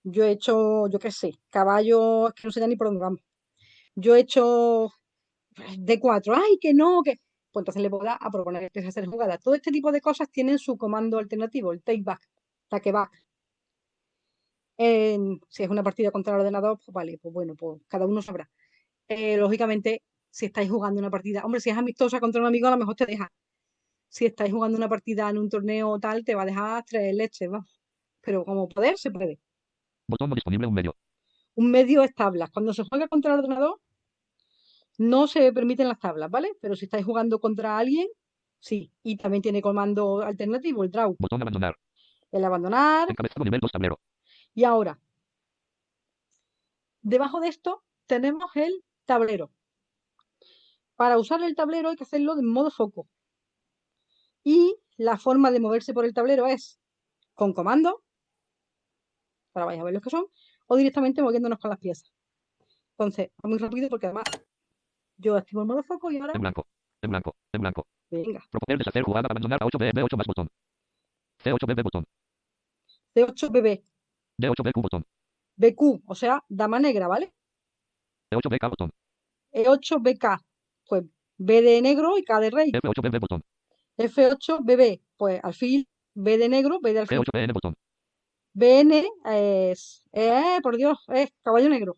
[0.03, 3.21] yo he hecho, yo qué sé, caballo, que no sé ya ni por dónde vamos.
[3.95, 4.89] Yo he hecho
[5.79, 7.15] D4, ay, que no, que.
[7.51, 9.41] Pues entonces le puedo dar a proponer deshacer jugadas.
[9.43, 12.21] Todo este tipo de cosas tienen su comando alternativo, el take back,
[12.69, 13.11] take back.
[14.77, 18.21] En- si es una partida contra el ordenador, pues vale, pues bueno, pues cada uno
[18.21, 18.49] sabrá.
[19.09, 22.71] Eh, lógicamente, si estáis jugando una partida, hombre, si es amistosa contra un amigo, a
[22.71, 23.31] lo mejor te deja.
[24.09, 27.13] Si estáis jugando una partida en un torneo o tal, te va a dejar tres
[27.13, 27.79] leches, vamos.
[28.21, 29.39] Pero como poder, se puede.
[30.07, 30.95] Botón disponible un medio.
[31.55, 32.49] Un medio es tablas.
[32.51, 33.79] Cuando se juega contra el ordenador,
[34.97, 36.53] no se permiten las tablas, ¿vale?
[36.61, 38.07] Pero si estáis jugando contra alguien,
[38.59, 38.91] sí.
[39.03, 41.75] Y también tiene comando alternativo, el draw, Botón abandonar.
[42.31, 43.09] el abandonar.
[43.09, 43.99] Encabezado nivel 2 tablero.
[44.53, 44.99] Y ahora,
[47.01, 49.51] debajo de esto tenemos el tablero.
[50.97, 53.07] Para usar el tablero hay que hacerlo de modo foco.
[54.43, 56.79] Y la forma de moverse por el tablero es
[57.35, 58.03] con comando,
[59.53, 60.25] ahora vais a ver los que son,
[60.65, 62.11] o directamente moviéndonos con las piezas.
[62.91, 64.23] Entonces, muy rápido porque además
[65.17, 66.67] yo activo el modo foco y ahora, En blanco.
[67.03, 67.35] En blanco.
[67.53, 67.87] En blanco.
[68.09, 70.49] venga, Proponer deshacer jugada abandonar a 8B B8 más botón.
[71.43, 72.05] C8B botón.
[73.13, 73.83] C8 BB,
[74.39, 75.05] D8BQ botón.
[75.57, 77.31] BQ, o sea, dama negra, ¿vale?
[78.31, 78.91] E8BK botón.
[79.51, 80.46] E8 BK,
[80.87, 81.03] pues
[81.37, 82.71] B de negro y K de rey.
[82.71, 83.43] F8BB botón.
[83.97, 87.19] F8 BB, pues alfil, B de negro, B de alfil.
[87.19, 87.75] G8BN botón.
[88.53, 91.97] BN es, eh, por Dios, es caballo negro.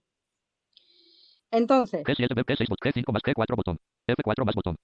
[1.52, 3.80] Entonces, G7B G6 bot G5 más G4 botón.
[4.07, 4.76] F4 más botón.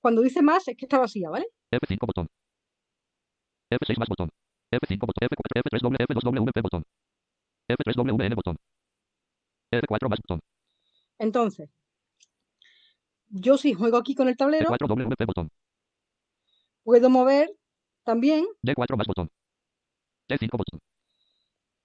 [0.00, 1.46] cuando dice más es que está vacía, ¿vale?
[1.72, 2.28] F5 botón.
[3.70, 4.30] F6 más botón.
[4.70, 5.28] F5 botón.
[5.28, 6.84] F4 F3W F2WP botón.
[7.68, 8.56] F3WN botón.
[9.72, 10.40] F4 más botón.
[11.18, 11.70] Entonces,
[13.28, 15.50] yo si juego aquí con el tablero, F4WP botón.
[16.82, 17.50] puedo mover
[18.04, 19.30] también D4 más botón.
[20.28, 20.80] D5 botón.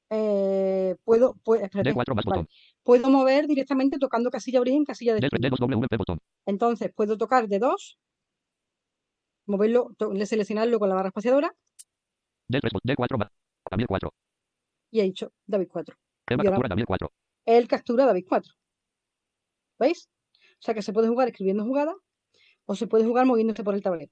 [0.10, 2.42] eh, puedo, espérate, D4 más vale.
[2.42, 2.48] botón.
[2.84, 5.58] puedo mover directamente tocando casilla origen, casilla D3, destino.
[5.58, 6.20] D2WP botón.
[6.46, 7.98] Entonces puedo tocar de 2,
[9.46, 11.54] moverlo, to- seleccionarlo con la barra espaciadora
[12.50, 13.30] D3, bot- D4 más.
[13.70, 14.14] David 4.
[14.92, 15.96] y he hecho David 4.
[16.28, 17.12] Eva Y ahora- captura David 4.
[17.46, 18.54] Él captura David 4.
[19.80, 20.10] ¿Veis?
[20.62, 21.96] O sea que se puede jugar escribiendo jugadas
[22.66, 24.12] o se puede jugar moviéndose por el tablero.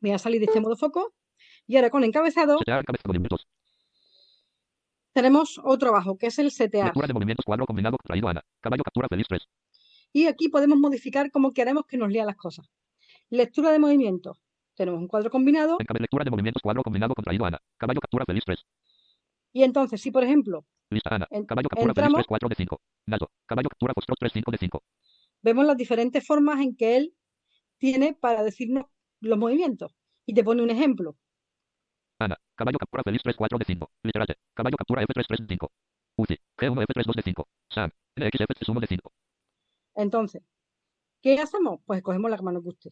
[0.00, 1.14] Voy a salir de este modo foco
[1.68, 2.58] y ahora con encabezado
[5.12, 6.46] tenemos otro abajo que es el.
[6.46, 8.42] Lectura de movimientos cuadro combinado traído Ana.
[8.60, 9.42] Caballo captura feliz 3.
[10.12, 12.68] Y aquí podemos modificar como queremos que nos lea las cosas.
[13.28, 14.38] Lectura de movimientos.
[14.74, 17.60] Tenemos un cuadro combinado lectura de movimientos cuadro combinado contraído Ana.
[17.76, 18.58] Caballo captura feliz 3.
[19.52, 21.28] y entonces si por ejemplo Lista Ana.
[21.30, 22.80] En- Caballo captura feliz entramos- 3 4 de 5.
[23.06, 23.30] Nato.
[23.46, 24.82] Caballo captura foxtrot 3 5 de 5.
[25.42, 27.14] Vemos las diferentes formas en que él
[27.78, 28.86] tiene para decirnos
[29.20, 29.94] los movimientos.
[30.26, 31.16] Y te pone un ejemplo.
[32.18, 32.36] Ana.
[32.54, 33.90] Caballo captura feliz 3 4 de 5.
[34.04, 34.34] Literate.
[34.54, 35.72] Caballo captura F3 3 de 5.
[36.16, 36.36] UCI.
[36.58, 37.48] G1 F3 2 de 5.
[37.70, 37.90] SAM.
[38.16, 39.12] NXF es 1 de 5.
[39.94, 40.42] Entonces,
[41.22, 41.80] ¿qué hacemos?
[41.86, 42.90] Pues cogemos la que más nos guste.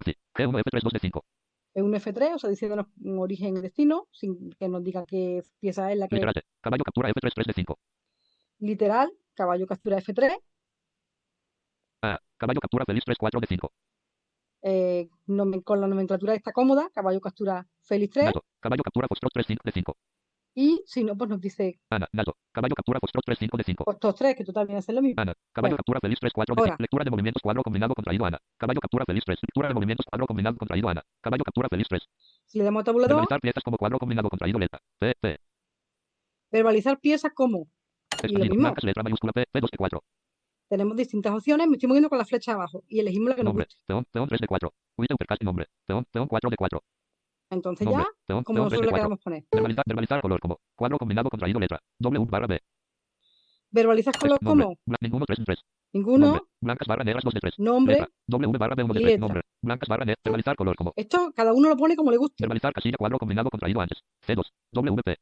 [0.00, 0.14] UCI.
[0.34, 1.24] G1 F3 2 de 5.
[1.74, 5.42] Es un F3, o sea, diciéndonos un origen y destino, sin que nos diga qué
[5.60, 6.42] pieza es la que es Literate.
[6.60, 7.78] Caballo captura F3 3 de 5.
[8.58, 10.38] literal, caballo captura F3,
[12.02, 12.18] A.
[12.38, 13.72] Caballo captura feliz 3 4 de 5.
[14.62, 18.44] eh, nomen- con la nomenclatura está cómoda, caballo captura Félix 3, Nato.
[18.60, 19.96] Caballo captura foxtrot 3 5 de 5.
[20.54, 22.06] y si no, pues nos dice Ana.
[22.12, 22.36] Nato.
[22.52, 23.84] Caballo captura foxtrot 3 5 de 5.
[23.84, 25.20] pues, estos tres, que total viene a ser lo mismo.
[25.20, 25.32] Ana.
[25.52, 25.76] Caballo Bueno.
[25.78, 26.72] captura feliz 3 4 de Ahora.
[26.72, 26.82] 5.
[26.82, 28.38] Lectura de movimientos cuadro combinado contraído Ana.
[28.58, 29.38] Caballo captura feliz 3.
[29.42, 31.02] Lectura de movimientos cuadro combinado contraído Ana.
[31.22, 32.02] Caballo captura feliz 3.
[32.46, 34.80] Si le damos tabulador, Verbalizar piezas como cuadro combinado contraído letra.
[34.98, 35.38] P, P.
[36.52, 37.68] verbalizar piezas como,
[38.24, 38.56] Y lo mismo.
[38.56, 40.02] blancas, letra mayúscula P, P2 de 4.
[40.70, 43.50] Tenemos distintas opciones, me estoy moviendo con la flecha abajo y elegimos la que nos
[43.50, 43.66] Nombre.
[43.66, 43.80] guste.
[43.86, 44.72] Peón, peón 3 de 4.
[44.96, 45.66] With uppercut nombre.
[45.84, 46.82] Peón, peón 4 de 4.
[47.50, 48.04] Entonces Nombre.
[48.04, 48.96] ya, Peón, como peón 3 nosotros le 4.
[48.96, 49.44] queramos poner.
[49.52, 51.80] Verbalizar, verbalizar color como cuadro combinado contraído letra.
[51.98, 52.60] W barra B.
[53.72, 54.66] Verbalizar color nombre.
[54.66, 55.58] como, ninguno 3 de 3.
[55.92, 56.42] ninguno, Nombre.
[56.60, 57.54] Blancas barra negras 2 de 3.
[57.58, 58.08] nombre, Letra.
[58.28, 59.12] W barra B 1 de y 3.
[59.14, 59.20] letra.
[59.26, 59.42] Nombre.
[59.62, 60.22] Blancas barra negras.
[60.24, 60.92] Verbalizar color como.
[60.94, 62.36] esto cada uno lo pone como le guste.
[62.44, 63.98] Verbalizar casilla cuadro combinado contraído antes.
[64.24, 64.44] C2.
[64.72, 65.16] WP.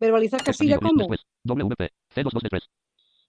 [0.00, 1.20] Verbalizar casilla como, Después.
[1.44, 1.90] WP.
[2.14, 2.68] C2 2 de 3.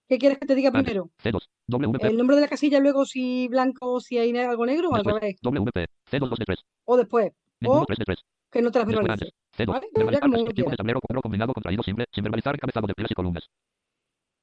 [0.07, 1.09] ¿Qué quieres que te diga primero?
[1.23, 1.39] C2.
[1.67, 2.03] WP.
[2.05, 5.35] El nombre de la casilla, luego si blanco, si hay algo negro o al revés.
[5.41, 5.87] WP.
[6.11, 6.59] C2 2 de 3.
[6.85, 7.31] O después,
[7.65, 8.19] O 3 de 3.
[8.51, 9.11] que no te las verbalice.
[9.13, 9.29] antes.
[9.57, 9.65] C2.
[9.67, 9.87] ¿Vale?
[9.93, 13.49] Verbalizar de tablero cuadro combinado contraído simple sin verbalizar encabezado de filas y columnas.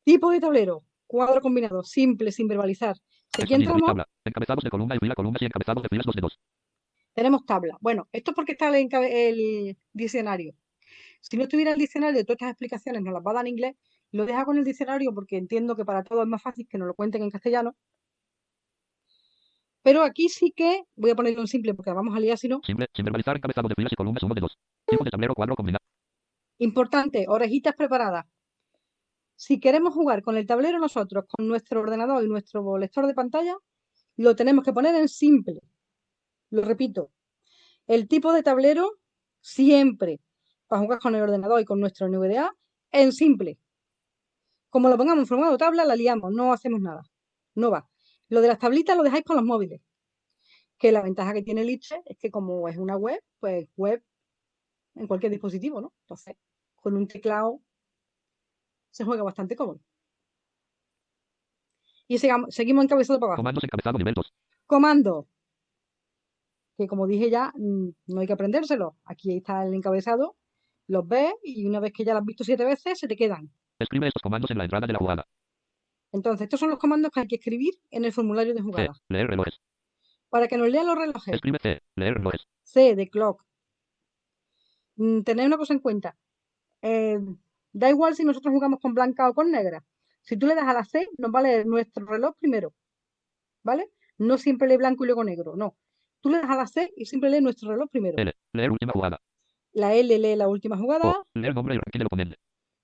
[0.05, 2.97] Tipo de tablero, cuadro combinado, simple, sin verbalizar.
[3.41, 4.09] Aquí entramos, tabla.
[4.25, 6.39] Encabezados de columna y fila, columnas y encabezados de filas 2 de 2.
[7.15, 7.77] tenemos tabla.
[7.81, 10.55] Bueno, esto es porque está el, el diccionario.
[11.21, 13.77] Si no estuviera el diccionario, todas estas explicaciones nos las va a dar en inglés.
[14.13, 16.89] Lo deja con el diccionario porque entiendo que para todos es más fácil que nos
[16.89, 17.77] lo cuenten en castellano.
[19.83, 22.61] Pero aquí sí que voy a ponerlo en simple porque vamos a liar si no.
[22.65, 24.59] Simple, sin verbalizar encabezado de filas y columnas 1 de 2.
[24.87, 25.83] Tipo de tablero cuadro combinado.
[26.59, 28.27] Importante, orejitas preparadas.
[29.37, 33.57] Si queremos jugar con el tablero nosotros, con nuestro ordenador y nuestro lector de pantalla,
[34.17, 35.61] lo tenemos que poner en simple.
[36.51, 37.11] Lo repito,
[37.87, 38.99] el tipo de tablero
[39.41, 40.21] siempre
[40.69, 42.55] para jugar con el ordenador y con nuestro NVDA
[42.93, 43.59] en simple.
[44.71, 47.03] Como lo pongamos en formato tabla, la liamos, no hacemos nada.
[47.55, 47.89] No va.
[48.29, 49.83] Lo de las tablitas lo dejáis con los móviles.
[50.79, 54.03] Que la ventaja que tiene Liche es que como es una web, pues web
[54.95, 55.93] en cualquier dispositivo, ¿no?
[56.03, 56.37] Entonces,
[56.77, 57.61] con un teclado
[58.91, 59.81] se juega bastante cómodo.
[62.09, 63.41] Y sigamos- seguimos encabezado para abajo.
[63.43, 64.33] Comandos encabezado nivel 2.
[64.67, 65.29] Comando.
[66.77, 68.97] Que como dije ya, mm, no hay que aprendérselo.
[69.05, 70.37] Aquí está el encabezado,
[70.87, 73.53] los ves y una vez que ya lo has visto siete veces, se te quedan.
[73.81, 75.27] Escribe estos comandos en la entrada de la jugada.
[76.13, 78.65] Entonces, estos son los comandos que hay que escribir en el formulario de C.
[78.65, 78.93] jugada.
[79.09, 79.61] Leer relojes.
[80.29, 81.35] Para que nos lea los relojes.
[81.35, 81.83] Escribe C.
[81.97, 82.47] Leer relojes.
[82.63, 83.43] C de clock.
[84.97, 86.17] Mm, Tener una cosa en cuenta.
[86.83, 87.19] Eh,
[87.73, 89.85] da igual si nosotros jugamos con blanca o con negra.
[90.23, 92.75] Si tú le das a la C, nos va a leer nuestro reloj primero.
[93.63, 93.91] ¿Vale?
[94.19, 95.57] No siempre lee blanco y luego negro.
[95.57, 95.77] No.
[96.21, 98.19] Tú le das a la C y siempre lee nuestro reloj primero.
[98.19, 98.35] L.
[98.53, 99.19] Leer última jugada.
[99.73, 101.09] La L lee la última jugada.
[101.09, 101.25] O.
[101.35, 102.37] Leer nombre y ranking del oponente.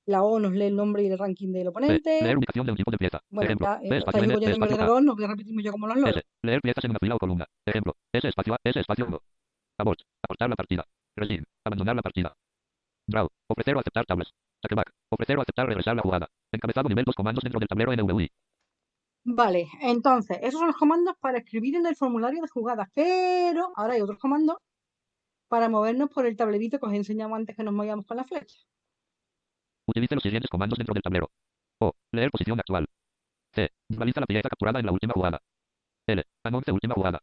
[0.06, 2.22] La O nos lee el nombre y el ranking del oponente.
[2.22, 3.20] Leer ubicación de un tipo de pieza.
[3.28, 3.66] Bueno, Ejemplo.
[3.66, 4.34] ya eh, espacio N.
[4.34, 4.64] espacio K.
[4.64, 6.16] ordenador, no voy a repetirme yo como los loros.
[6.16, 6.22] S.
[6.42, 7.46] Leer piezas en una fila o columna.
[7.66, 7.94] Ejemplo.
[8.12, 8.58] S espacio A.
[8.62, 9.18] S espacio 1.
[9.78, 10.00] Abort.
[10.22, 10.84] Aportar la partida.
[11.16, 11.44] Resign.
[11.64, 12.36] Abandonar la partida.
[13.08, 13.28] Draw.
[13.48, 14.30] Ofrecer o aceptar tablas.
[14.62, 14.92] Saqueback.
[15.10, 16.28] Ofrecer o aceptar regresar la jugada.
[16.52, 18.30] Encabezado nivel 2 comandos dentro del tablero NVI.
[19.28, 23.94] Vale, entonces, esos son los comandos para escribir en el formulario de jugadas, pero ahora
[23.94, 24.58] hay otros comandos
[25.48, 28.24] para movernos por el tablerito que os he enseñado antes que nos movíamos con la
[28.24, 28.56] flecha.
[29.86, 31.30] Utilice los siguientes comandos dentro del tablero.
[31.80, 31.92] O.
[32.12, 32.86] Leer posición actual.
[33.52, 33.70] C.
[33.88, 35.40] Visualiza la pieza capturada en la última jugada.
[36.06, 36.22] L.
[36.44, 37.20] Anonce última jugada.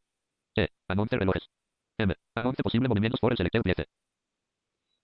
[0.56, 0.70] E.
[0.88, 1.50] Anonce relojes.
[1.98, 2.16] M.
[2.36, 3.86] Anonce posible movimientos por el selector piece.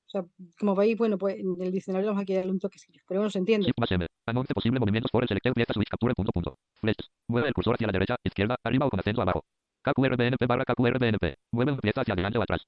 [0.08, 0.26] O sea,
[0.58, 3.38] como veis, bueno, pues en el diccionario vamos a darle un toquecillo, pero bueno, se
[3.38, 3.68] entiende.
[3.68, 4.08] Shift más M.
[4.26, 6.58] Anuncie posible movimientos por el selector pieza switch capture punto punto.
[6.82, 6.98] Flex.
[7.28, 9.44] Mueve el cursor hacia la derecha, izquierda, arriba o con acento abajo.
[9.84, 11.36] KQRBNP barra KQRBNP.
[11.52, 12.66] Mueve una pieza hacia adelante o atrás.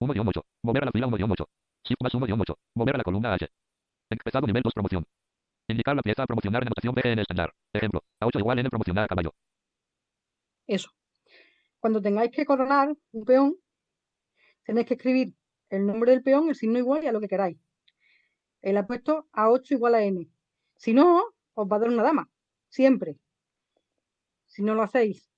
[0.00, 0.42] 1-8.
[0.62, 1.46] Mover a la fila 1-8.
[1.84, 2.56] Shift más 1-8.
[2.74, 3.48] Mover a la columna H.
[4.10, 5.06] Empezado nivel 2 promoción.
[5.68, 7.54] Indicar la pieza a promocionar en anotación BGN estándar.
[7.72, 8.02] Ejemplo.
[8.20, 9.34] A8 igual N promocionar a caballo.
[10.66, 10.90] Eso.
[11.78, 13.56] Cuando tengáis que coronar un peón,
[14.64, 15.34] tenéis que escribir
[15.68, 17.58] el nombre del peón, el signo igual y a lo que queráis.
[18.62, 20.26] Él ha puesto A8 igual a N.
[20.76, 21.22] Si no,
[21.54, 22.30] os va a dar una dama.
[22.70, 23.18] Siempre.
[24.46, 25.30] Si no lo hacéis.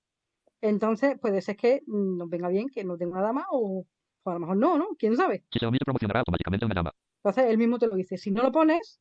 [0.61, 3.87] Entonces, puede ser que nos venga bien que no tenga una dama o,
[4.23, 4.89] o a lo mejor no, ¿no?
[4.99, 5.45] ¿Quién sabe?
[5.51, 6.93] Si se omite promocionará automáticamente una dama.
[7.23, 8.17] Entonces, él mismo te lo dice.
[8.17, 9.01] Si no lo pones,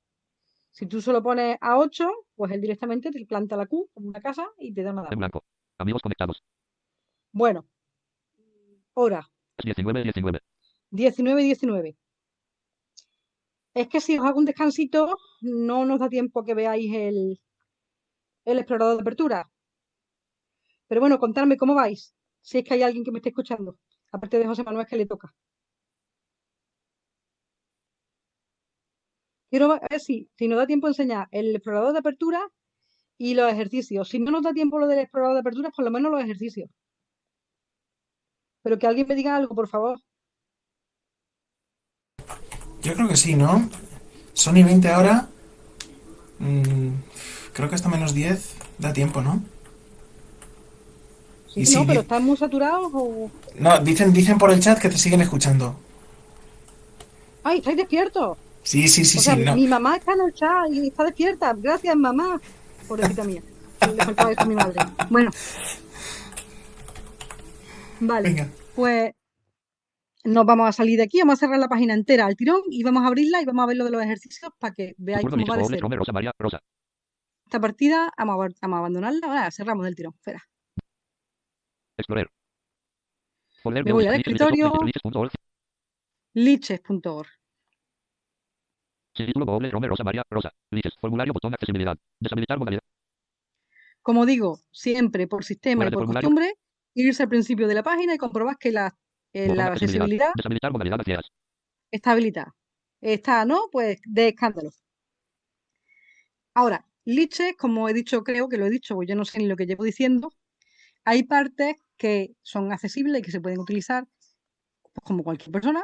[0.72, 4.48] si tú solo pones A8, pues él directamente te planta la Q como una casa
[4.58, 5.44] y te da una En blanco.
[5.78, 6.44] Amigos conectados.
[7.32, 7.66] Bueno.
[8.94, 9.30] Hora.
[9.64, 10.42] 19 19.
[10.92, 11.98] 19 y 19.
[13.74, 17.40] Es que si os hago un descansito, no nos da tiempo que veáis el,
[18.46, 19.50] el explorador de apertura.
[20.88, 23.78] Pero bueno, contadme cómo vais, si es que hay alguien que me esté escuchando,
[24.12, 25.34] aparte de José Manuel que le toca.
[29.50, 32.40] Quiero ver si, si nos da tiempo enseñar el explorador de apertura
[33.18, 34.08] y los ejercicios.
[34.10, 36.70] Si no nos da tiempo lo del explorador de apertura, por lo menos los ejercicios.
[38.62, 40.00] Pero que alguien me diga algo, por favor.
[42.82, 43.70] Yo creo que sí, ¿no?
[44.34, 45.28] Son y 20 ahora.
[46.40, 46.92] Mm,
[47.54, 49.44] creo que hasta menos 10 da tiempo, ¿no?
[51.48, 53.32] Sí, Y no, pero están muy saturados o...
[53.56, 55.76] No, dicen, dicen por el chat que te siguen escuchando.
[57.44, 58.38] ¡Ay, estáis despiertos!
[58.64, 59.44] Sí, sí, sí, o sea, sí.
[59.44, 59.56] No.
[59.56, 61.54] mi mamá está en el chat y está despierta.
[61.58, 62.40] Gracias, mamá.
[62.88, 63.42] Pobrecita mía.
[63.82, 64.80] Le faltaba esto a mi madre.
[65.10, 65.32] Bueno.
[68.02, 68.48] Vale, Venga.
[68.76, 69.12] pues
[70.24, 72.84] nos vamos a salir de aquí, vamos a cerrar la página entera al tirón y
[72.84, 75.46] vamos a abrirla y vamos a ver lo de los ejercicios para que veáis cómo
[75.46, 75.80] va de ser.
[75.80, 76.60] Chrome Rosa María Rosa.
[77.46, 80.14] Esta partida, vamos a, abor- vamos a abandonarla, ahora cerramos del tirón.
[80.16, 80.44] Espera.
[81.98, 82.30] Explorer.
[83.84, 84.72] Me voy al escritorio.
[86.34, 87.28] liches.org.
[89.26, 90.52] Título doble Chrome Rosa María Rosa.
[90.72, 90.94] Liches.
[91.00, 91.98] Formulario botón accesibilidad.
[92.20, 92.82] Deshabilitar modalidad.
[94.02, 96.54] Como digo, siempre por sistema Fuera y por costumbre,
[96.94, 98.96] irse al principio de la página y comprobar que la,
[99.34, 100.32] eh, la accesibilidad.
[100.72, 101.00] modalidad
[101.92, 102.56] está habilitada.
[103.02, 103.68] Está, ¿no?
[103.72, 104.70] Pues de escándalo.
[106.54, 109.48] Ahora, liches, como he dicho, creo que lo he dicho, pues yo no sé ni
[109.48, 110.32] lo que llevo diciendo,
[111.04, 114.08] hay partes que son accesibles y que se pueden utilizar
[114.94, 115.84] pues, como cualquier persona.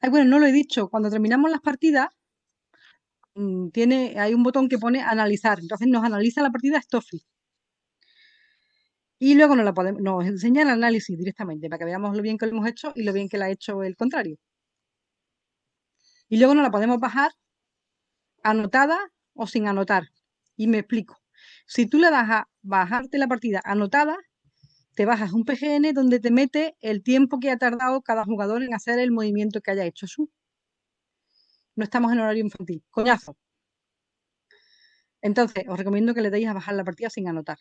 [0.00, 2.08] Ay, bueno, no lo he dicho, cuando terminamos las partidas,
[3.72, 7.22] tiene, hay un botón que pone analizar, entonces nos analiza la partida Stoffy.
[9.20, 12.38] Y luego nos, la podemos, nos enseña el análisis directamente para que veamos lo bien
[12.38, 14.36] que lo hemos hecho y lo bien que la ha hecho el contrario.
[16.28, 17.32] Y luego nos la podemos bajar
[18.42, 18.98] anotada
[19.34, 20.08] o sin anotar.
[20.56, 21.18] Y me explico.
[21.66, 24.16] Si tú le das a bajarte la partida anotada,
[24.94, 28.74] te bajas un PGN donde te mete el tiempo que ha tardado cada jugador en
[28.74, 30.30] hacer el movimiento que haya hecho su.
[31.78, 32.82] No estamos en horario infantil.
[32.90, 33.36] Coñazo.
[35.22, 37.58] Entonces, os recomiendo que le deis a bajar la partida sin anotar.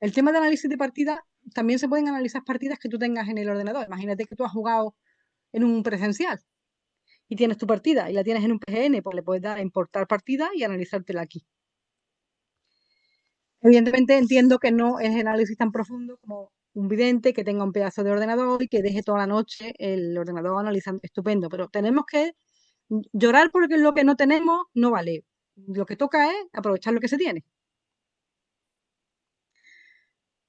[0.00, 1.24] El tema de análisis de partida,
[1.54, 3.86] también se pueden analizar partidas que tú tengas en el ordenador.
[3.86, 4.96] Imagínate que tú has jugado
[5.52, 6.40] en un presencial
[7.28, 9.62] y tienes tu partida y la tienes en un PGN, pues le puedes dar a
[9.62, 11.46] importar partida y analizártela aquí.
[13.60, 18.02] Evidentemente entiendo que no es análisis tan profundo como un vidente que tenga un pedazo
[18.02, 21.00] de ordenador y que deje toda la noche el ordenador analizando.
[21.04, 22.32] Estupendo, pero tenemos que
[23.12, 25.24] llorar porque lo que no tenemos no vale.
[25.56, 27.44] Lo que toca es aprovechar lo que se tiene.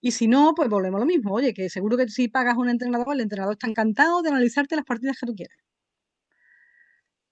[0.01, 1.33] Y si no, pues volvemos a lo mismo.
[1.33, 4.85] Oye, que seguro que si pagas un entrenador, el entrenador está encantado de analizarte las
[4.85, 5.57] partidas que tú quieras.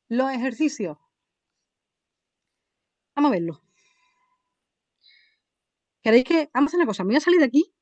[0.09, 0.97] Los ejercicios.
[3.15, 3.61] Vamos a verlo.
[6.01, 6.49] ¿Queréis que.?
[6.53, 7.03] Vamos a hacer una cosa.
[7.03, 7.73] Me voy a salir de aquí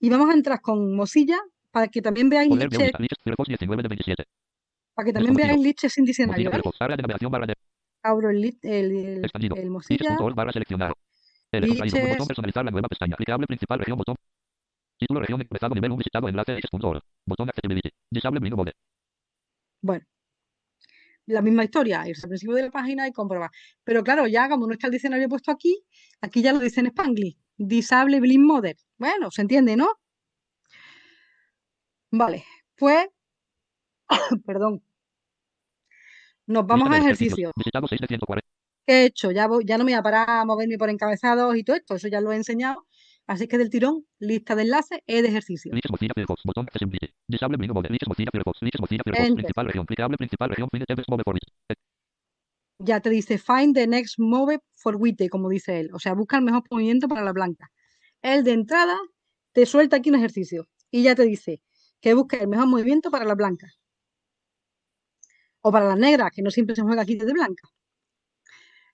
[0.00, 1.38] y vamos a entrar con Mozilla
[1.70, 2.50] para que también veáis
[4.96, 6.62] para que también veáis liches sin diccionario, ¿vale?
[7.30, 7.54] Barra de
[8.02, 9.56] Abro el, el, el, expandido.
[9.56, 10.16] el Mozilla.
[10.34, 10.94] Barra seleccionar.
[11.52, 11.96] L contraído.
[11.98, 12.10] Liches.
[12.12, 13.14] Botón personalizar la nueva pestaña.
[13.16, 14.16] Clicable principal región botón.
[14.98, 17.02] Título región empezado nivel 1 visitado enlace liches.org.
[17.26, 17.90] Botón accessibility.
[18.10, 18.72] Disable Blingo mode.
[19.82, 20.06] Bueno,
[21.26, 23.50] la misma historia, irse al principio de la página y comprobar.
[23.84, 25.84] Pero claro, ya como no está el diccionario puesto aquí,
[26.22, 27.36] aquí ya lo dice en Spanglish.
[27.58, 28.76] Disable Blink Mode.
[28.96, 29.88] Bueno, se entiende, ¿no?
[32.10, 32.44] Vale,
[32.76, 33.08] pues,
[34.44, 34.82] perdón.
[36.46, 37.52] Nos vamos a de ejercicios.
[37.56, 38.48] Visitado 6 de 140.
[38.86, 39.30] ¿Qué he hecho?
[39.32, 41.94] Ya, voy- ya no me voy a parar a moverme por encabezados y todo esto,
[41.96, 42.86] eso ya lo he enseñado.
[43.26, 45.80] Así que del tirón, lista de enlaces, E de ejercicio.
[52.78, 55.90] Ya te dice find the next move for white, como dice él.
[55.94, 57.70] O sea, busca el mejor movimiento para la blanca.
[58.22, 58.96] Él de entrada
[59.52, 61.62] te suelta aquí un ejercicio y ya te dice
[62.00, 63.68] que busque el mejor movimiento para la blanca.
[65.66, 67.68] O para las negras, que no siempre se juega aquí desde blanca.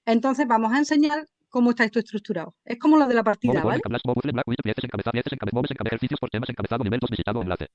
[0.07, 2.55] Entonces vamos a enseñar cómo está esto estructurado.
[2.65, 3.81] Es como lo de la partida, Move ¿vale?
[3.85, 5.13] Black Black Move Black Widget Piezas encabezado.
[5.13, 5.59] Piezas encabezado.
[5.59, 5.97] Moves encabezado.
[5.97, 6.83] Ejercicios por temas encabezado.
[6.83, 7.43] Nivel 2 visitado.
[7.43, 7.67] Enlace.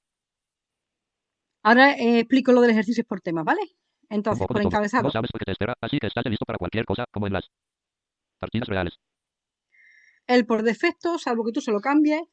[1.61, 3.61] Ahora eh, explico lo del ejercicio por temas, ¿vale?
[4.09, 5.03] Entonces, por de encabezado.
[5.03, 7.33] No sabes lo que te espera, así que estás listo para cualquier cosa, como en
[7.33, 7.51] las
[8.39, 8.95] partidas reales.
[10.25, 12.23] Él por defecto, salvo que tú se lo cambies,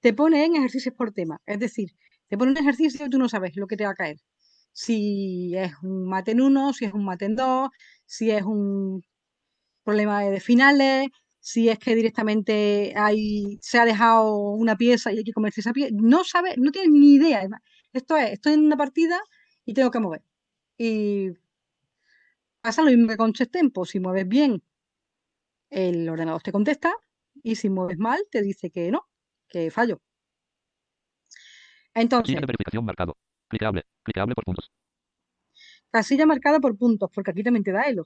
[0.00, 1.40] te pone en ejercicios por tema.
[1.46, 1.90] Es decir,
[2.26, 4.16] te pone un ejercicio y tú no sabes lo que te va a caer.
[4.72, 7.70] Si es un mate en uno, si es un mate en dos,
[8.06, 9.02] si es un
[9.84, 11.08] problema de finales,
[11.40, 15.72] si es que directamente hay, se ha dejado una pieza y hay que comerse esa
[15.72, 15.94] pieza.
[15.98, 17.48] No sabes, no tienes ni idea.
[17.92, 19.20] Esto es, estoy en una partida
[19.64, 20.22] y tengo que mover.
[20.78, 21.30] Y
[22.60, 23.84] pasa lo mismo que con Chess Tempo.
[23.84, 24.62] Si mueves bien,
[25.70, 26.92] el ordenador te contesta
[27.42, 29.08] y si mueves mal, te dice que no,
[29.48, 30.00] que fallo.
[31.94, 32.36] Entonces,
[32.82, 33.16] marcado.
[33.50, 33.84] Clicable.
[34.02, 34.70] Clicable por puntos.
[35.90, 38.04] casilla marcada por puntos, porque aquí también te da elo.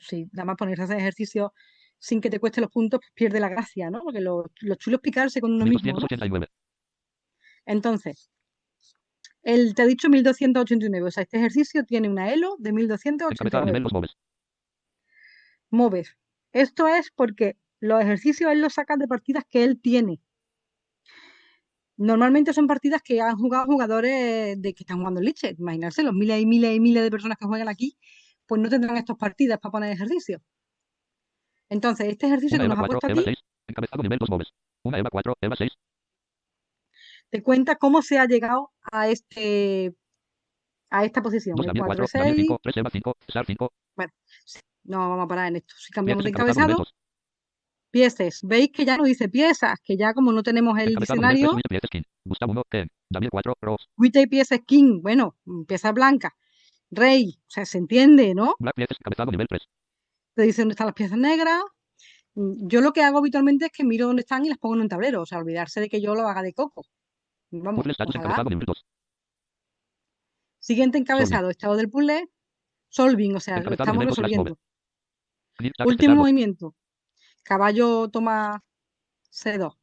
[0.00, 1.52] Si nada más ponerse a hacer ejercicio
[1.98, 4.02] sin que te cueste los puntos, pues pierde la gracia, ¿no?
[4.02, 5.98] Porque lo, lo chulo es picarse con uno mismo, ¿no?
[5.98, 6.48] 1289.
[7.66, 8.30] Entonces,
[9.42, 13.66] él te ha dicho 1289, o sea, este ejercicio tiene una elo de Encabezado 1289.
[13.66, 14.16] nivel 2 moves.
[15.70, 16.06] mover.
[16.52, 20.20] Esto es porque los ejercicios él los saca de partidas que él tiene.
[21.98, 25.56] Normalmente son partidas que han jugado jugadores de que están jugando en Liche.
[25.58, 27.98] Imaginarse, los miles y miles y miles de personas que juegan aquí,
[28.46, 30.40] pues no tendrán estas partidas para poner ejercicios.
[31.68, 33.38] Entonces, este ejercicio Una que nos ha 4, puesto EVA aquí 6.
[33.66, 34.48] Encabezado nivel 2 moves.
[34.84, 35.72] Una EVA 4, EVA 6.
[37.30, 39.94] te cuenta cómo se ha llegado a este
[40.90, 41.56] a esta posición.
[41.56, 42.46] 2 El Daniel 4 4, Daniel 6.
[42.46, 43.72] 5, 3 EVA 5, Cesar 5.
[44.84, 45.74] No vamos a parar en esto.
[45.76, 46.84] Si cambiamos de encabezado
[47.92, 48.38] nivel encabezado, 2.
[48.38, 48.40] piezas.
[48.42, 51.38] Veis que ya no dice piezas, que ya como no tenemos el Encabezado nivel 3,
[51.38, 52.02] diccionario, William Piezas King.
[52.24, 52.88] Gustavo 1, Ken.
[53.10, 53.84] Daniel 4, Rose.
[53.96, 56.36] Wita y piezas king, bueno, mm, pieza blanca,
[56.90, 58.54] rey, o sea, se entiende, ¿no?
[58.58, 59.62] Black Piezas encabezado nivel 3.
[60.34, 61.62] Te dice dónde están las piezas negras.
[62.34, 64.82] Mm, Yo lo que hago habitualmente es que miro dónde están y las pongo en
[64.82, 66.84] un tablero, o sea, olvidarse de que yo lo haga de coco.
[67.50, 68.84] Vamos, encabezado nivel 2.
[70.60, 72.28] Siguiente encabezado, estado del puzzle,
[72.90, 74.58] solving, o sea, lo estamos resolviendo.
[75.86, 76.74] Último movimiento,
[77.48, 78.62] caballo toma
[79.32, 79.74] C2.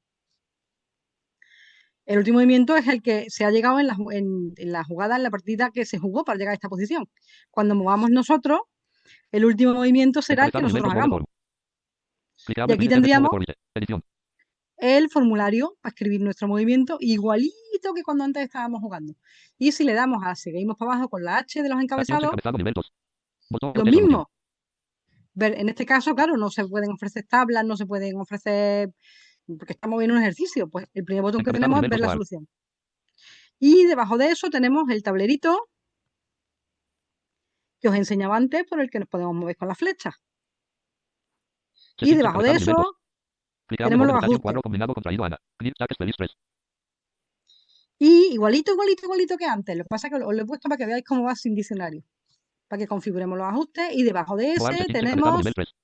[2.06, 4.84] El último movimiento es el que se ha llegado en la, ju- en, en la
[4.84, 7.10] jugada, en la partida que se jugó para llegar a esta posición.
[7.50, 8.60] Cuando movamos nosotros,
[9.32, 11.20] el último movimiento será el que nosotros 2 move hagamos.
[12.46, 13.30] Clicable aquí tendríamos-
[14.78, 19.16] el formulario para escribir nuestro movimiento igualito que cuando antes estábamos jugando.
[19.58, 22.58] Y si le damos a seguimos para abajo con la H de los encabezados, encabezado
[22.58, 22.94] nivel 2.
[23.50, 24.30] Botón lo mismo.
[25.36, 28.94] Ver, en este caso, claro, no se pueden ofrecer tablas, no se pueden ofrecer,
[29.46, 30.70] porque estamos viendo un ejercicio.
[30.70, 32.48] Pues el primer botón que tenemos es ver la solución.
[33.60, 35.70] Y debajo de eso tenemos el tablerito
[37.80, 40.14] que os enseñaba antes por el que nos podemos mover con la flecha.
[42.00, 42.86] Y debajo de eso 2.
[43.68, 44.42] Clicable tenemos los ajustes.
[44.42, 45.38] cuadro combinado contraído Ana.
[45.58, 46.32] Clip tag feliz 3.
[48.00, 49.76] Y igualito, igualito, igualito que antes.
[49.76, 51.56] Lo que pasa es que os lo he puesto para que veáis cómo va sin
[51.56, 52.04] diccionario.
[52.68, 53.94] Para que configuremos los ajustes.
[53.94, 55.76] Y debajo de ese tenemos nivel 3.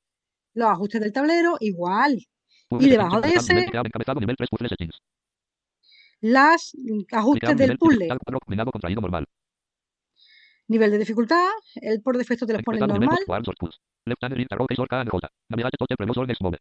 [0.56, 2.18] los ajustes del tablero, igual.
[2.72, 5.02] Y debajo de ese, clicable encabezado nivel 3 puzzle settings.
[6.22, 6.72] las
[7.12, 8.08] ajustes del puzzle.
[10.68, 13.10] Nivel de dificultad, él por defecto te los pone normal.
[13.10, 13.80] 2 guard source pulse.
[14.06, 15.28] Left hand read arrow keys or K and J.
[15.49, 16.58] Navigate tot the previous or next move.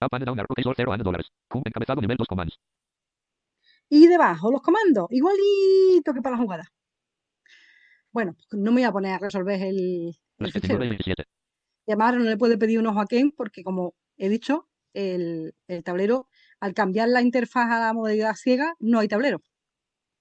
[0.00, 1.30] Up and down arrow keys or 0 and dólares.
[1.48, 2.58] Cum encabezado nivel 2 commands.
[3.88, 6.64] Y debajo los comandos, igualito que para la jugada.
[8.14, 10.84] Bueno, pues no me voy a poner a resolver el, el Las 19 fichero.
[10.84, 11.24] y 17.
[11.86, 15.52] Y además no le puede pedir un ojo a Ken porque como he dicho, el,
[15.66, 16.28] el tablero,
[16.60, 19.42] al cambiar la interfaz a la modalidad ciega, no hay tablero.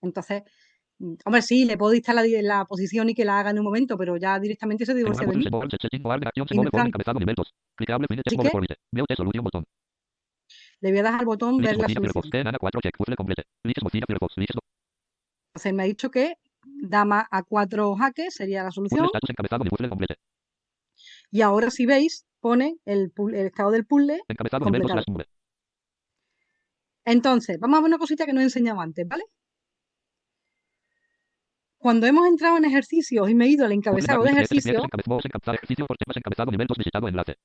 [0.01, 0.41] Entonces,
[0.97, 3.95] mm, hombre, sí, le puedo dictar la, posición y que la haga en un momento,
[3.95, 5.45] pero ya directamente se divorcia de mí.
[5.49, 7.53] Board setting board acción Y me move form plan- encabezado nivel 2.
[7.77, 8.77] Clicable fine Así text move que- for it.
[8.91, 9.63] View the solution botón.
[10.81, 12.23] Le voy a dar al botón ver la solución.
[12.31, 13.43] Ken Ana 4 check puzzle complete.
[13.63, 14.33] Liches Mozilla Firefox.
[14.37, 14.57] Liches
[15.53, 16.35] Entonces me ha dicho que
[16.83, 19.07] dama a cuatro jaques sería la solución.
[21.31, 25.03] Y ahora si veis, pone el, el estado del puzzle Encabezado nivel 2 completado.
[25.03, 25.25] slash move.
[27.05, 29.23] Entonces, vamos a ver una cosita que no he enseñado antes, ¿vale?
[31.77, 35.25] Cuando hemos entrado en ejercicios y me he ido al encabezado de ejercicio, encabezado moves
[35.25, 37.35] encabezado ejercicio por temas encabezado nivel 2 visitado enlace.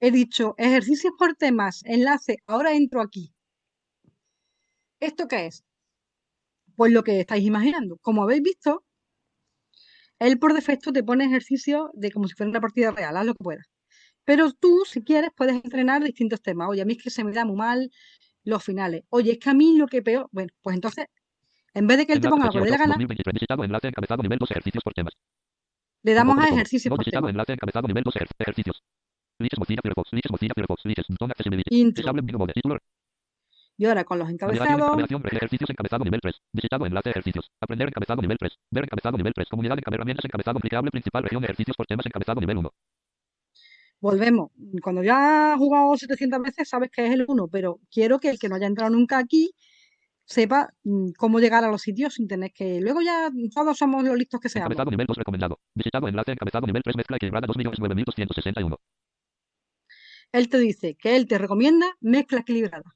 [0.00, 3.34] he dicho ejercicios por temas, enlace, ahora entro aquí.
[5.00, 5.64] ¿Esto qué es?
[6.76, 7.98] Pues lo que estáis imaginando.
[7.98, 8.84] Como habéis visto,
[10.18, 13.34] él por defecto te pone ejercicios de como si fuera una partida real, haz lo
[13.34, 13.66] que puedas.
[14.24, 16.68] Pero tú, si quieres, puedes entrenar distintos temas.
[16.70, 17.90] Oye, a mí es que se me da muy mal
[18.44, 19.02] los finales.
[19.10, 20.28] Oye, es que a mí lo que peor.
[20.32, 21.06] Bueno, pues entonces,
[21.74, 23.34] en vez de que él te ponga lo que le dé la 18, gana, 2023,
[23.34, 25.12] visitado enlace encabezado nivel 2 ejercicios por temas.
[26.02, 26.46] le damos a No
[26.96, 27.30] por visitado tema.
[27.30, 28.82] enlace encabezado nivel 2 ejer- ejercicios.
[31.70, 32.00] Intro.
[32.02, 32.78] Disable Minu Mode, título,
[33.76, 36.34] Y ahora con los encabezados, ejercicios encabezado nivel 3.
[36.52, 37.50] Visitado enlace ejercicios.
[37.60, 38.52] Aprender encabezado nivel 3.
[38.70, 39.48] Ver encabezado nivel 3.
[39.48, 42.70] Comunidad encabezado herramientas encabezado clicable principal región ejercicios por temas encabezado nivel 1.
[44.00, 44.50] volvemos.
[44.82, 48.38] Cuando ya has jugado 700 veces, sabes que es el 1, pero quiero que el
[48.38, 49.54] que no haya entrado nunca aquí
[50.24, 52.80] sepa mm, cómo llegar a los sitios sin tener que.
[52.80, 54.66] Luego ya todos somos los listos que seamos.
[54.66, 55.58] Encabezado nivel 2 recomendado.
[55.74, 58.78] Visitado enlace encabezado nivel 3 mezcla equilibrada 2.9261.
[60.32, 62.94] Él te dice que él te recomienda mezcla equilibrada.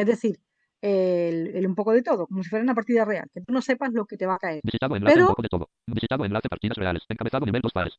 [0.00, 0.38] Es decir,
[0.82, 3.60] el, el un poco de todo, como si fuera una partida real, que tú no
[3.60, 4.60] sepas lo que te va a caer.
[4.64, 5.70] Visitado enlace Pero- un poco de todo.
[5.86, 7.02] Visitado enlace partidas reales.
[7.08, 7.94] Encabezado nivel 2 pares.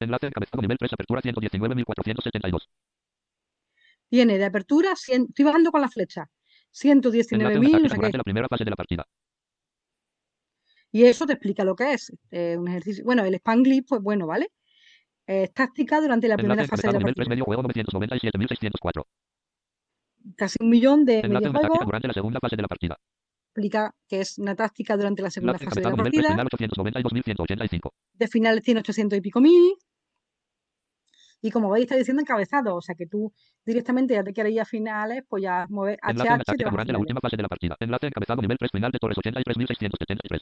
[0.00, 2.68] Enlace encabezado nivel 3 apertura 119.472.
[4.08, 6.28] Tiene de apertura, 100 estoy bajando con la flecha,
[6.82, 7.96] Enlace 119.000, una no táctica sé qué.
[7.96, 9.04] durante la primera fase de la partida.
[10.92, 12.12] Y eso te explica lo que es.
[12.30, 13.04] eh, un ejercicio.
[13.04, 14.50] Bueno, el Spanglish, pues bueno, ¿vale?
[15.26, 17.30] Es táctica durante la primera Enlace fase de la nivel 3 partida.
[17.34, 19.04] medio juego 997.604.
[20.34, 21.84] Casi un millón de Enlace juego.
[21.84, 22.98] durante la segunda fase de la partida.
[23.48, 26.36] Explica que es una táctica durante la segunda Enlace fase de la encabezado nivel 3
[26.48, 26.70] partida.
[26.80, 27.90] final 892.185.
[28.14, 29.74] De finales tiene 800 y pico mil.
[31.42, 32.76] Y como veis, está diciendo encabezado.
[32.76, 33.32] O sea que tú
[33.64, 36.88] directamente ya te quieres ir a finales, pues ya mueves Enlace HH te táctica vas
[36.88, 37.76] a la última fase de la partida.
[37.78, 40.40] Enlace encabezado nivel 3 final de torres 83.673.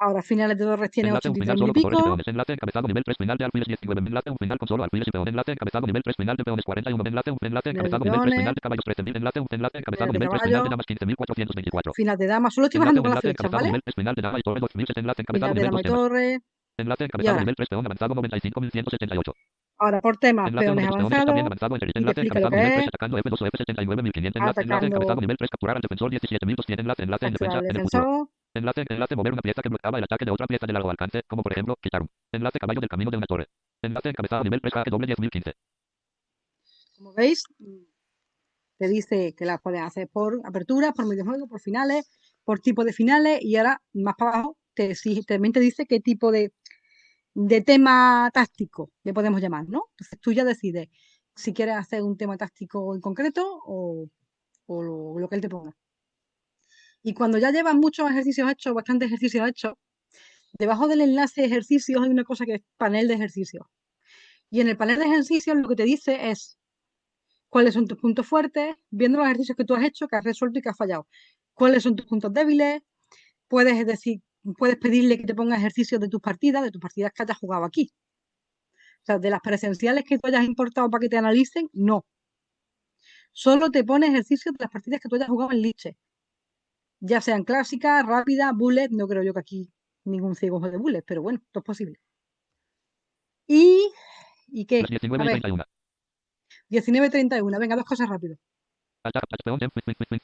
[0.00, 2.52] Ahora finales de Torres tiene Enlace un final 83 mil solo pico.
[2.52, 4.00] encabezado nivel 3 final de alfiles 19.
[4.06, 5.28] Enlace un final con solo alfiles y.
[5.28, 7.04] Enlace encabezado nivel 3 final de peones 41.
[7.04, 8.38] Enlace un enlace encabezado nivel 3 peones.
[8.38, 9.16] final de caballos 13.000.
[9.16, 11.94] Enlace un enlace encabezado de nivel 3 final de damas 15.424.
[11.94, 12.50] Final de dama.
[12.50, 13.66] Solo estoy bajando con la flecha, ¿vale?
[13.66, 14.86] nivel 3 final de dama y torre 2000.
[14.94, 15.98] Enlace encabezado nivel dama 2 y temas.
[15.98, 16.40] torre.
[16.78, 19.32] Enlace encabezado ahora, nivel 3 peón avanzado 95.178.
[19.78, 21.74] ahora por temas, peones 1 peón también avanzados.
[21.74, 22.88] avanzado Enlace encabezado nivel 3 es.
[22.88, 24.36] atacando F2 o F79.500.
[24.36, 26.78] Enlace, encabezado nivel 3 capturar al defensor 17.200.
[26.78, 28.30] Enlace, enlace en defensa el.
[28.58, 31.22] Enlace, enlace mover una pieza que bloqueaba el ataque de otra pieza de largo alcance,
[31.26, 32.08] como por ejemplo, quitar un.
[32.32, 33.46] Enlace caballo del camino de una torre.
[33.82, 35.54] Enlace encabezado nivel 3 jaque doble 10.015.
[36.96, 37.84] Como veis, mm,
[38.78, 42.08] te dice que las puedes hacer por aperturas, por videojuego, por finales,
[42.44, 43.40] por tipo de finales.
[43.42, 44.94] Y ahora, más para abajo, te,
[45.26, 46.52] también te dice qué tipo de,
[47.34, 49.86] de tema táctico le podemos llamar, ¿no?
[49.92, 50.88] Entonces tú ya decides
[51.38, 54.08] si quieres hacer un tema táctico en concreto o,
[54.68, 55.72] lo que él te ponga.
[57.08, 59.72] Y cuando ya llevas muchos ejercicios hechos, bastantes ejercicios hechos,
[60.58, 63.66] debajo del enlace de ejercicios hay una cosa que es panel de ejercicios.
[64.50, 66.58] Y en el panel de ejercicios lo que te dice es
[67.48, 70.58] cuáles son tus puntos fuertes, viendo los ejercicios que tú has hecho, que has resuelto
[70.58, 71.08] y que has fallado.
[71.54, 72.82] Cuáles son tus puntos débiles.
[73.48, 74.20] Puedes decir,
[74.58, 77.64] puedes pedirle que te ponga ejercicios de tus partidas, de tus partidas que hayas jugado
[77.64, 77.90] aquí.
[79.02, 82.04] O sea, de las presenciales que tú hayas importado para que te analicen, no.
[83.32, 85.96] Solo te pone ejercicios de las partidas que tú hayas jugado en Liche.
[87.00, 89.72] Ya sean clásicas, rápidas, bullet, no creo yo que aquí
[90.04, 92.00] ningún ciego juegue bullet, pero bueno, todo es posible.
[93.46, 93.90] Y,
[94.48, 94.80] ¿y qué?
[94.82, 95.64] Las 19 A y ver, 31.
[96.70, 98.36] 19.31, venga, dos cosas rápido.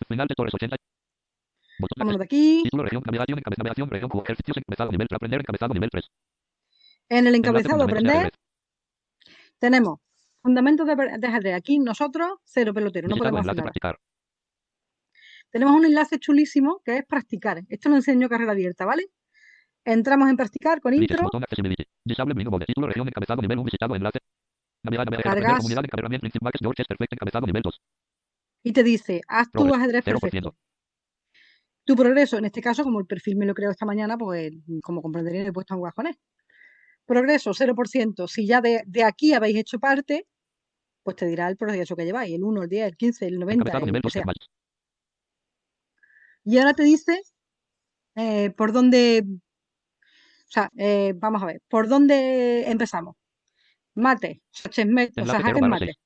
[0.09, 0.77] Final de torres 80.
[1.79, 2.61] Botón de Vámonos de aquí.
[2.65, 6.05] Título, región, navegación, encabe- navegación, región, cubo, ejercicios, encabezado, nivel, aprender, encabezado, nivel 3.
[7.09, 8.31] En el encabezado de aprender
[9.59, 9.99] tenemos
[10.43, 11.55] fundamentos de, de ajedrez.
[11.57, 13.73] Aquí nosotros, cero pelotero, no podemos hacer nada.
[15.55, 17.63] Tenemos un enlace chulísimo que es practicar.
[17.69, 19.05] Esto lo enseño carrera abierta, ¿vale?
[19.85, 21.85] Entramos en practicar con intro, botón, accessibility.
[22.05, 24.19] Disable, menú, mode, título, región, encabezado, nivel 1, visitado, enlace.
[24.83, 27.81] Navegar, navegar, aprender, cargas comunidad, encabezamiento, principal, George, es perfecto, encabezado, nivel 2.
[28.65, 30.21] y te dice, haz tu ajedrez 0%.
[30.21, 30.57] perfecto.
[31.85, 34.51] Tu progreso, en este caso, como el perfil me lo creo esta mañana, pues
[34.83, 36.19] como comprenderéis, he puesto con él.
[37.07, 38.27] Progreso, 0%.
[38.27, 40.27] Si ya de, de aquí habéis hecho parte,
[41.05, 43.63] pues te dirá el progreso que lleváis, el 1, el 10, el 15, el 90,
[43.63, 44.25] Encabezado, el 2, sea.
[46.45, 47.21] Y ahora te dice
[48.16, 53.16] eh, por dónde, o sea, eh, vamos a ver, por dónde empezamos.
[53.95, 55.85] Mate, o sea, chessmet, o sea, Enlace 0 jaque barra mate.
[55.87, 55.97] 6.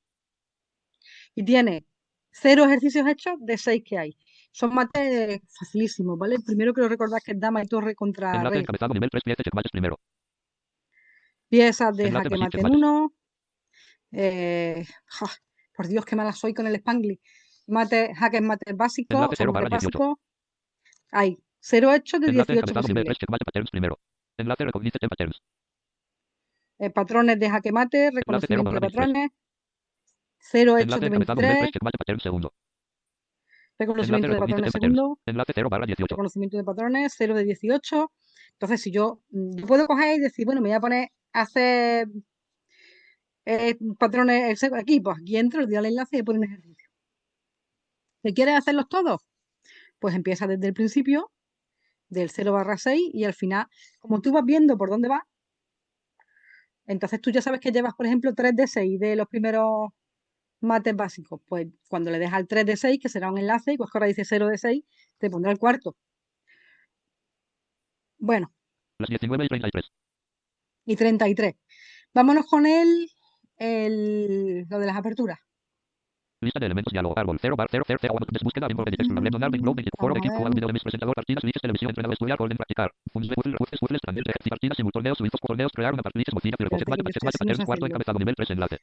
[1.34, 1.86] Y tiene
[2.30, 4.16] cero ejercicios hechos de seis que hay.
[4.52, 6.36] Son mates facilísimos, ¿vale?
[6.44, 8.60] Primero quiero recordar que es dama y torre contra rey.
[8.60, 10.00] encabezado, nivel 3, piezas, checkmates primero.
[11.48, 12.76] Piezas de jaque mate en checkmates.
[12.76, 13.12] uno.
[14.12, 15.26] Eh, ja,
[15.76, 17.20] por Dios, qué mala soy con el Spanglish.
[17.66, 19.98] Mate, jaque mate básico, Enlace o sea, 0 mate barra 18.
[19.98, 20.20] básico.
[21.10, 23.04] Hay cero hechos de Enlace 18 encabezado, nivel posibles.
[23.04, 23.98] 3, checkmate patterns primero.
[24.38, 25.42] Enlace recognize ten patterns.
[26.78, 29.06] Eh, patrones de jaque mate, Enlace 0 reconocimiento de barra 23.
[29.06, 29.30] patrones.
[30.40, 32.54] 0 hecho Enlace de encabezado nivel 3, 23, checkmate pattern segundo.
[33.78, 36.14] reconocimiento de patrones segundo, Enlace 0 barra 18.
[36.14, 38.12] reconocimiento de patrones 0 de 18.
[38.52, 41.42] Entonces, si yo, mm, yo puedo coger y decir, bueno, me voy a poner a
[41.42, 42.08] hacer
[43.44, 46.88] eh, patrones Excel aquí, pues aquí entro, le doy al enlace y pone un ejercicio.
[48.22, 49.22] ¿Te quieres hacerlos todos?
[49.98, 51.30] Pues empieza desde el principio,
[52.08, 53.66] del 0 barra 6, y al final,
[53.98, 55.26] como tú vas viendo por dónde va,
[56.86, 59.90] entonces tú ya sabes que llevas, por ejemplo, 3 de 6 de los primeros
[60.60, 61.40] mates básicos.
[61.46, 64.06] Pues cuando le des al 3 de 6, que será un enlace, y pues ahora
[64.06, 64.84] dice 0 de 6,
[65.18, 65.96] te pondrá el cuarto.
[68.18, 68.52] Bueno,
[68.98, 69.84] Las 19 y 33.
[70.86, 71.54] y 33.
[72.14, 73.08] Vámonos con el,
[73.56, 75.38] el lo de las aperturas.
[76.40, 77.18] Lista de elementos diálogo.
[77.18, 79.14] Árbol 0 bar 0 0 0 des búsqueda informe de texto.
[79.98, 80.54] Foro equipo ver.
[80.54, 82.92] video de mis presentador partidas liches televisión estudiar orden practicar.
[83.12, 83.34] De
[83.80, 86.24] puzzles transientes ejercicio partidas suizos torneos crear una partida
[86.56, 88.78] pero haciendo cuarto encabezado nivel 3 enlace.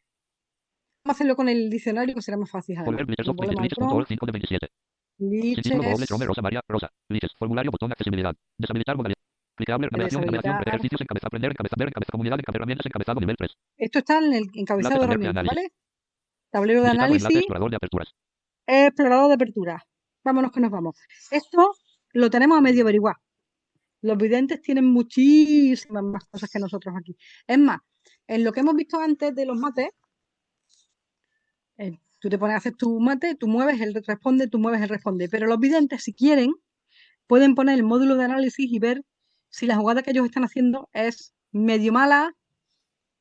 [1.06, 2.76] Vamos a hacerlo con el diccionario que será más fácil.
[2.84, 4.68] Volver Blizzard Volvemos al liches Chrome, punto 5 de 27.
[5.18, 6.90] Sin título doble Rosa María Rosa.
[7.08, 8.36] Liches formulario botón accesibilidad.
[8.58, 9.16] Deshabilitar modalidad.
[9.56, 13.52] Clicable navegación navegación ejercicios encabezado aprender encabezado ver encabezado comunidad herramientas encabezado nivel 3.
[13.78, 15.46] Esto está en el encabezado de de herramientas.
[15.46, 15.70] ¿vale?
[16.56, 18.16] Tablero de análisis, explorador de aperturas.
[18.66, 19.86] explorador de apertura.
[20.24, 20.96] Vámonos que nos vamos.
[21.30, 21.76] Esto
[22.14, 23.18] lo tenemos a medio averiguar.
[24.00, 27.18] Los videntes tienen muchísimas más cosas que nosotros aquí.
[27.46, 27.80] Es más,
[28.26, 29.90] en lo que hemos visto antes de los mates,
[31.76, 34.88] eh, tú te pones a hacer tu mate, tú mueves el responde, tú mueves el
[34.88, 35.28] responde.
[35.28, 36.54] Pero los videntes, si quieren,
[37.28, 39.02] pueden poner el módulo de análisis y ver
[39.50, 42.32] si la jugada que ellos están haciendo es medio mala,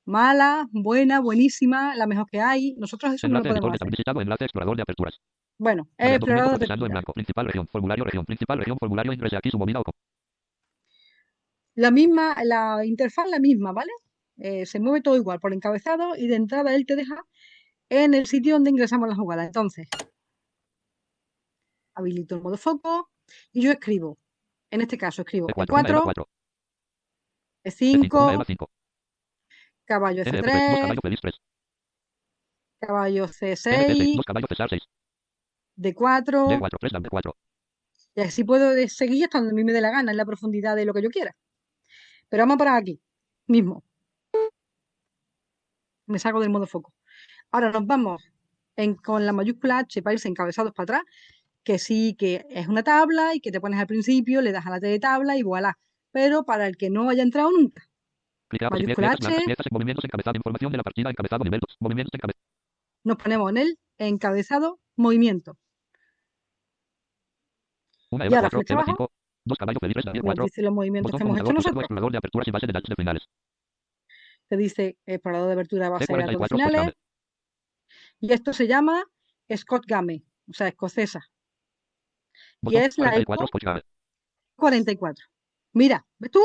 [0.05, 2.74] mala, buena, buenísima, la mejor que hay.
[2.76, 3.90] Nosotros eso no lo Enlace podemos de hacer.
[3.90, 5.20] visitado enlace explorador de aperturas.
[5.59, 7.12] Bueno, he explorado de en blanco.
[7.12, 7.68] Principal región.
[7.68, 8.24] Formulario región.
[8.24, 8.76] Principal región.
[8.78, 9.85] Formulario ingrese aquí su movida o
[11.76, 13.93] La misma, la interfaz la misma, ¿vale?
[14.36, 17.24] Eh, se mueve todo igual por encabezado y de entrada él te deja
[17.89, 19.44] en el sitio donde ingresamos la jugada.
[19.44, 19.89] Entonces,
[21.94, 23.10] habilito el modo foco
[23.52, 24.18] y yo escribo.
[24.70, 26.28] En este caso escribo E4, una EVA E4, 4.
[27.64, 28.70] E5, una EVA 5.
[29.85, 31.35] Caballo NF3, 2 F3, caballo feliz 3.
[32.81, 34.82] caballo NF6, C6, 2 caballo cesar 6.
[35.77, 37.36] D4, D4, 3 dam 4.
[38.16, 40.24] y así puedo de- seguir hasta donde a mí me dé la gana, en la
[40.24, 41.35] profundidad de lo que yo quiera.
[42.28, 43.01] Pero vamos a parar aquí,
[43.47, 43.82] mismo.
[46.06, 46.93] Me salgo del modo foco.
[47.51, 48.23] Ahora nos vamos
[48.77, 51.02] en- con la mayúscula H para irse encabezados para atrás,
[51.62, 54.70] que sí que es una tabla y que te pones al principio, le das a
[54.70, 55.78] la T de tabla y voilà.
[56.12, 57.89] Pero para el que no haya entrado nunca,
[58.51, 60.37] mayúscula piezas blancas, H, piezas en movimientos encabezado.
[60.37, 61.77] Información de la partida encabezado nivel 2.
[61.81, 62.43] Movimientos encabezados.
[63.05, 65.59] nos ponemos en el encabezado movimiento.
[68.11, 69.12] Una EVA ahora 4, flecha EVA abajo, 5.
[69.47, 70.45] 2 caballo feliz 3 dam nos 4.
[70.45, 71.83] dice los movimientos que hemos hecho nosotros.
[71.83, 73.23] explorador de aperturas y base de datos de finales.
[74.49, 76.95] Te dice explorador de abertura base de datos E44, finales.
[78.21, 79.05] Y esto se llama
[79.55, 81.27] Scott Game, o sea, escocesa.
[82.62, 83.83] Y es la 44, ECO Scott Game.
[84.57, 85.27] 44.
[85.73, 86.41] Mira, ¿ves tú?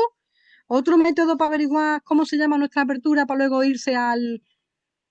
[0.72, 4.40] Otro método para averiguar cómo se llama nuestra apertura para luego irse al,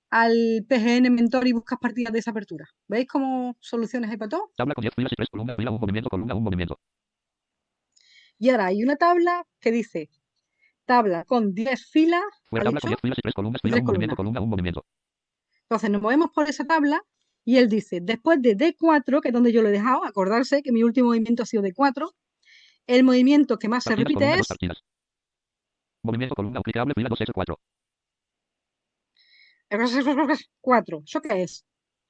[0.10, 2.66] al PGN Mentor y buscar partidas de esa apertura.
[2.88, 4.52] ¿Veis cómo soluciones hay para todo?
[4.56, 5.58] Tabla con 10 filas y 3 columnas.
[5.58, 6.80] Fila 1 movimiento, columna 1 movimiento.
[8.38, 10.10] Y ahora hay una tabla que dice
[10.86, 13.00] tabla con 10 filas, Fuera ¿ha tabla con dicho?
[13.02, 13.62] 10 filas y 3 columnas.
[13.62, 14.86] Fila tres 1 movimiento, columna 1 movimiento.
[15.64, 17.04] Entonces nos movemos por esa tabla
[17.44, 20.72] y él dice, después de D4, que es donde yo lo he dejado, acordarse que
[20.72, 22.10] mi último movimiento ha sido D4,
[22.88, 24.84] el movimiento que más se repite columna 2 es.
[26.04, 27.58] Movimiento, columna clicable, fila 2 S4.
[30.62, 31.02] 4.
[31.06, 31.66] ¿Eso qué es?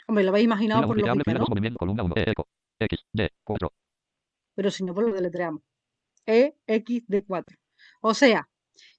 [0.08, 1.40] Hombre, lo habéis imaginado Fila 1 por lógica, fila ¿no?
[1.42, 2.16] 2 movimiento, columna 1.
[2.18, 2.48] E, eco.
[2.80, 3.74] X, D, 4.
[4.56, 5.62] Pero si no, pues lo deletreamos.
[6.26, 7.58] E, X, D, 4.
[8.02, 8.50] O sea,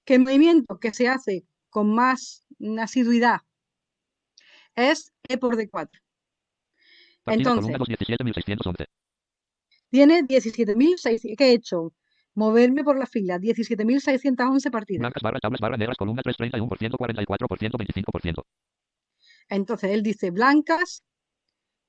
[0.05, 2.45] que el movimiento que se hace con más
[2.79, 3.41] asiduidad
[4.75, 5.71] es E por D4.
[5.71, 6.01] Partida,
[7.25, 8.87] Entonces, columna 2, 17.611.
[9.89, 11.35] tiene 17.600.
[11.37, 11.93] ¿Qué he hecho?
[12.35, 13.37] Moverme por la fila.
[13.37, 14.99] 17.611 partidas.
[14.99, 18.43] Blancas barras, tablas barras negras, columna 3, 31%, 44%, 25%.
[19.49, 21.03] Entonces, él dice blancas,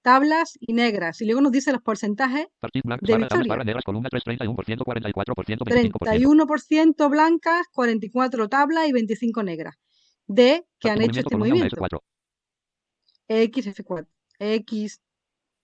[0.03, 1.21] tablas y negras.
[1.21, 3.49] Y luego nos dice los porcentajes Partida, blancas de tablas victoria.
[3.49, 5.93] barras negras, columna 3, 31%, 44%, 25%.
[5.93, 9.77] 31% blancas, 44 tablas y 25 negras.
[10.27, 11.77] De que han hecho este columna 1, movimiento.
[11.77, 12.01] F4.
[13.29, 14.07] X, F4,
[14.39, 15.01] X,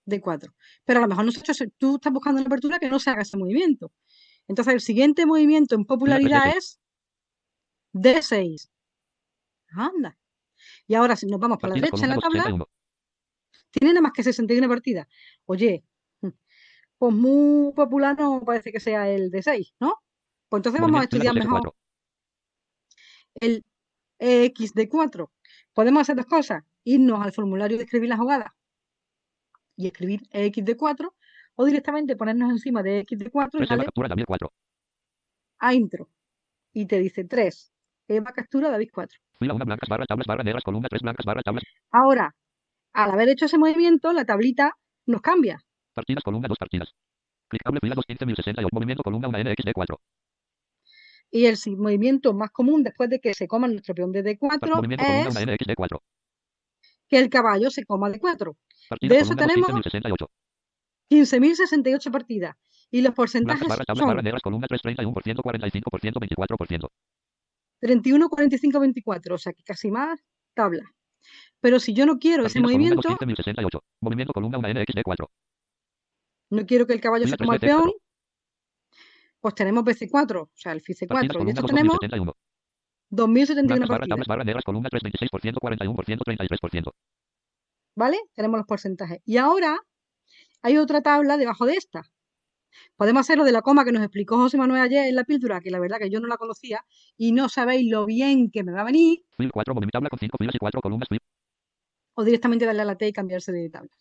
[0.05, 0.53] D4.
[0.85, 2.99] Pero a lo mejor no se ha hecho tú estás buscando una apertura que no
[2.99, 3.91] se haga ese movimiento.
[4.49, 6.57] Entonces, el siguiente movimiento en popularidad D6.
[6.57, 6.79] es
[7.93, 8.69] D6.
[9.69, 10.17] Anda.
[10.87, 12.69] Y ahora, si nos vamos por la derecha en la 2, tabla, 81.
[13.69, 15.07] tiene nada más que 61 partidas.
[15.45, 15.85] Oye,
[16.97, 19.93] pues muy popular no parece que sea el D6, ¿no?
[20.49, 21.75] Pues entonces vamos a estudiar 2, mejor F4.
[23.35, 23.63] el
[24.17, 25.31] EX de 4.
[25.73, 28.55] Podemos hacer dos cosas, irnos al formulario de escribir la jugada
[29.75, 31.15] y escribir X de 4
[31.61, 34.53] o directamente ponernos encima de X de 4 y Reserva darle captura David 4.
[35.59, 36.07] a intro.
[36.71, 37.73] Y te dice 3,
[38.07, 39.19] Eva captura David 4.
[39.39, 41.65] Fila 1 blancas barras tablas barras negras columna 3 blancas barras tablas.
[41.91, 42.33] Ahora,
[42.93, 45.61] al haber hecho ese movimiento, la tablita nos cambia.
[45.93, 46.95] Partidas columna 2 partidas.
[47.49, 48.69] Clicable fila 2 15068.
[48.71, 49.99] Movimiento columna 1 NX de 4.
[51.31, 55.03] Y el movimiento más común después de que se coma nuestro peón de D4 Movimiento
[55.03, 56.01] columna es 1 NX de 4.
[57.09, 58.55] que el caballo se coma D4.
[58.87, 60.38] Partidas De eso columna 2 tenemos 15068.
[61.09, 62.55] 15.068 partidas.
[62.91, 66.89] Y los porcentajes tablas son barras negras columna 3 31%, 45%, 24%.
[67.79, 69.35] 31, 45, 24.
[69.35, 70.19] O sea que casi más
[70.53, 70.83] tabla.
[71.61, 73.83] Pero si yo no quiero ese Partidas 2 movimiento, 15068.
[74.01, 75.31] Movimiento columna 1 NX de 4.
[76.51, 77.83] no quiero que el caballo Fila se coma el 3 BC4.
[77.83, 77.93] peón,
[79.39, 81.23] pues tenemos BC4, o sea, el Partidas FIC4.
[81.23, 82.33] Y de columna esto 2 tenemos 2071.
[83.11, 84.09] 2.071 Blancas barras partidas.
[84.09, 86.91] tablas barras negras columna 3 26%, 41%, 33%.
[87.95, 88.17] ¿Vale?
[88.33, 89.19] Tenemos los porcentajes.
[89.25, 89.79] Y ahora
[90.61, 92.03] hay otra tabla debajo de esta.
[92.95, 95.59] Podemos hacer lo de la coma que nos explicó José Manuel ayer en la píldora,
[95.59, 96.85] que la verdad que yo no la conocía
[97.17, 100.19] y no sabéis lo bien que me va a venir, Fil 4 movimiento tabla con
[100.19, 101.07] 5 filas y 4 columnas.
[102.13, 103.97] O directamente darle a la T y cambiarse de tablas.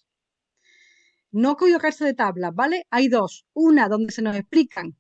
[1.31, 2.87] No equivocarse de tablas, ¿vale?
[2.91, 3.47] Hay dos.
[3.53, 4.97] Una donde se nos explican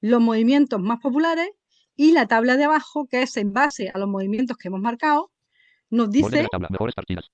[0.00, 1.50] los movimientos más populares
[1.96, 5.32] y la tabla de abajo, que es en base a los movimientos que hemos marcado,
[5.90, 7.30] nos de dice la tabla, mejores partidas.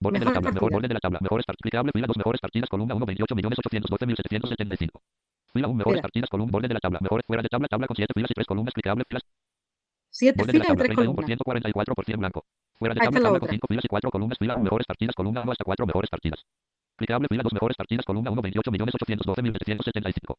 [0.00, 1.62] Borde de la tabla, mejor borde de la tabla, mejores partidas.
[1.62, 5.00] Clicable, fila 2 mejores partidas, columna 1 28 millones 812 mil 775.
[5.52, 7.96] Fila 1 mejores partidas, columna borde de la tabla, mejores fuera de tabla, tabla con
[7.96, 8.74] 7 filas y 3 columnas.
[8.74, 9.22] Clicable, filas,
[10.10, 11.26] siete borde de la filas y tabla, tres columnas.
[11.26, 12.44] 31%, 44% blanco.
[12.78, 13.52] Fuera de tabla, tabla con otra.
[13.52, 14.38] 5 filas y 4 columnas.
[14.38, 16.40] Fila 1 mejores partidas, columna 1 hasta 4 mejores partidas.
[16.96, 20.38] Clicable, fila 2 mejores partidas, columna 1 28 millones 812 mil 775.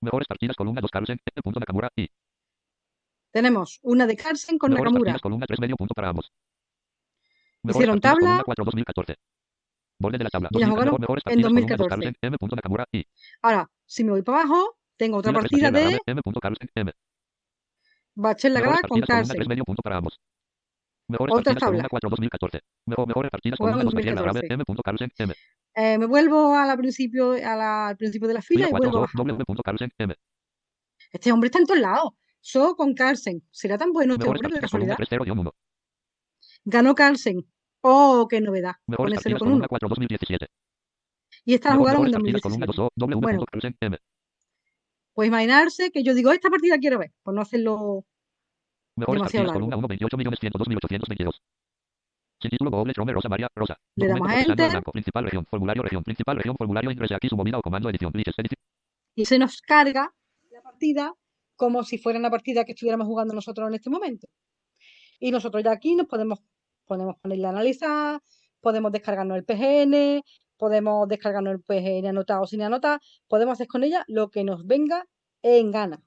[0.00, 2.08] Mejores partidas, columna 2 Carlsen, punto Nakamura y
[3.32, 5.10] Tenemos una de Carlsen con mejores Nakamura.
[5.10, 6.30] partidas, columna 3 medio punto para ambos.
[7.64, 8.18] Hicieron tabla.
[8.20, 9.16] columna 4 2014.
[10.00, 10.48] Borde de la tabla.
[10.52, 11.88] Y la 2000, jugaron en partidas, columna 2 2014.
[11.88, 12.36] Carlsen, M.
[12.56, 13.04] Nakamura y
[13.42, 16.20] Ahora, si me voy para abajo, tengo otra partida de M.
[16.76, 16.92] M.
[18.14, 19.48] Bachel Lagrada con partidas, columna 3 Carlsen.
[21.08, 21.86] Mejores Otra tabla.
[21.88, 22.60] 4 2014.
[22.86, 24.54] Mejor, mejores partidas, Jugaron columna en 2 Bachela, Grave, 2014.
[24.54, 24.64] M.
[24.84, 25.34] Carlsen, M.
[25.74, 28.90] Eh, me vuelvo a la principio, a la- al principio de la fila y 4
[28.90, 29.26] vuelvo a 2 bajar.
[29.26, 29.44] W.
[29.44, 30.14] punto Carlsen, M.
[31.12, 32.12] Este hombre está en todos lados.
[32.40, 33.42] So con Carlsen.
[33.50, 34.96] ¿Será tan bueno este hombre de casualidad?
[36.68, 36.82] 3 0 1.
[36.82, 37.46] Ganó Carlsen.
[37.82, 38.72] Oh, qué novedad.
[38.86, 40.46] Partidas, con columna 4 2017.
[41.44, 42.82] Y esta la Mejor- jugaron en Mejores partidas, columna 2 2017.
[42.82, 43.20] O, W.
[43.20, 43.38] Bueno.
[43.38, 43.98] punto Carlsen, M.
[45.14, 47.12] Pues imaginarse que yo digo, esta partida quiero ver.
[47.22, 48.04] Por no hacerlo
[48.96, 49.78] Mejores Demasiado partidas, columna largo.
[49.80, 51.42] 1 28 millones 102 mil 822.
[52.40, 53.76] Sin título, Bobles, Romer, Rosa María, Rosa.
[53.96, 54.70] Le damos a Enter.
[54.70, 54.92] blanco.
[54.92, 58.12] Principal región, formulario región, principal región, formulario ingrese aquí, subomina o comando edición.
[58.14, 58.58] Liches, edición.
[59.16, 60.14] y se nos carga
[60.52, 61.12] la partida
[61.56, 64.28] como si fuera una partida que estuviéramos jugando nosotros en este momento.
[65.18, 66.38] Y nosotros ya aquí nos podemos,
[66.88, 68.20] podemos ponerle a analizar,
[68.60, 70.22] podemos descargarnos el PGN,
[70.56, 74.66] podemos descargarnos el PGN anotado o sin anotar, podemos hacer con ella lo que nos
[74.66, 75.06] venga
[75.42, 76.02] en gana.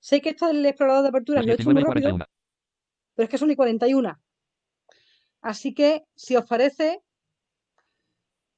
[0.00, 2.26] Sé que esto del explorador de apertura he hecho muy 19 y rápido, 41.
[3.14, 4.20] pero es que son y 41.
[5.42, 7.02] Así que, si os parece,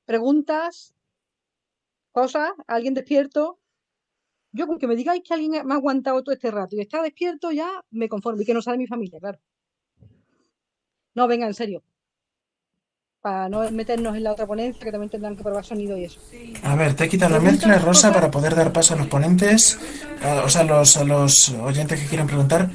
[0.05, 0.95] preguntas,
[2.13, 3.59] cosas, alguien despierto.
[4.53, 7.03] Yo con que me digáis que alguien me ha aguantado todo este rato y está
[7.03, 9.39] despierto ya me conformo y que no sabe mi familia, claro.
[11.17, 11.83] No, venga, en serio.
[13.21, 16.21] Para no meternos en la otra ponencia que también tendrán que probar sonido y eso.
[16.63, 19.79] A ver, te he quitado la mezcla rosa para poder dar paso a los ponentes,
[20.23, 22.71] a- o sea, a los, a los oyentes que quieran preguntar.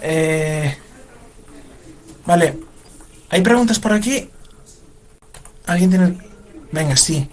[0.00, 0.74] Eh,
[2.24, 2.58] vale,
[3.28, 4.30] ¿hay preguntas por aquí?
[5.66, 6.18] ¿Alguien tiene...?
[6.72, 7.28] Venga, sí.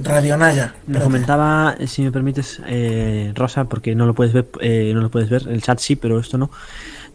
[0.00, 0.74] Radionaya.
[0.80, 1.04] Espérate.
[1.04, 5.10] comentaba, eh, si me permites, eh, Rosa, porque no lo puedes ver, eh, no lo
[5.10, 6.50] puedes ver, el chat sí, pero esto no.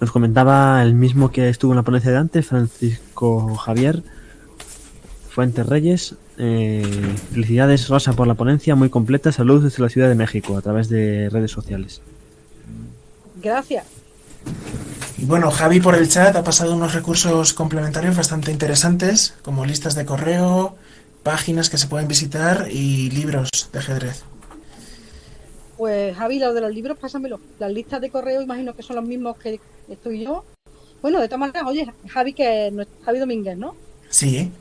[0.01, 4.01] Nos comentaba el mismo que estuvo en la ponencia de antes, Francisco Javier
[5.29, 6.15] Fuentes Reyes.
[6.39, 6.83] eh,
[7.31, 9.31] felicidades, Rosa, por la ponencia muy completa.
[9.31, 12.01] Saludos desde la Ciudad de México a través de redes sociales.
[13.43, 13.85] Gracias.
[15.19, 19.93] Y bueno, Javi por el chat ha pasado unos recursos complementarios bastante interesantes, como listas
[19.93, 20.75] de correo,
[21.21, 24.23] páginas que se pueden visitar y libros de ajedrez.
[25.81, 27.39] Pues Javi, lo de los libros, pásamelo.
[27.57, 29.59] Las listas de correo imagino que son los mismos que
[29.89, 30.45] estoy yo.
[31.01, 33.75] Bueno, de todas maneras, oye, Javi, que no es Javi Domínguez, ¿no?
[34.07, 34.51] Sí,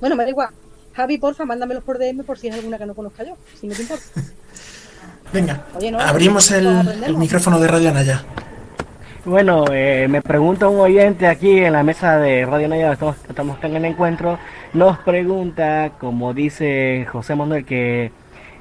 [0.00, 0.48] Bueno, me da igual.
[0.94, 3.74] Javi, porfa, mándamelos por DM por si es alguna que no conozca yo, si no
[3.74, 4.04] te importa.
[5.34, 8.24] venga, Oye, no, abrimos el, micrófono de Radio Naya.
[9.26, 13.62] Bueno, eh, me pregunta un oyente aquí en la mesa de Radio Naya, estamos, estamos
[13.62, 14.38] en el encuentro,
[14.72, 18.12] nos pregunta, como dice José Manuel, que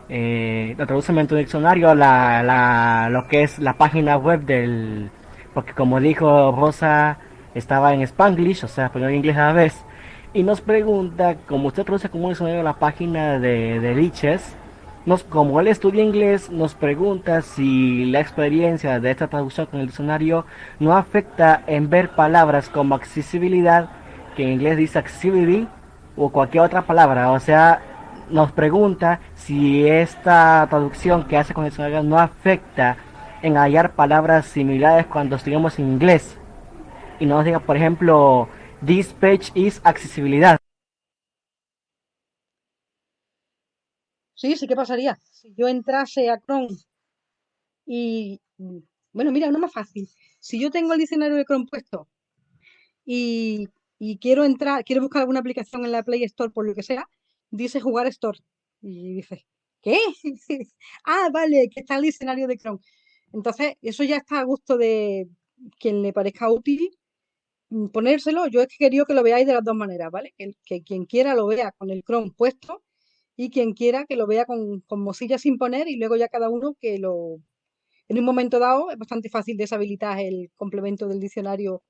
[0.10, 5.10] eh, lo traduce en tu diccionario la, la, lo que es la página web del,
[5.54, 7.18] porque como dijo Rosa,
[7.54, 9.86] estaba en Spanglish, o sea, español e inglés a la vez,
[10.34, 14.56] y nos pregunta, como usted produce como un diccionario la página de, de Liches,
[15.06, 19.88] nos, como él estudia inglés, nos pregunta si la experiencia de esta traducción con el
[19.88, 20.46] diccionario
[20.80, 23.90] no afecta en ver palabras como accesibilidad,
[24.36, 25.68] que en inglés dice accessibility,
[26.16, 27.32] o cualquier otra palabra.
[27.32, 27.82] O sea,
[28.30, 32.98] nos pregunta si esta traducción que hace con el diccionario no afecta
[33.42, 36.38] en hallar palabras similares cuando estudiamos en inglés.
[37.20, 38.48] Y nos diga, por ejemplo,
[38.86, 40.58] this page is accesibilidad.
[44.34, 45.18] Sí, sí, ¿qué pasaría?
[45.32, 46.70] Si yo entrase a Chrome
[47.86, 48.40] y,
[49.12, 50.08] bueno, mira, uno más fácil.
[50.40, 52.08] Si yo tengo el diccionario de Chrome puesto
[53.06, 56.84] y, y quiero entrar, quiero buscar alguna aplicación en la Play Store por lo que
[56.84, 57.10] sea,
[57.52, 58.40] dice jugar Store.
[58.82, 59.46] Y dice,
[59.82, 59.98] ¿qué?
[61.06, 62.80] Ah, vale, que está el diccionario de Chrome.
[63.34, 65.30] Entonces, eso ya está a gusto de
[65.80, 66.98] quien le parezca útil
[67.70, 68.48] mm, ponérselo.
[68.48, 70.34] Yo es que quería que lo veáis de las dos maneras, ¿vale?
[70.38, 72.84] Que, que quien quiera lo vea con el Chrome puesto
[73.36, 76.50] y quien quiera que lo vea con, con Mozilla sin poner y luego ya cada
[76.50, 77.40] uno que lo...
[78.10, 81.84] En un momento dado es bastante fácil deshabilitar el complemento del diccionario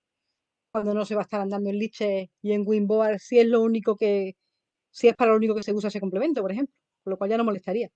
[0.72, 3.62] cuando no se va a estar andando en Liche y en Winboard si es lo
[3.62, 4.36] único que,
[4.92, 7.30] si es para lo único que se usa ese complemento, por ejemplo, con lo cual
[7.32, 7.92] ya no molestaría.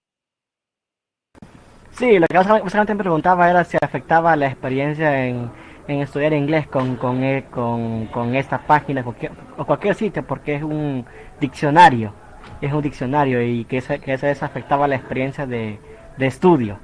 [1.92, 5.52] Sí, lo que básicamente me preguntaba era si afectaba la experiencia en,
[5.88, 10.56] en estudiar inglés con, con, e- con, con esta página cualquier- o cualquier sitio, porque
[10.56, 11.06] es un
[11.40, 12.14] diccionario,
[12.62, 15.80] es un diccionario y que esa, que vez afectaba la experiencia de,
[16.18, 16.80] de estudio,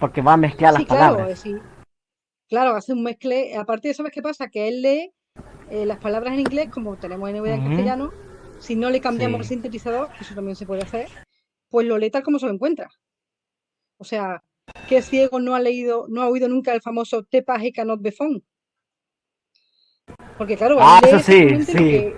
[0.00, 1.30] porque va a mezclar las claro, palabras.
[1.36, 1.64] sí.
[2.48, 3.56] Claro, hace un mezcle.
[3.56, 4.48] Aparte de eso, ¿sabes qué pasa?
[4.50, 5.14] Que él lee
[5.68, 7.62] eh, las palabras en inglés, como tenemos NVDA en Ujú.
[7.62, 8.16] castellano,
[8.62, 11.08] si no le cambiamos el sintetizador, que eso también se puede hacer,
[11.68, 12.88] pues lo lee tal como se lo encuentra.
[13.98, 14.42] O sea,
[14.88, 18.12] ¿qué ciego no ha leído, no ha oído nunca el famoso Te page cannot be
[18.12, 18.42] found?
[20.38, 21.72] Porque claro, Ah, eso sí, sí.
[21.74, 22.16] que-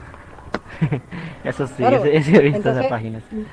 [1.45, 3.21] Eso sí, Claro, ese, ese he visto entonces, esa página.
[3.31, 3.37] sí.
[3.37, 3.45] mm,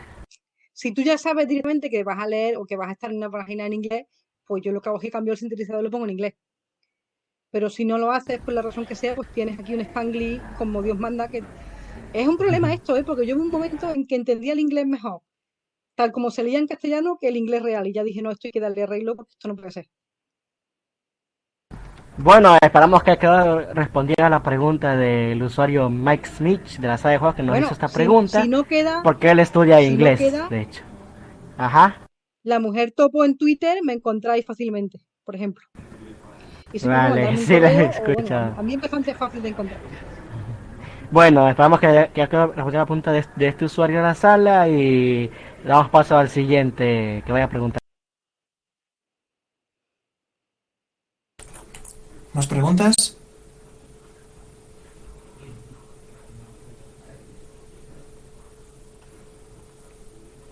[0.73, 3.17] si tú ya sabes directamente que vas a leer o que vas a estar en
[3.17, 4.05] una página en inglés,
[4.47, 6.33] pues yo lo que hago es que cambio el sintetizador y lo pongo en inglés.
[7.51, 10.41] Pero si no lo haces, por la razón que sea, pues tienes aquí un Spanglish
[10.55, 11.45] como Dios manda, que
[12.13, 13.03] es un problema esto, ¿eh?
[13.03, 15.21] porque yo hubo un momento en que entendía el inglés mejor,
[15.95, 17.87] tal como se leía en castellano, que el inglés real.
[17.87, 19.87] Y ya dije, no, esto hay que darle arreglo porque esto no puede ser.
[22.17, 27.13] Bueno, esperamos que haya quedado respondida la pregunta del usuario Mike Smith de la sala
[27.13, 29.79] de juegos que nos Bueno, hizo esta si- pregunta, si no queda, porque él estudia
[29.79, 30.83] si no inglés, queda- de hecho.
[31.57, 32.07] Ajá.
[32.43, 35.65] la mujer topo en Twitter me encontráis fácilmente, por ejemplo.
[36.73, 38.53] Y si Vale, sí la he bueno, escuchado.
[38.57, 39.79] a mí es bastante fácil de encontrar.
[41.11, 45.29] Bueno, esperamos que, que la pregunta de, de este usuario de la sala y
[45.65, 47.81] damos paso al siguiente que vaya a preguntar.
[52.33, 53.17] ¿Más preguntas?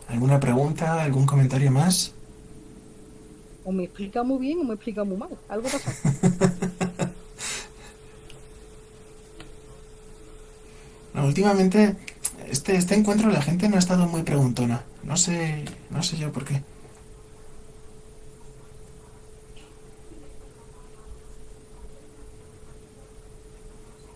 [0.09, 1.01] ¿Alguna pregunta?
[1.01, 2.13] ¿Algún comentario más?
[3.63, 5.29] O me explica muy bien o me explica muy mal.
[5.47, 5.93] Algo pasa.
[11.13, 11.95] No, últimamente,
[12.49, 14.83] este, este encuentro la gente no ha estado muy preguntona.
[15.03, 16.61] No sé, no sé yo por qué.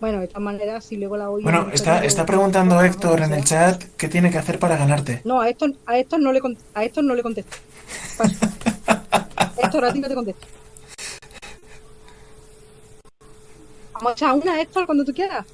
[0.04, 1.50] Bueno, de todas maneras, si luego la oigo.
[1.50, 5.22] Bueno, está, está preguntando Héctor en el chat qué tiene que hacer para ganarte.
[5.24, 6.42] No, a esto, a esto no le
[6.74, 7.56] a esto no le contesto.
[9.64, 10.46] Héctor, a ti no te contesto.
[13.94, 15.46] Vamos a echar una, Héctor, cuando tú quieras.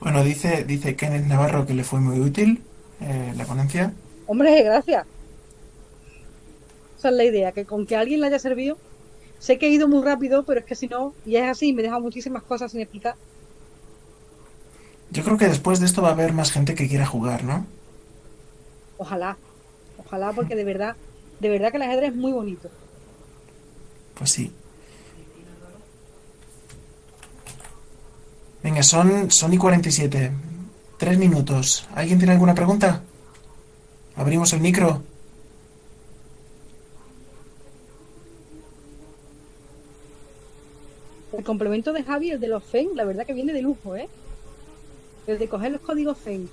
[0.00, 2.62] Bueno, dice, dice Kenneth Navarro que le fue muy útil
[3.00, 3.92] eh, la ponencia.
[4.26, 5.06] Hombre, gracias.
[6.98, 8.78] Esa es la idea, que con que a alguien le haya servido.
[9.38, 11.80] Sé que he ido muy rápido, pero es que si no, y es así, me
[11.80, 13.14] he dejado muchísimas cosas sin explicar.
[15.10, 17.66] Yo creo que después de esto va a haber más gente que quiera jugar, ¿no?
[18.98, 19.38] Ojalá,
[19.98, 20.94] ojalá, porque de verdad,
[21.40, 22.68] de verdad que el ajedrez es muy bonito.
[24.14, 24.52] Pues sí.
[28.62, 30.30] Venga, son, son y 47.
[30.98, 31.88] Tres minutos.
[31.94, 33.02] ¿Alguien tiene alguna pregunta?
[34.16, 35.02] Abrimos el micro.
[41.32, 44.08] El complemento de Javi, el de los FEN, la verdad que viene de lujo, ¿eh?
[45.26, 46.50] El de coger los códigos FEN,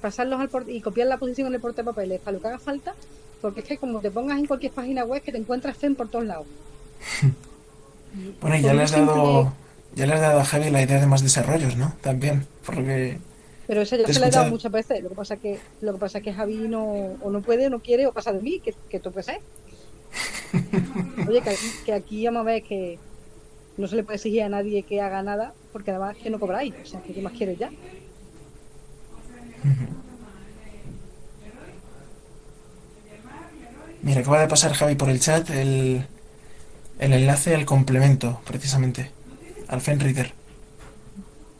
[0.00, 2.94] pasarlos al y copiar la posición en el portapapeles para lo que haga falta,
[3.40, 6.08] porque es que como te pongas en cualquier página web que te encuentras FEN por
[6.08, 6.46] todos lados.
[8.40, 9.52] Bueno, y ya le has dado,
[9.94, 11.94] ya le has dado a Javi la idea de más desarrollos, ¿no?
[12.00, 13.18] También, por lo que...
[13.66, 15.02] Pero eso ya se lo he dado muchas veces.
[15.02, 17.70] Lo que pasa que lo que pasa es que Javi no o no puede o
[17.70, 19.40] no quiere o pasa de mí, que, que tú puedes ser.
[21.28, 22.98] Oye, que, aquí- que aquí vamos a ver que
[23.78, 26.74] No se le puede exigir a nadie que haga nada, porque además que no cobráis.
[26.82, 27.70] O sea, que ¿qué más quieres ya?
[34.02, 36.04] Mira, acaba de pasar Javi por el chat el,
[36.98, 39.10] el enlace al complemento, precisamente,
[39.74, 40.32] al Fenreader.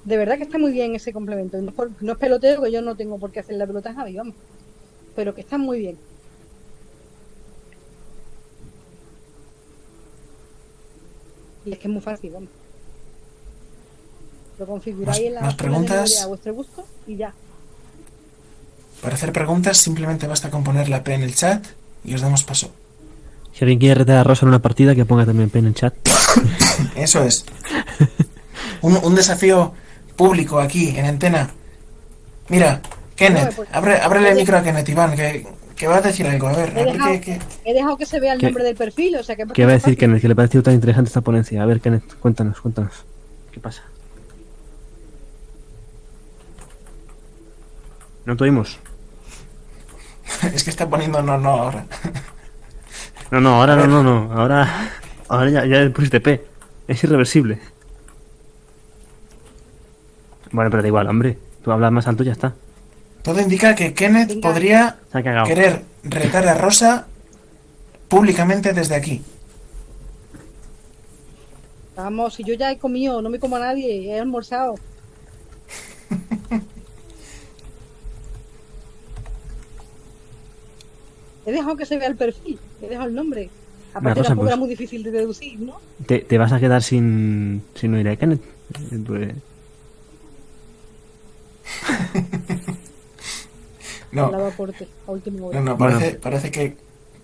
[0.05, 1.57] De verdad que está muy bien ese complemento.
[1.59, 3.91] No es, por- no es peloteo, que yo no tengo por qué hacer la pelota
[3.91, 4.35] a Javi, vamos.
[5.16, 5.99] Pero que está muy bien.
[11.65, 12.51] Y es que es muy fácil, vamos.
[14.59, 16.23] Lo configuráis ¿Más- en la más preguntas?
[16.23, 17.35] a vuestro gusto y ya.
[19.03, 21.65] Para hacer preguntas simplemente basta con poner la P en el chat
[22.05, 22.70] y os damos paso.
[23.55, 25.74] Si alguien quiere retar a Rosa en una partida, que ponga también P en el
[25.74, 25.94] chat.
[26.97, 27.44] Eso es.
[28.82, 29.72] Un, un desafío
[30.16, 31.51] público aquí, en antena.
[32.48, 32.81] Mira,
[33.16, 36.48] Kenneth, pues- abre, ábrele el micro a Kenneth, Iván, que, que va a decir algo.
[36.48, 38.47] A ver, He a ver dejado, qué, qué- he dejado que se vea el ¿Qué?
[38.47, 39.47] nombre del perfil, o sea que...
[39.47, 39.97] ¿Qué va a decir.
[39.97, 40.20] Kenneth?
[40.20, 41.62] Que le ha parecido tan interesante esta ponencia.
[41.62, 42.93] A ver, Kenneth, cuéntanos, cuéntanos.
[43.52, 43.82] ¿Qué pasa?
[48.24, 48.78] ¿No te oímos?
[50.55, 51.86] Es que está poniendo no, no ahora.
[53.35, 54.32] No, no, ahora no, no, no.
[54.39, 54.90] Ahora,
[55.28, 56.44] ahora ya, ya pusiste P.
[56.86, 57.59] Es irreversible.
[60.52, 61.36] Bueno, pero da igual, hombre.
[61.65, 62.55] Tú hablas más alto y ya está.
[63.23, 64.98] Todo indica que Kenneth podría
[65.47, 67.09] querer retar a Rosa
[68.06, 69.20] públicamente desde aquí.
[71.97, 74.77] Vamos, si yo ya he comido, no me como a nadie, he almorzado.
[81.47, 83.51] he dejado que se vea el perfil, he dejado el nombre.
[83.93, 85.81] Aparte Rosa, tampoco pues- era muy difícil de deducir, ¿no?
[86.06, 88.40] ¿Te, te vas a quedar sin, sin oír a Kenneth?
[88.93, 89.32] Eh, Pues,
[94.12, 94.52] No, no, no,
[95.51, 95.77] Bueno.
[95.78, 96.78] parece, parece que Pues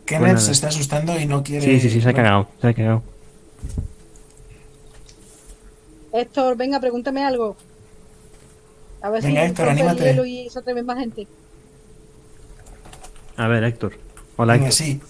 [0.06, 0.40] Kenneth nada.
[0.40, 1.64] se está asustando y no quiere...
[1.64, 2.48] sí, sí, sí, se ha cagado.
[2.60, 3.02] Se ha cagado.
[6.12, 7.56] Héctor, venga, pregúntame algo.
[9.02, 10.04] A ver Venga, si Héctor, el anímate.
[10.04, 11.26] hielo y se atreve más gente.
[13.36, 13.94] A ver, Héctor.
[14.36, 14.86] Hola, Venga, Héctor.
[14.86, 15.00] sí.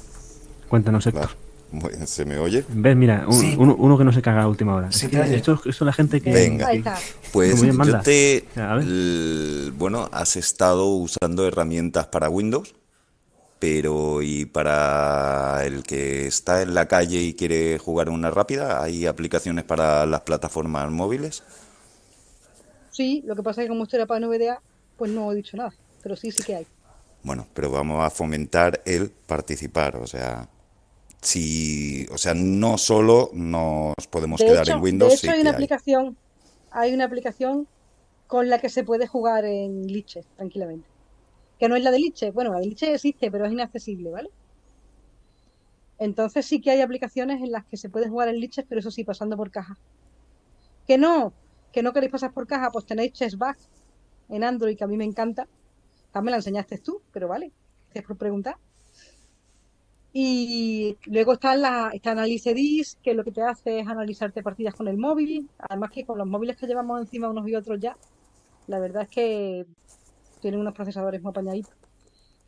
[0.70, 1.28] Cuéntanos, Héctor.
[1.72, 2.64] Bueno, ¿Se me oye?
[2.68, 3.54] Ves, mira, un- Sí.
[3.58, 4.90] uno, uno que no se caga a última hora.
[4.90, 5.36] Sí, Es te que oye.
[5.36, 6.32] esto, esto es la gente que.
[6.32, 6.68] Venga.
[7.32, 8.44] Pues yo te...
[9.76, 12.74] Bueno, has estado usando herramientas para Windows,
[13.60, 18.82] pero ¿y para el que está en la calle y quiere jugar una rápida?
[18.82, 21.42] ¿Hay aplicaciones para las plataformas móviles?
[22.90, 24.60] Sí, lo que pasa es que como esto era para NVDA,
[24.96, 25.72] pues no he dicho nada.
[26.02, 26.66] Pero sí, sí que hay.
[27.22, 30.48] Bueno, pero vamos a fomentar el participar, o sea,
[31.22, 35.32] si, o sea, no solo nos podemos De quedar hecho, en Windows, de sí hecho
[35.32, 35.54] hay una hay.
[35.54, 36.18] aplicación,
[36.70, 37.68] hay una aplicación
[38.26, 40.88] con la que se puede jugar en Liche tranquilamente.
[41.58, 44.30] Que no es la de Liche, bueno, la de Liche existe, pero es inaccesible, ¿vale?
[45.98, 48.90] Entonces sí que hay aplicaciones en las que se puede jugar en Liche, pero eso
[48.90, 49.76] sí, pasando por caja.
[50.86, 51.34] Que no,
[51.72, 53.58] que no queréis pasar por caja, pues tenéis Chessback
[54.30, 55.46] en Android, que a mí me encanta.
[56.12, 57.52] También me la enseñaste tú, pero vale,
[57.92, 58.56] es por preguntar.
[60.12, 64.74] Y luego está la está Analyze Dis, que lo que te hace es analizarte partidas
[64.74, 65.48] con el móvil.
[65.58, 67.96] Además que con los móviles que llevamos encima unos y otros ya,
[68.66, 69.66] la verdad es que
[70.40, 71.74] tienen unos procesadores muy apañaditos.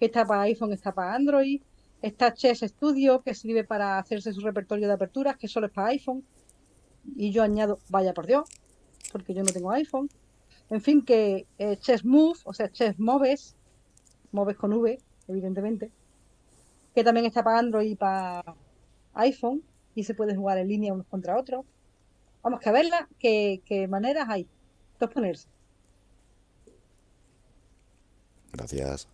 [0.00, 1.60] Que está para iPhone, está para Android.
[2.00, 5.88] Está Chess Studio, que sirve para hacerse su repertorio de aperturas, que solo es para
[5.88, 6.24] iPhone.
[7.14, 8.48] Y yo añado, vaya por Dios,
[9.12, 10.08] porque yo no tengo iPhone.
[10.68, 13.56] En fin, que eh, Chess Move, o sea, Chess Moves,
[14.32, 14.98] Moves con V,
[15.28, 15.92] evidentemente,
[16.94, 18.42] que también está para Android y para
[19.14, 19.62] iPhone,
[19.94, 21.64] y se puede jugar en línea unos contra otros.
[22.42, 24.48] Vamos que a verla, qué, qué maneras hay.
[24.98, 25.48] Dos ponerse.
[28.52, 29.08] Gracias.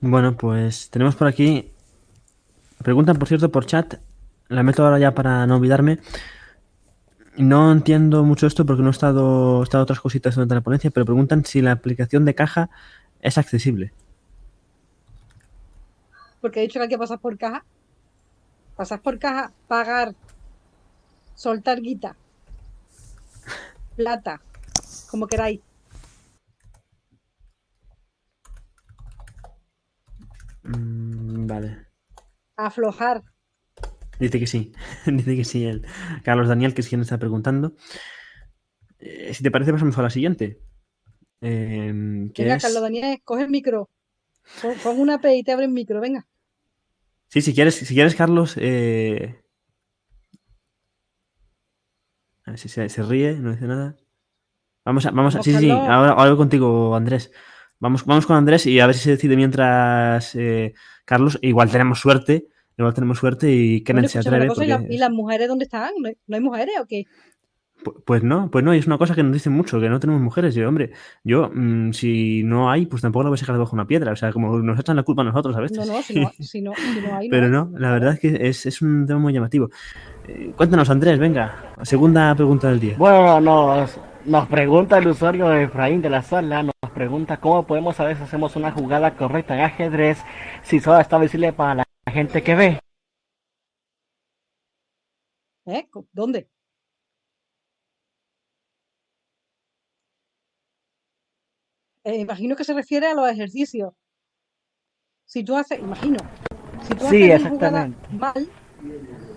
[0.00, 1.70] Bueno, pues tenemos por aquí.
[2.82, 3.94] Preguntan, por cierto, por chat.
[4.48, 6.00] La meto ahora ya para no olvidarme.
[7.36, 10.90] No entiendo mucho esto porque no he estado, he estado otras cositas durante la ponencia,
[10.90, 12.70] pero preguntan si la aplicación de caja
[13.20, 13.92] es accesible.
[16.40, 17.64] Porque he dicho que hay que pasar por caja.
[18.76, 20.14] Pasar por caja, pagar,
[21.34, 22.16] soltar guita,
[23.96, 24.40] plata,
[25.10, 25.60] como queráis.
[30.62, 31.86] Mm, vale.
[32.56, 33.22] Aflojar.
[34.18, 34.72] Dice que sí.
[35.06, 35.86] Dice que sí el
[36.22, 37.74] Carlos Daniel, que es quien está preguntando.
[38.98, 40.60] Eh, si te parece, pasamos a la siguiente.
[41.40, 43.90] Em, Venga, es- Carlos Daniel, coge el micro.
[44.62, 46.26] Pon, pon una P y te abre el micro, venga.
[47.28, 48.54] Sí, si quieres, si quieres, Carlos.
[48.58, 49.40] eh,
[52.46, 53.96] A ver si se, se ríe, no dice nada.
[54.84, 57.32] Vamos a, vamos a, sí, sí, ahora, ahora voy contigo, Andrés.
[57.80, 60.74] Vamos, vamos con Andrés y a ver si se decide mientras eh,
[61.06, 61.38] Carlos.
[61.42, 62.48] Igual tenemos suerte.
[62.76, 64.46] Igual tenemos suerte y Bueno, se atreve.
[64.46, 65.92] ¿y, la- porque- y las mujeres dónde están?
[66.00, 67.04] ¿No hay, no hay mujeres o qué?
[67.84, 70.00] Pu- Pues no, pues no, y es una cosa que nos dicen mucho, que no
[70.00, 70.54] tenemos mujeres.
[70.54, 70.92] Yo, hombre,
[71.22, 74.12] yo, mm, si no hay, pues tampoco la voy a sacar debajo de una piedra.
[74.12, 75.76] O sea, como nos echan la culpa a nosotros a veces.
[75.78, 77.52] No, no, si no, si no, si no hay, no Pero hay.
[77.52, 79.68] no, la verdad es que es, es un tema muy llamativo.
[80.26, 81.74] Eh, cuéntanos, Andrés, venga.
[81.82, 82.94] Segunda pregunta del día.
[82.96, 88.16] Bueno, nos, nos pregunta el usuario Efraín de la sala, nos pregunta cómo podemos saber
[88.16, 90.18] si hacemos una jugada correcta en ajedrez
[90.62, 92.80] si solo está visible para la gente que ve.
[95.66, 95.88] ¿Eh?
[96.12, 96.48] ¿Dónde?
[102.04, 103.94] Eh, imagino que se refiere a los ejercicios.
[105.24, 106.18] Si tú haces, imagino,
[106.86, 108.48] si tú Sí, haces una jugada mal,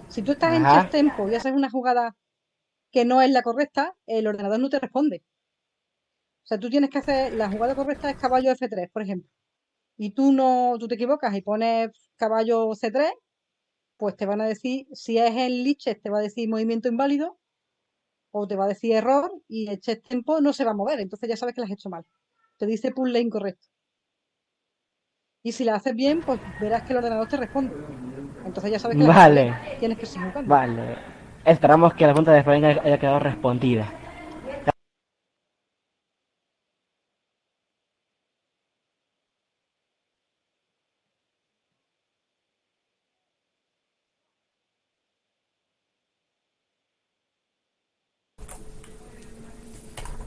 [0.09, 2.15] si tú estás en chess tempo y haces una jugada
[2.91, 5.23] que no es la correcta, el ordenador no te responde.
[6.43, 9.29] O sea, tú tienes que hacer, la jugada correcta es caballo F3, por ejemplo.
[9.97, 13.11] Y tú no, tú te equivocas y pones caballo C3,
[13.97, 17.39] pues te van a decir, si es el liches, te va a decir movimiento inválido,
[18.31, 20.99] o te va a decir error, y el chess tempo no se va a mover,
[20.99, 22.05] entonces ya sabes que lo has hecho mal.
[22.57, 23.67] Te dice puzzle incorrecto.
[25.43, 27.71] Y si la haces bien, pues verás que el ordenador te responde.
[28.45, 30.97] Entonces ya sabes que Vale, tienes que seguir vale.
[31.45, 33.96] Esperamos que la pregunta de haya haya quedado respondida.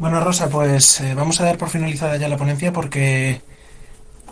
[0.00, 3.42] Bueno, Rosa, pues eh, vamos a dar por finalizada ya la ponencia porque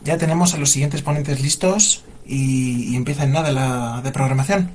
[0.02, 4.70] ya tenemos a los siguientes ponentes listos y, y empieza en nada la de programación.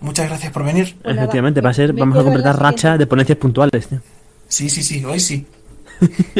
[0.00, 0.94] Muchas gracias por venir.
[1.02, 3.88] Pues nada, Efectivamente, me- va a ser, vamos a completar racha de ponencias puntuales.
[3.88, 4.00] tío.
[4.48, 5.46] Sí, sí, sí, hoy sí.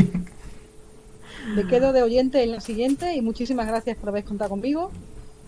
[1.55, 4.91] Me quedo de oyente en la siguiente y muchísimas gracias por haber contado conmigo.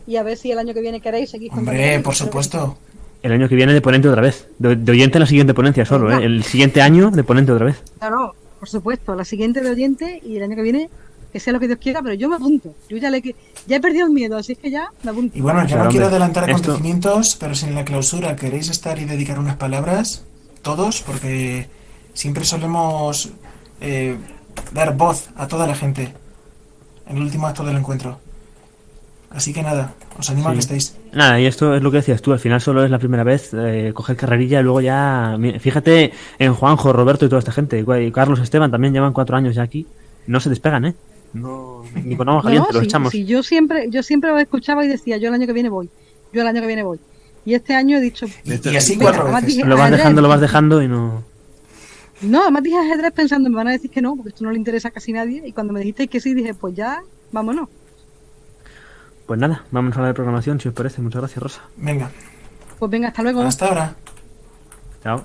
[0.06, 2.76] Y a ver si el año que viene queréis seguir Hombre, por que supuesto.
[3.24, 4.48] El año que viene de ponente otra vez.
[4.58, 6.12] De, de oyente en la siguiente ponencia solo.
[6.12, 6.24] ¿eh?
[6.24, 7.82] El siguiente año de ponente otra vez.
[8.02, 10.90] No, por supuesto, la siguiente de oyente y el año que viene,
[11.32, 12.74] que sea lo que Dios quiera, pero yo me apunto.
[12.88, 13.34] Yo ya le que
[13.66, 15.38] ya he perdido el miedo, así que ya me apunto.
[15.38, 18.68] Y bueno, yo Claro, no quiero adelantar esto- acontecimientos, pero si en la clausura queréis
[18.68, 20.26] estar y dedicar unas palabras,
[20.60, 21.66] todos, porque
[22.12, 23.30] siempre solemos
[23.80, 24.16] eh,
[24.74, 26.12] dar voz a toda la gente
[27.08, 28.20] en el último acto del encuentro.
[29.34, 30.56] Así que nada, os animo a Sí.
[30.56, 30.96] que estéis.
[31.12, 33.50] Nada, y esto es lo que decías tú, al final solo es la primera vez
[33.52, 35.36] eh, coger carrerilla y luego ya...
[35.58, 37.78] Fíjate en Juanjo, Roberto y toda esta gente.
[38.00, 39.86] y Carlos Esteban también llevan cuatro años ya aquí.
[40.28, 40.94] No se despegan, ¿eh?
[41.32, 43.10] No, ni con agua caliente, No, los sí, echamos.
[43.10, 45.90] sí, yo siempre, yo siempre lo escuchaba y decía, yo el año que viene voy,
[46.32, 47.00] yo el año que viene voy.
[47.44, 49.46] Y este año he dicho, Y, así cuatro veces.
[49.46, 51.24] dije- Lo vas dejando, lo vas dejando y no...
[52.22, 54.58] no, además dije ajedrez pensando, me van a decir que no, porque esto no le
[54.58, 55.42] interesa a casi nadie.
[55.44, 57.00] Y cuando me dijiste que sí, dije, pues ya,
[57.32, 57.68] vámonos.
[59.26, 61.00] Pues nada, vamos a la de programación, si os parece.
[61.00, 61.60] Muchas gracias, Rosa.
[61.76, 62.10] Venga,
[62.78, 63.42] Pues venga, hasta luego.
[63.42, 63.94] hasta ahora.
[65.02, 65.24] Chao.